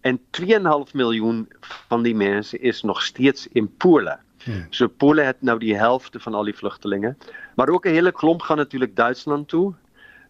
en 0.00 0.20
2,5 0.30 0.92
miljoen 0.92 1.48
van 1.88 2.02
die 2.02 2.14
mense 2.14 2.58
is 2.58 2.82
nog 2.82 3.02
steeds 3.02 3.46
in 3.48 3.76
Pole. 3.76 4.18
Hmm. 4.44 4.66
So 4.70 4.88
Pole 4.88 5.22
het 5.22 5.42
nou 5.42 5.58
die 5.58 5.76
helfte 5.76 6.20
van 6.20 6.34
al 6.34 6.44
die 6.44 6.56
vlugtelinge, 6.56 7.16
maar 7.54 7.68
ook 7.68 7.86
'n 7.86 7.94
hele 7.94 8.12
klomp 8.12 8.42
gaan 8.42 8.56
natuurlik 8.56 8.96
Duitsland 8.96 9.48
toe. 9.48 9.74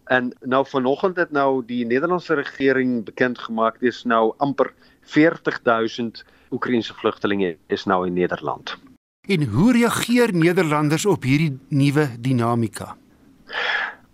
En 0.05 0.33
nou 0.41 0.67
vanoggend 0.67 1.17
het 1.17 1.31
nou 1.31 1.63
die 1.67 1.87
Nederlandse 1.87 2.35
regering 2.35 3.05
bekend 3.05 3.39
gemaak 3.39 3.81
dis 3.81 4.05
nou 4.05 4.35
amper 4.37 4.73
40000 5.01 6.25
Oekraïense 6.51 6.95
vlugtelinge 6.95 7.57
is 7.67 7.85
nou 7.85 8.07
in 8.07 8.13
Nederland. 8.13 8.77
En 9.29 9.45
hoe 9.45 9.73
reageer 9.73 10.35
Nederlanders 10.35 11.07
op 11.07 11.23
hierdie 11.23 11.59
nuwe 11.69 12.09
dinamika? 12.19 12.97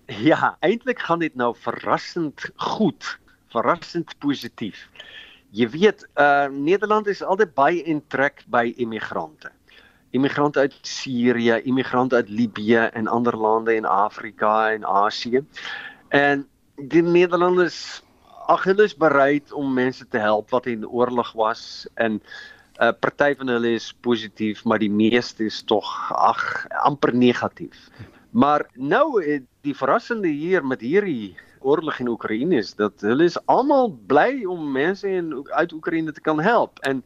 Ja, 0.07 0.57
eintlik 0.61 0.99
gaan 0.99 1.18
dit 1.18 1.34
nou 1.34 1.55
verrassend 1.57 2.51
goed, 2.57 3.18
verrassend 3.49 4.14
positief. 4.18 4.88
Jy 5.51 5.68
weet, 5.72 6.05
uh 6.20 6.46
Nederland 6.53 7.07
is 7.07 7.22
altyd 7.22 7.55
baie 7.55 7.82
intrek 7.82 8.44
by 8.53 8.72
immigrante. 8.76 9.51
Immigrante 10.11 10.59
uit 10.59 10.74
Sirië, 10.82 11.61
immigrante 11.64 12.14
uit 12.14 12.28
Libië 12.28 12.88
en 12.92 13.06
ander 13.06 13.36
lande 13.36 13.74
in 13.74 13.84
Afrika 13.84 14.70
en 14.72 14.84
Asië. 14.84 15.44
En 16.09 16.46
die 16.76 17.02
Nederlanders 17.02 18.02
ag 18.48 18.64
hulle 18.64 18.86
is 18.88 18.96
bereid 18.96 19.52
om 19.52 19.74
mense 19.74 20.06
te 20.09 20.18
help 20.18 20.50
wat 20.50 20.66
in 20.66 20.88
oorlog 20.88 21.32
was 21.36 21.86
en 21.94 22.20
'n 22.78 22.84
uh, 22.84 22.92
party 23.00 23.34
van 23.36 23.48
hulle 23.48 23.72
is 23.74 23.92
positief, 24.00 24.64
maar 24.64 24.78
die 24.78 24.90
meeste 24.90 25.44
is 25.44 25.62
tog 25.62 26.12
ag 26.12 26.66
amper 26.68 27.14
negatief. 27.14 27.90
Maar 28.30 28.66
nou 28.74 29.20
die 29.61 29.74
verrassende 29.74 30.28
hier 30.28 30.64
met 30.64 30.80
hierdie 30.80 31.36
oorlog 31.61 31.98
in 31.98 32.09
Oekraïne 32.09 32.56
is 32.56 32.74
dat 32.74 33.00
hulle 33.00 33.24
is 33.24 33.38
almal 33.46 33.90
bly 34.06 34.44
om 34.44 34.72
mense 34.72 35.09
in 35.09 35.32
uit 35.50 35.72
Oekraïne 35.72 36.12
te 36.12 36.20
kan 36.20 36.40
help 36.40 36.78
en 36.78 37.02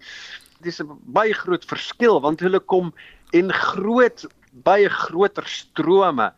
dit 0.63 0.73
is 0.73 0.81
'n 0.81 0.99
baie 1.19 1.35
groot 1.35 1.65
verskil 1.65 2.21
want 2.21 2.41
hulle 2.41 2.61
kom 2.61 2.93
in 3.33 3.53
groot 3.53 4.27
baie 4.65 4.89
groter 4.89 5.47
strome 5.47 6.33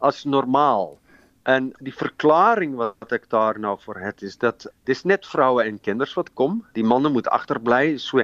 as 0.00 0.24
normaal. 0.24 0.98
En 1.44 1.72
die 1.80 1.94
verklaring 1.94 2.76
wat 2.76 3.12
ek 3.12 3.28
daar 3.30 3.58
nou 3.58 3.76
vir 3.80 4.00
het 4.00 4.22
is 4.22 4.36
dat 4.36 4.66
dis 4.84 5.04
net 5.04 5.26
vroue 5.26 5.64
en 5.64 5.80
kinders 5.80 6.14
wat 6.14 6.32
kom. 6.34 6.64
Die 6.74 6.84
manne 6.84 7.08
moet 7.08 7.28
agterbly. 7.28 7.96
So 7.98 8.22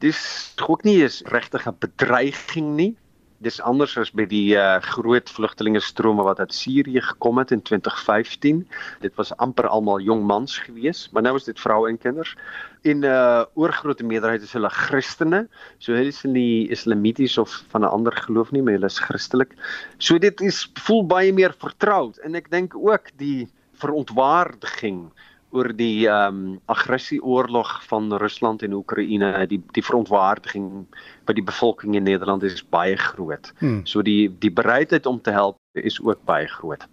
dis 0.00 0.54
ook 0.66 0.84
nie 0.84 1.02
is 1.04 1.22
regtig 1.32 1.66
'n 1.66 1.76
bedreiging 1.80 2.76
nie 2.76 2.96
dis 3.44 3.58
anders 3.60 3.96
as 4.00 4.10
by 4.16 4.24
die 4.28 4.56
uh, 4.56 4.78
groot 4.94 5.28
vlugtelingestrome 5.32 6.24
wat 6.24 6.40
uit 6.40 6.54
Sirië 6.54 7.02
gekom 7.04 7.38
het 7.38 7.52
in 7.52 7.62
2015. 7.62 8.62
Dit 9.02 9.14
was 9.20 9.34
amper 9.36 9.68
almal 9.68 10.00
jong 10.00 10.24
mans 10.26 10.58
gewees, 10.64 11.06
maar 11.12 11.26
nou 11.26 11.34
is 11.36 11.48
dit 11.48 11.60
vroue 11.60 11.90
en 11.90 11.98
kinders. 11.98 12.36
En 12.82 13.00
'n 13.00 13.04
uh, 13.04 13.44
oorgrootste 13.54 14.04
meerderheid 14.04 14.42
is 14.42 14.52
hulle 14.52 14.70
Christene. 14.70 15.46
So 15.78 15.92
hulle 15.92 16.14
is 16.14 16.22
nie 16.24 16.68
islamities 16.70 17.38
of 17.38 17.64
van 17.68 17.82
'n 17.82 17.92
ander 17.92 18.12
geloof 18.12 18.52
nie, 18.52 18.62
maar 18.62 18.78
hulle 18.78 18.86
is 18.86 18.98
Christelik. 18.98 19.52
So 19.98 20.18
dit 20.18 20.40
is 20.40 20.70
voel 20.86 21.06
baie 21.06 21.32
meer 21.32 21.54
vertroud 21.58 22.18
en 22.18 22.34
ek 22.34 22.50
dink 22.50 22.74
ook 22.76 23.12
die 23.16 23.48
verontwaardiging 23.76 25.10
oor 25.50 25.70
die 25.76 26.08
ehm 26.08 26.34
um, 26.34 26.60
aggresieoorlog 26.66 27.84
van 27.86 28.12
Rusland 28.16 28.62
en 28.62 28.72
Oekraïne, 28.72 29.46
die 29.46 29.60
die 29.72 29.84
verontwaardiging 29.84 30.86
by 31.26 31.32
die 31.32 31.44
bevolking 31.44 31.94
in 31.94 32.06
Nederland 32.08 32.42
is 32.42 32.64
baie 32.68 32.96
groot. 32.96 33.52
Hmm. 33.58 33.80
So 33.84 34.02
die 34.02 34.28
die 34.38 34.50
bereidheid 34.50 35.06
om 35.06 35.20
te 35.20 35.30
help 35.30 35.56
is 35.72 36.00
ook 36.02 36.24
baie 36.24 36.48
groot. 36.48 36.86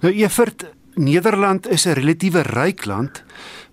Nou 0.00 0.12
Evert, 0.12 0.66
Nederland 0.94 1.68
is 1.68 1.86
'n 1.86 1.96
relatiewe 1.98 2.42
ryk 2.42 2.84
land. 2.84 3.24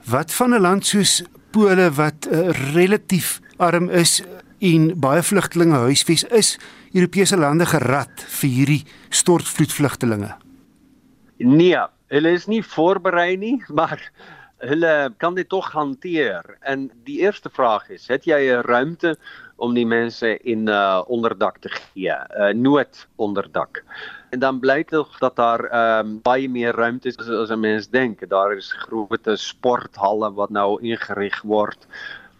Wat 0.05 0.33
van 0.33 0.53
'n 0.53 0.61
land 0.61 0.85
soos 0.85 1.23
Pole 1.51 1.91
wat 1.91 2.27
uh, 2.31 2.49
relatief 2.73 3.41
arm 3.57 3.89
is 3.89 4.23
en 4.59 4.99
baie 4.99 5.23
vlugtelinge 5.23 5.75
huisves 5.75 6.23
is, 6.23 6.59
Europese 6.93 7.37
lande 7.37 7.65
gerad 7.65 8.23
vir 8.39 8.49
hierdie 8.49 8.83
stortvloedvlugtelinge? 9.09 10.35
Nee, 11.37 11.77
Hulle 12.11 12.33
is 12.35 12.47
nie 12.51 12.61
voorberei 12.63 13.37
nie, 13.39 13.57
maar 13.79 14.01
hulle 14.61 15.13
kan 15.17 15.35
dit 15.37 15.47
tog 15.49 15.71
hanteer. 15.73 16.57
En 16.61 16.89
die 17.07 17.21
eerste 17.23 17.49
vraag 17.49 17.89
is, 17.89 18.07
het 18.11 18.27
jy 18.29 18.41
'n 18.51 18.65
ruimte 18.67 19.15
om 19.57 19.73
die 19.73 19.85
mense 19.85 20.37
in 20.43 20.67
uh, 20.67 21.01
onderdak 21.07 21.57
te 21.61 21.69
gee, 21.69 22.11
uh, 22.11 22.51
noodonderdak? 22.53 23.83
En 24.31 24.39
dan 24.39 24.59
blyk 24.59 24.89
tog 24.89 25.17
dat 25.19 25.35
daar 25.35 25.63
ehm 25.69 26.19
baie 26.23 26.49
meer 26.49 26.75
ruimte 26.75 27.07
is 27.07 27.17
as, 27.17 27.29
as 27.29 27.51
'n 27.51 27.59
mens 27.59 27.87
dink. 27.89 28.27
Daar 28.29 28.53
is 28.55 28.73
groot 28.73 29.27
sporthalle 29.35 30.33
wat 30.33 30.49
nou 30.49 30.81
ingerig 30.81 31.41
word 31.41 31.87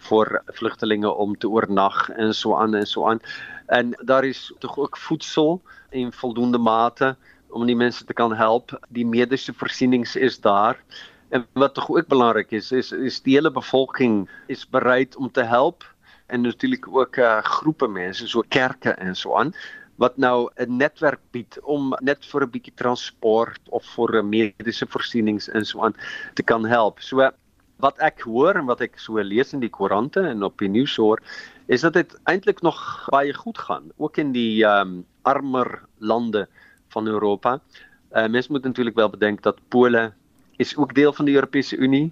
vir 0.10 0.42
vlugtelinge 0.54 1.10
om 1.10 1.38
te 1.38 1.50
oornag 1.50 2.10
en 2.10 2.34
so 2.34 2.56
aan 2.56 2.76
en 2.76 2.88
so 2.88 3.08
aan. 3.08 3.20
En 3.68 3.94
daar 4.02 4.26
is 4.26 4.52
tog 4.60 4.78
ook 4.78 4.98
voedsel 4.98 5.62
in 5.90 6.12
voldoende 6.12 6.58
mate 6.58 7.16
om 7.52 7.66
die 7.66 7.76
mense 7.76 8.06
te 8.06 8.14
kan 8.14 8.34
help. 8.36 8.74
Die 8.90 9.06
mediese 9.06 9.54
voorsienings 9.54 10.16
is 10.16 10.40
daar. 10.40 10.80
En 11.30 11.46
wat 11.54 11.74
tog 11.74 11.90
ook 11.90 12.08
belangrik 12.08 12.52
is, 12.52 12.72
is 12.72 12.92
is 12.92 13.22
die 13.22 13.36
hele 13.38 13.52
bevolking 13.52 14.30
is 14.48 14.68
bereid 14.68 15.16
om 15.16 15.32
te 15.32 15.44
help 15.44 15.86
en 16.28 16.42
natuurlik 16.42 16.88
ook 16.88 17.18
uh, 17.18 17.40
groepe 17.44 17.88
mense 17.88 18.28
so 18.28 18.44
kerke 18.48 18.90
en 18.90 19.16
so 19.16 19.36
aan 19.36 19.54
wat 19.96 20.18
nou 20.18 20.50
'n 20.56 20.78
netwerk 20.78 21.22
bied 21.32 21.60
om 21.62 21.94
net 22.02 22.26
vir 22.26 22.44
'n 22.44 22.52
bietjie 22.52 22.76
transport 22.76 23.62
of 23.70 23.86
vir 23.96 24.20
'n 24.20 24.30
mediese 24.30 24.88
voorsienings 24.88 25.50
en 25.50 25.66
so 25.66 25.84
aan 25.84 25.96
te 26.34 26.44
kan 26.44 26.66
help. 26.66 27.00
So 27.00 27.32
wat 27.80 27.98
ek 28.00 28.22
hoor 28.22 28.56
en 28.56 28.66
wat 28.66 28.82
ek 28.82 29.00
so 29.00 29.22
lees 29.22 29.54
in 29.54 29.60
die 29.60 29.70
koerante 29.70 30.22
en 30.22 30.44
op 30.44 30.58
die 30.58 30.70
nuus 30.70 30.96
hoor 30.96 31.22
is 31.68 31.82
dat 31.82 31.94
dit 31.94 32.16
eintlik 32.30 32.62
nog 32.62 32.78
baie 33.10 33.34
goed 33.34 33.58
gaan 33.58 33.92
ook 33.98 34.18
in 34.18 34.32
die 34.32 34.66
ehm 34.66 34.88
um, 34.88 35.06
armer 35.24 35.84
lande 36.00 36.48
van 36.92 37.08
Europa. 37.08 37.60
Uh, 38.12 38.28
mens 38.28 38.48
moet 38.48 38.64
natuurlik 38.64 38.96
wel 38.96 39.10
bedenk 39.10 39.42
dat 39.42 39.60
Pole 39.68 40.12
is 40.58 40.76
ook 40.78 40.94
deel 40.94 41.14
van 41.14 41.26
die 41.26 41.36
Europese 41.36 41.78
Unie 41.78 42.12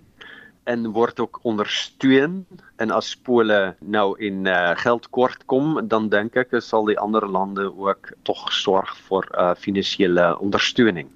en 0.63 0.91
word 0.91 1.19
ook 1.19 1.39
ondersteun 1.41 2.45
en 2.77 2.91
as 2.91 3.15
Pole 3.17 3.75
nou 3.79 4.15
in 4.19 4.45
uh, 4.45 4.71
geld 4.79 5.09
kort 5.09 5.45
kom 5.45 5.87
dan 5.87 6.09
dink 6.09 6.37
ek 6.39 6.59
sal 6.63 6.85
die 6.89 6.99
ander 6.99 7.25
lande 7.27 7.69
ook 7.69 8.13
tog 8.23 8.47
sorg 8.53 8.91
vir 9.09 9.29
uh, 9.33 9.53
finansiële 9.57 10.31
ondersteuning. 10.39 11.09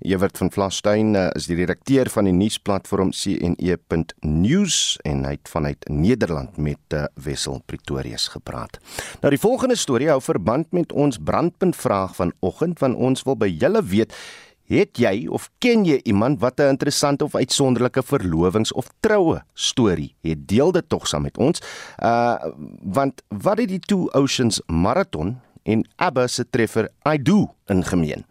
Ewert 0.00 0.38
van 0.38 0.50
Vlastein 0.50 1.14
uh, 1.14 1.28
is 1.34 1.48
die 1.50 1.56
redakteur 1.58 2.10
van 2.10 2.28
die 2.28 2.34
nuusplatform 2.36 3.10
CNE.news 3.10 4.98
en 5.02 5.24
hy 5.26 5.34
het 5.34 5.50
vanuit 5.50 5.88
Nederland 5.90 6.56
met 6.56 6.94
uh, 6.94 7.06
Wessel 7.14 7.62
Pretorius 7.66 8.28
gepraat. 8.28 8.78
Nou 9.22 9.32
die 9.34 9.42
volgende 9.42 9.76
storie 9.76 10.10
hou 10.12 10.20
verband 10.22 10.70
met 10.72 10.92
ons 10.92 11.18
brandpunt 11.18 11.76
vraag 11.76 12.14
vanoggend 12.16 12.78
want 12.78 12.96
ons 12.96 13.26
wil 13.26 13.36
by 13.36 13.50
julle 13.50 13.82
weet 13.82 14.14
Het 14.68 14.98
jy 15.00 15.12
of 15.32 15.46
ken 15.64 15.86
jy 15.88 15.96
iemand 16.04 16.42
wat 16.44 16.60
'n 16.60 16.76
interessante 16.76 17.24
of 17.24 17.34
uitsonderlike 17.34 18.02
verlovings 18.02 18.72
of 18.72 18.90
troue 19.00 19.42
storie 19.54 20.14
het? 20.20 20.48
Deel 20.48 20.72
dit 20.72 20.88
tog 20.88 21.08
saam 21.08 21.22
met 21.22 21.38
ons. 21.38 21.60
Uh 22.02 22.36
want 22.82 23.22
wat 23.28 23.58
het 23.58 23.68
die 23.68 23.80
Two 23.80 24.08
Oceans 24.12 24.60
Marathon 24.66 25.40
en 25.62 25.88
ABBA 25.96 26.26
se 26.26 26.44
treffer 26.50 26.88
I 27.08 27.22
Do 27.22 27.54
in 27.66 27.84
gemeen? 27.84 28.24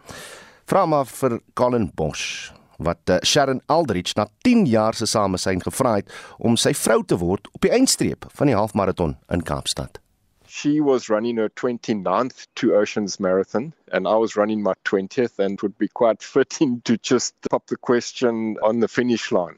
Vra 0.67 0.81
maar 0.85 1.05
vir 1.07 1.39
Colin 1.55 1.85
Bosch 1.95 2.51
wat 2.83 3.09
uh, 3.09 3.17
Sharon 3.23 3.61
Aldrich 3.71 4.15
na 4.15 4.25
10 4.43 4.65
jaar 4.67 4.93
se 4.93 5.05
samesyn 5.07 5.61
gevra 5.63 5.93
het 5.95 6.11
om 6.37 6.57
sy 6.59 6.73
vrou 6.75 6.97
te 7.07 7.15
word 7.21 7.47
op 7.55 7.63
die 7.63 7.71
eindstreep 7.71 8.27
van 8.35 8.51
die 8.51 8.57
halfmaraton 8.57 9.13
in 9.31 9.45
Kaapstad. 9.47 10.01
She 10.47 10.81
was 10.83 11.07
running 11.07 11.39
her 11.39 11.47
29th 11.61 12.47
Two 12.55 12.75
Oceans 12.75 13.15
Marathon, 13.17 13.71
and 13.93 14.07
I 14.07 14.17
was 14.19 14.35
running 14.35 14.61
my 14.61 14.73
20th, 14.83 15.39
and 15.39 15.55
it 15.55 15.63
would 15.63 15.77
be 15.77 15.87
quite 15.87 16.21
fitting 16.21 16.81
to 16.83 16.97
just 16.97 17.33
pop 17.49 17.67
the 17.67 17.77
question 17.77 18.57
on 18.61 18.81
the 18.81 18.89
finish 18.89 19.31
line. 19.31 19.55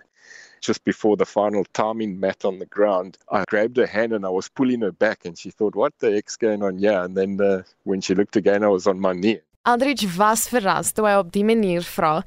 Just 0.61 0.83
before 0.83 1.17
the 1.17 1.25
final 1.25 1.65
timing 1.73 2.19
mat 2.19 2.45
on 2.45 2.59
the 2.59 2.69
ground, 2.77 3.17
I 3.31 3.45
grabbed 3.49 3.77
her 3.77 3.87
hand 3.87 4.13
and 4.13 4.25
I 4.25 4.29
was 4.29 4.47
pulling 4.47 4.81
her 4.81 4.91
back, 4.91 5.25
and 5.25 5.35
she 5.35 5.49
thought, 5.49 5.75
What 5.75 5.97
the 5.97 6.11
heck's 6.11 6.37
going 6.37 6.61
on 6.61 6.77
here? 6.77 7.01
And 7.01 7.17
then 7.17 7.41
uh, 7.41 7.63
when 7.83 8.01
she 8.01 8.13
looked 8.13 8.35
again, 8.35 8.63
I 8.63 8.67
was 8.67 8.85
on 8.85 8.99
my 8.99 9.13
knee. 9.13 9.41
Aldrich 9.69 10.07
was 10.17 10.47
verras 10.49 10.93
toe 10.97 11.05
hy 11.05 11.13
op 11.19 11.29
die 11.35 11.45
manier 11.45 11.85
vra, 11.85 12.19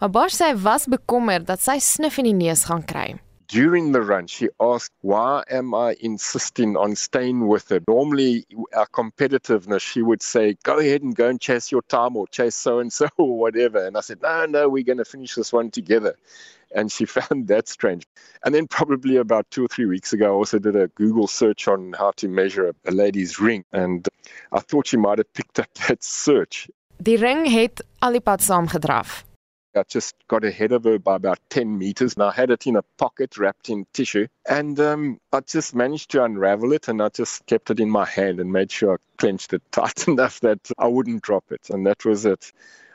maar 0.00 0.12
Bosch 0.12 0.36
sê 0.36 0.50
hy 0.50 0.60
was 0.66 0.84
bekommerd 0.90 1.48
dat 1.48 1.64
sy 1.64 1.78
snif 1.80 2.20
in 2.20 2.28
die 2.28 2.38
neus 2.44 2.66
gaan 2.68 2.84
kry. 2.84 3.08
during 3.50 3.90
the 3.90 4.00
run, 4.00 4.28
she 4.28 4.48
asked, 4.60 4.92
Why 5.00 5.42
am 5.50 5.74
I 5.74 5.96
insisting 6.00 6.76
on 6.76 6.94
staying 6.94 7.48
with 7.48 7.68
her? 7.70 7.80
Normally, 7.88 8.46
our 8.74 8.86
competitiveness, 8.86 9.80
she 9.80 10.02
would 10.02 10.22
say, 10.22 10.56
Go 10.62 10.78
ahead 10.78 11.02
and 11.02 11.14
go 11.16 11.28
and 11.28 11.40
chase 11.40 11.72
your 11.72 11.82
time 11.82 12.16
or 12.16 12.28
chase 12.28 12.54
so 12.54 12.78
and 12.78 12.92
so 12.92 13.08
or 13.16 13.36
whatever. 13.38 13.84
And 13.84 13.96
I 13.96 14.00
said, 14.00 14.22
No, 14.22 14.46
no, 14.46 14.68
we're 14.68 14.84
going 14.84 14.98
to 14.98 15.04
finish 15.04 15.34
this 15.34 15.52
one 15.52 15.70
together. 15.70 16.14
And 16.74 16.92
she 16.92 17.04
found 17.18 17.48
that 17.48 17.68
strange. 17.68 18.06
And 18.44 18.54
then, 18.54 18.68
probably 18.68 19.16
about 19.16 19.50
two 19.50 19.64
or 19.64 19.68
three 19.68 19.86
weeks 19.86 20.12
ago, 20.12 20.26
I 20.26 20.30
also 20.30 20.60
did 20.60 20.76
a 20.76 20.86
Google 20.88 21.26
search 21.26 21.66
on 21.66 21.92
how 21.98 22.12
to 22.12 22.28
measure 22.28 22.72
a 22.86 22.90
lady's 22.92 23.40
ring. 23.40 23.64
And 23.72 24.08
I 24.52 24.60
thought 24.60 24.86
she 24.86 24.96
might 24.96 25.18
have 25.18 25.32
picked 25.34 25.58
up 25.58 25.74
that 25.88 26.04
search. 26.04 26.70
Die 27.02 27.16
ring 27.16 27.46
het 27.48 27.84
al 27.98 28.20
saamgedraf. 28.36 29.24
I 29.74 29.82
just 29.88 30.14
got 30.28 30.44
ahead 30.44 30.72
of 30.72 30.84
her 30.84 30.98
by 30.98 31.14
about 31.14 31.38
10 31.48 31.78
meters 31.78 32.14
and 32.14 32.22
I 32.22 32.30
had 32.30 32.50
it 32.50 32.66
in 32.66 32.76
a 32.76 32.82
pocket 32.98 33.38
wrapped 33.38 33.70
in 33.70 33.86
tissue. 33.94 34.26
And 34.46 34.78
um, 34.78 35.18
I 35.32 35.40
just 35.40 35.74
managed 35.74 36.10
to 36.10 36.24
unravel 36.24 36.72
it 36.74 36.88
and 36.88 37.00
I 37.00 37.08
just 37.08 37.46
kept 37.46 37.70
it 37.70 37.80
in 37.80 37.88
my 37.88 38.04
hand 38.04 38.38
and 38.38 38.52
made 38.52 38.70
sure 38.70 38.94
I 38.94 38.96
clenched 39.16 39.54
it 39.54 39.62
tight 39.72 40.08
enough 40.08 40.40
that 40.40 40.70
I 40.78 40.88
wouldn't 40.88 41.22
drop 41.22 41.44
it. 41.50 41.70
And 41.70 41.86
that 41.86 42.04
was 42.04 42.26
it. 42.26 42.52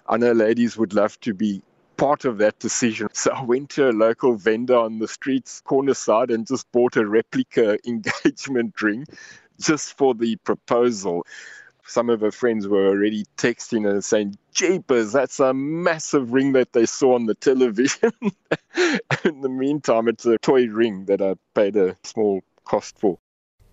I 0.07 0.17
know 0.17 0.33
ladies 0.33 0.77
would 0.77 0.93
love 0.93 1.19
to 1.21 1.33
be 1.33 1.63
part 1.97 2.25
of 2.25 2.37
that 2.37 2.59
decision. 2.59 3.07
So 3.13 3.31
I 3.31 3.41
went 3.41 3.71
to 3.71 3.89
a 3.89 3.91
local 3.91 4.35
vendor 4.35 4.77
on 4.77 4.99
the 4.99 5.07
streets 5.07 5.61
corner 5.61 5.95
side 5.95 6.29
and 6.29 6.45
just 6.45 6.71
bought 6.71 6.95
a 6.95 7.07
replica 7.07 7.79
engagement 7.87 8.79
ring 8.83 9.07
just 9.59 9.97
for 9.97 10.13
the 10.13 10.35
proposal 10.37 11.25
some 11.87 12.09
of 12.09 12.21
her 12.21 12.31
friends 12.31 12.67
were 12.67 12.87
already 12.87 13.25
texting 13.37 13.89
and 13.89 14.03
saying, 14.03 14.37
Jeepers, 14.53 15.11
that's 15.11 15.39
a 15.39 15.53
massive 15.53 16.31
ring 16.33 16.53
that 16.53 16.73
they 16.73 16.85
saw 16.85 17.15
on 17.15 17.25
the 17.25 17.35
television. 17.35 18.11
In 19.23 19.41
the 19.41 19.49
meantime, 19.49 20.07
it's 20.07 20.25
a 20.25 20.37
toy 20.37 20.67
ring 20.67 21.05
that 21.05 21.21
I 21.21 21.35
paid 21.53 21.75
a 21.75 21.95
small 22.03 22.41
cost 22.63 22.99
for. 22.99 23.19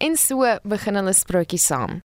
En 0.01 0.17
so 0.17 0.59
begin 0.65 0.97
hulle 0.97 1.15
sprokie 1.15 1.59
saam. 1.59 2.01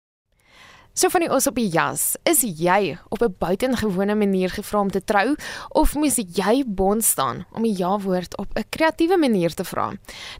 So 0.95 1.09
van 1.11 1.25
die 1.25 1.29
os 1.29 1.43
op 1.49 1.57
die 1.59 1.67
jas, 1.67 2.13
is 2.23 2.39
jy 2.39 2.95
op 3.11 3.19
'n 3.21 3.35
buitengewone 3.37 4.15
manier 4.15 4.49
gevra 4.49 4.79
om 4.79 4.89
te 4.89 5.03
trou 5.03 5.35
of 5.69 5.95
moes 5.95 6.15
jy 6.15 6.63
bond 6.65 7.03
staan 7.03 7.45
om 7.51 7.63
die 7.63 7.75
ja-woord 7.75 8.37
op 8.37 8.47
'n 8.55 8.63
kreatiewe 8.69 9.17
manier 9.17 9.53
te 9.53 9.63
vra? 9.63 9.91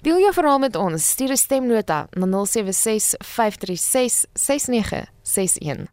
Deel 0.02 0.20
jou 0.20 0.34
verhaal 0.34 0.60
met 0.60 0.76
ons. 0.76 1.10
Stuur 1.10 1.32
'n 1.32 1.38
stemnota 1.38 2.08
na 2.12 2.26
076 2.26 3.16
536 3.20 4.26
6961. 4.34 5.92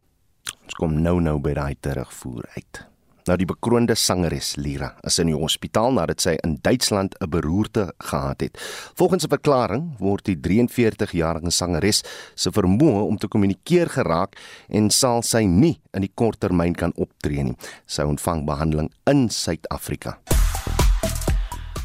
Ons 0.63 0.75
kom 0.75 1.03
nou 1.03 1.21
nou 1.21 1.39
by 1.41 1.53
daai 1.53 1.77
terugvoer 1.81 2.45
uit. 2.55 2.92
Nou 3.31 3.37
die 3.39 3.47
bekroonde 3.47 3.95
sangeres 3.95 4.57
Lira 4.59 4.89
is 5.07 5.21
in 5.23 5.29
die 5.31 5.37
hospitaal 5.39 5.95
nadat 5.95 6.25
sy 6.25 6.35
in 6.43 6.57
Duitsland 6.67 7.15
'n 7.21 7.31
beroerte 7.31 7.93
gehad 7.99 8.41
het. 8.41 8.59
Volgens 8.99 9.25
'n 9.25 9.29
verklaring 9.29 9.95
word 9.99 10.25
die 10.25 10.37
43-jarige 10.37 11.51
sangeres 11.51 12.03
se 12.35 12.51
vermoë 12.51 13.07
om 13.07 13.17
te 13.17 13.29
kommunikeer 13.29 13.89
geraak 13.89 14.37
en 14.69 14.91
sal 14.91 15.23
sy 15.23 15.45
nie 15.45 15.81
in 15.93 16.01
die 16.01 16.13
kort 16.15 16.41
termyn 16.41 16.75
kan 16.75 16.93
optree 16.97 17.43
nie. 17.43 17.57
Sy 17.87 18.03
ontvang 18.03 18.45
behandeling 18.45 18.91
in 19.07 19.29
Suid-Afrika. 19.31 20.19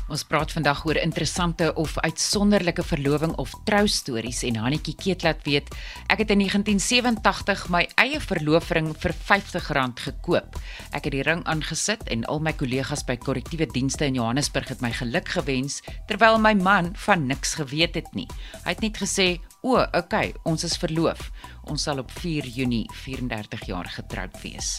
Ons 0.07 0.23
praat 0.23 0.53
vandag 0.55 0.85
oor 0.87 0.95
interessante 1.01 1.65
of 1.75 1.97
uitsonderlike 1.99 2.83
verloving 2.87 3.33
of 3.43 3.51
troustories 3.67 4.39
en 4.47 4.55
Hannetjie 4.63 4.93
Keet 4.95 5.25
laat 5.25 5.41
weet, 5.43 5.67
ek 6.07 6.21
het 6.23 6.31
in 6.31 6.45
1987 6.45 7.65
my 7.75 7.81
eie 7.99 8.21
verloofring 8.23 8.93
vir 9.03 9.11
R50 9.11 9.67
gekoop. 10.05 10.55
Ek 10.95 11.09
het 11.09 11.11
die 11.11 11.25
ring 11.27 11.43
aangesit 11.43 12.07
en 12.07 12.23
al 12.31 12.39
my 12.39 12.55
kollegas 12.55 13.03
by 13.03 13.17
korrektiewe 13.19 13.67
dienste 13.67 14.07
in 14.07 14.15
Johannesburg 14.15 14.71
het 14.71 14.85
my 14.85 14.93
geluk 14.95 15.27
gewens 15.35 15.81
terwyl 16.07 16.39
my 16.39 16.55
man 16.55 16.93
van 17.03 17.27
niks 17.27 17.57
geweet 17.59 17.99
het 17.99 18.07
nie. 18.15 18.29
Hy 18.63 18.77
het 18.77 18.85
net 18.87 19.03
gesê, 19.03 19.27
"O, 19.67 19.75
okay, 19.99 20.31
ons 20.47 20.63
is 20.63 20.77
verloof." 20.79 21.31
Ons 21.67 21.83
sal 21.83 21.99
op 21.99 22.11
4 22.21 22.45
Junie 22.55 22.85
34 23.03 23.65
jaar 23.67 23.89
getroud 23.91 24.35
wees. 24.41 24.77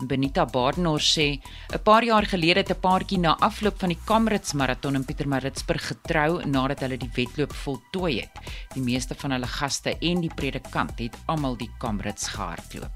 En 0.00 0.10
Benita 0.10 0.44
Badenhor 0.44 1.00
sê, 1.00 1.40
'n 1.72 1.82
paar 1.82 2.04
jaar 2.04 2.26
gelede 2.26 2.60
het 2.60 2.70
'n 2.70 2.80
paartjie 2.80 3.18
na 3.18 3.36
afloop 3.38 3.78
van 3.78 3.88
die 3.88 4.02
Kamrits 4.04 4.52
maraton 4.52 4.94
in 4.94 5.04
Pietermaritzburg 5.04 5.86
getrou 5.86 6.44
nadat 6.44 6.80
hulle 6.80 6.98
die 6.98 7.10
wedloop 7.14 7.52
voltooi 7.52 8.20
het. 8.20 8.34
Die 8.74 8.82
meeste 8.82 9.14
van 9.14 9.30
hulle 9.30 9.46
gaste 9.46 9.96
en 10.00 10.20
die 10.20 10.34
predikant 10.34 10.98
het 10.98 11.16
almal 11.26 11.56
die 11.56 11.70
Kamrits 11.78 12.28
gehardloop. 12.28 12.95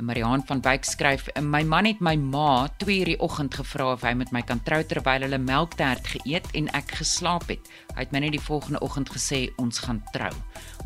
Mariaan 0.00 0.42
van 0.46 0.60
Wyk 0.60 0.84
skryf: 0.84 1.26
"My 1.40 1.62
man 1.62 1.84
het 1.84 2.00
my 2.00 2.14
ma 2.16 2.68
2 2.76 2.98
uur 2.98 3.04
die 3.04 3.20
oggend 3.20 3.54
gevra 3.54 3.92
of 3.92 4.02
hy 4.02 4.14
met 4.14 4.32
my 4.32 4.42
kan 4.42 4.62
trou 4.62 4.82
terwyl 4.84 5.20
hulle 5.20 5.38
melktert 5.38 6.06
geëet 6.06 6.48
en 6.54 6.68
ek 6.72 6.94
geslaap 7.02 7.48
het. 7.48 7.68
Hy 7.94 8.00
het 8.00 8.12
my 8.12 8.18
net 8.24 8.32
die 8.32 8.40
volgende 8.40 8.80
oggend 8.80 9.10
gesê 9.12 9.52
ons 9.56 9.78
gaan 9.78 10.02
trou. 10.12 10.32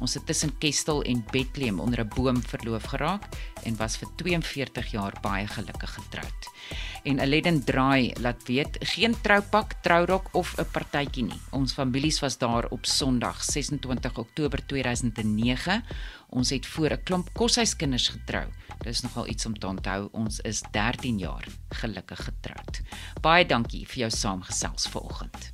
Ons 0.00 0.14
het 0.14 0.26
tussen 0.26 0.58
Kestel 0.58 1.02
en 1.02 1.24
Bethlehem 1.30 1.80
onder 1.80 2.00
'n 2.00 2.08
boom 2.16 2.42
verloof 2.42 2.82
geraak 2.82 3.22
en 3.66 3.76
was 3.76 3.98
vir 4.00 4.08
42 4.16 4.90
jaar 4.94 5.18
baie 5.22 5.46
gelukkig 5.46 5.94
getroud." 5.98 6.50
En 7.06 7.20
Aleden 7.20 7.64
Draai 7.64 8.12
laat 8.20 8.42
weet: 8.46 8.76
"Geen 8.80 9.14
troupak, 9.20 9.72
trourok 9.82 10.28
of 10.32 10.54
'n 10.58 10.70
partytjie 10.72 11.24
nie. 11.24 11.40
Ons 11.50 11.72
families 11.72 12.20
was 12.20 12.38
daar 12.38 12.66
op 12.68 12.86
Sondag 12.86 13.44
26 13.44 14.18
Oktober 14.18 14.66
2009. 14.66 15.84
Ons 16.28 16.50
het 16.50 16.66
voor 16.66 16.90
'n 16.90 17.02
klomp 17.02 17.28
koshuiskinders 17.32 18.08
getrou. 18.08 18.46
Dis 18.78 19.00
nogal 19.00 19.26
iets 19.28 19.46
om 19.46 19.58
te 19.58 19.66
onthou. 19.66 20.08
Ons 20.12 20.40
is 20.40 20.62
13 20.70 21.18
jaar 21.18 21.44
gelukkig 21.68 22.24
getroud. 22.24 22.80
Baie 23.20 23.46
dankie 23.46 23.86
vir 23.86 23.98
jou 23.98 24.10
saamgesels 24.10 24.88
vanoggend. 24.88 25.52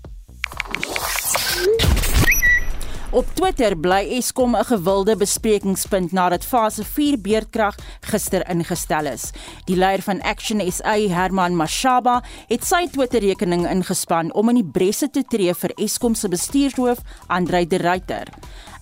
Op 3.13 3.29
Twitter 3.37 3.75
bly 3.77 4.07
Eskom 4.17 4.57
'n 4.57 4.65
gewilde 4.65 5.17
besprekingspunt 5.17 6.13
nadat 6.13 6.45
fase 6.45 6.85
4 6.85 7.21
beerdkrag 7.21 7.75
gister 8.01 8.49
ingestel 8.49 9.07
is. 9.07 9.31
Die 9.65 9.77
leier 9.77 10.03
van 10.03 10.23
Action 10.23 10.73
SA, 10.73 10.97
Herman 10.97 11.57
Mashaba, 11.57 12.23
het 12.49 12.65
sy 12.65 12.89
Twitter-rekening 12.89 13.69
ingespan 13.69 14.33
om 14.33 14.49
in 14.49 14.55
die 14.55 14.71
bresse 14.73 15.11
te 15.11 15.23
tree 15.29 15.55
vir 15.55 15.73
Eskom 15.77 16.15
se 16.15 16.29
bestuurshoof, 16.29 16.99
Andrei 17.27 17.67
de 17.67 17.77
Ruyter. 17.77 18.29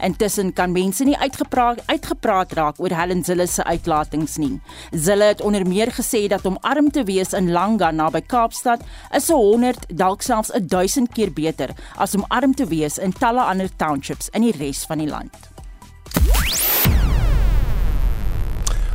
Intussen 0.03 0.53
kan 0.53 0.72
mense 0.72 1.05
nie 1.05 1.16
uitgepraat 1.18 1.82
uitgepraat 1.86 2.53
raak 2.53 2.80
oor 2.80 2.94
Helen 2.96 3.24
Zille 3.24 3.46
se 3.46 3.64
uitlatings 3.64 4.36
nie. 4.40 4.61
Zille 4.90 5.24
het 5.24 5.40
onder 5.40 5.66
meer 5.68 5.92
gesê 5.92 6.26
dat 6.28 6.46
om 6.46 6.59
arm 6.61 6.90
te 6.90 7.05
wees 7.05 7.32
in 7.32 7.53
Langa 7.53 7.90
naby 7.90 8.20
Kaapstad 8.20 8.80
is 9.16 9.30
'n 9.30 9.34
100 9.34 9.86
dalk 9.88 10.22
selfs 10.22 10.53
'n 10.53 10.66
1000 10.66 11.12
keer 11.12 11.32
beter 11.32 11.70
as 11.96 12.14
om 12.14 12.24
arm 12.28 12.55
te 12.55 12.66
wees 12.66 12.98
in 12.98 13.12
talle 13.12 13.40
ander 13.40 13.68
townships 13.76 14.28
in 14.32 14.42
die 14.42 14.57
res 14.59 14.84
van 14.86 14.98
die 14.98 15.09
land. 15.09 15.36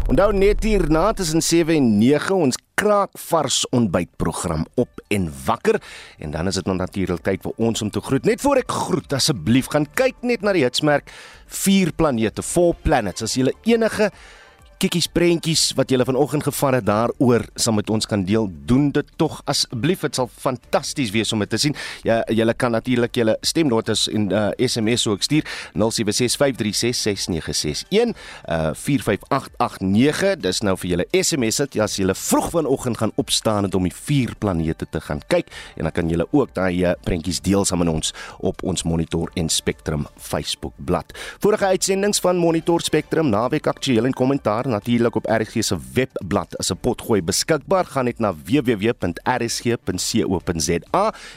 Onthou 0.08 0.34
net 0.34 0.64
hier 0.64 0.90
na 0.90 1.14
tussen 1.14 1.42
7 1.42 1.76
en 1.76 1.98
9 1.98 2.36
ons 2.36 2.56
kraakvars 2.76 3.64
ontbytprogram 3.76 4.66
op 4.76 5.02
en 5.08 5.30
wakker 5.46 5.80
en 6.20 6.32
dan 6.32 6.48
is 6.48 6.60
dit 6.60 6.66
nog 6.66 6.78
natuurlik 6.78 7.24
tyd 7.24 7.44
vir 7.46 7.54
ons 7.58 7.82
om 7.82 7.92
te 7.92 8.02
groet. 8.04 8.26
Net 8.28 8.42
voor 8.44 8.62
ek 8.62 8.72
groet, 8.72 9.14
asseblief 9.16 9.72
gaan 9.74 9.88
kyk 9.96 10.24
net 10.28 10.44
na 10.44 10.54
die 10.56 10.66
hitsmerk 10.66 11.12
4 11.48 11.94
planete, 11.96 12.44
4 12.44 12.82
planets. 12.84 13.24
As 13.26 13.38
jy 13.38 13.54
enige 13.70 14.12
kikkies 14.82 15.08
prentjies 15.08 15.70
wat 15.78 15.92
jy 15.92 16.04
vanoggend 16.06 16.44
gevat 16.44 16.74
het 16.80 16.86
daaroor 16.88 17.46
saam 17.56 17.76
met 17.80 17.90
ons 17.90 18.06
kan 18.10 18.24
deel. 18.28 18.50
Doen 18.68 18.92
dit 18.96 19.08
tog 19.20 19.42
asseblief. 19.50 20.02
Dit 20.04 20.16
sal 20.20 20.30
fantasties 20.30 21.12
wees 21.16 21.32
om 21.34 21.40
dit 21.44 21.50
te 21.50 21.58
sien. 21.62 21.76
Ja, 22.04 22.24
jy 22.28 22.54
kan 22.60 22.72
natuurlik 22.76 23.16
julle 23.16 23.38
stemnotas 23.42 24.10
en 24.12 24.32
uh, 24.32 24.50
SMS 24.60 25.08
ook 25.08 25.22
stuur 25.24 25.44
0765366961 25.80 25.80
uh 28.50 28.74
45889. 28.76 30.36
Dis 30.44 30.62
nou 30.66 30.76
vir 30.82 30.90
julle 30.92 31.08
SMS 31.16 31.58
dit 31.64 31.80
as 31.84 31.96
jy 32.00 32.14
vroeg 32.16 32.50
vanoggend 32.54 32.98
gaan 33.00 33.14
opstaan 33.22 33.74
om 33.76 33.84
die 33.88 33.94
vier 33.96 34.36
planete 34.40 34.86
te 34.92 35.00
gaan 35.02 35.22
kyk 35.32 35.48
en 35.76 35.84
dan 35.88 35.94
kan 35.96 36.10
jy 36.12 36.20
ook 36.26 36.54
daai 36.56 36.84
uh, 36.84 36.94
prentjies 37.08 37.42
deel 37.44 37.66
saam 37.66 37.80
met 37.84 37.92
ons 37.92 38.14
op 38.40 38.64
ons 38.64 38.84
Monitor 38.84 39.32
en 39.40 39.50
Spectrum 39.50 40.08
Facebook 40.18 40.74
bladsy. 40.78 41.16
Vorige 41.44 41.66
uitsendings 41.66 42.20
van 42.24 42.38
Monitor 42.40 42.82
Spectrum 42.82 43.30
naweek 43.30 43.68
aktueel 43.68 44.06
en 44.06 44.14
kommentaar 44.16 44.65
maar 44.66 44.74
natuurlik 44.74 45.16
op 45.16 45.26
RSG 45.26 45.64
se 45.64 45.78
webblad 45.94 46.58
as 46.58 46.72
'n 46.72 46.78
potgooi 46.82 47.22
beskikbaar. 47.22 47.86
Gaan 47.86 48.04
net 48.06 48.20
na 48.20 48.36
www.rsg.co.za 48.36 49.14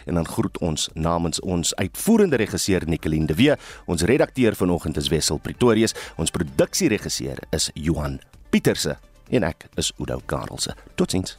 en 0.05 0.15
dan 0.15 0.27
groet 0.27 0.59
ons 0.59 0.89
namens 0.95 1.41
ons 1.41 1.75
uitvoerende 1.75 2.37
regisseur 2.37 2.83
Nicoline 2.87 3.27
de 3.27 3.35
Wee. 3.35 3.55
Ons 3.87 4.03
redakteur 4.03 4.57
vanoggend 4.57 4.97
is 4.97 5.09
Wessel 5.09 5.39
Pretorius. 5.39 5.95
Ons 6.17 6.31
produksieregisseur 6.31 7.39
is 7.51 7.71
Johan 7.75 8.21
Pieterse 8.51 8.99
en 9.31 9.43
ek 9.43 9.67
is 9.75 9.93
Udo 9.99 10.21
Karelse. 10.27 10.75
Totsiens. 10.95 11.39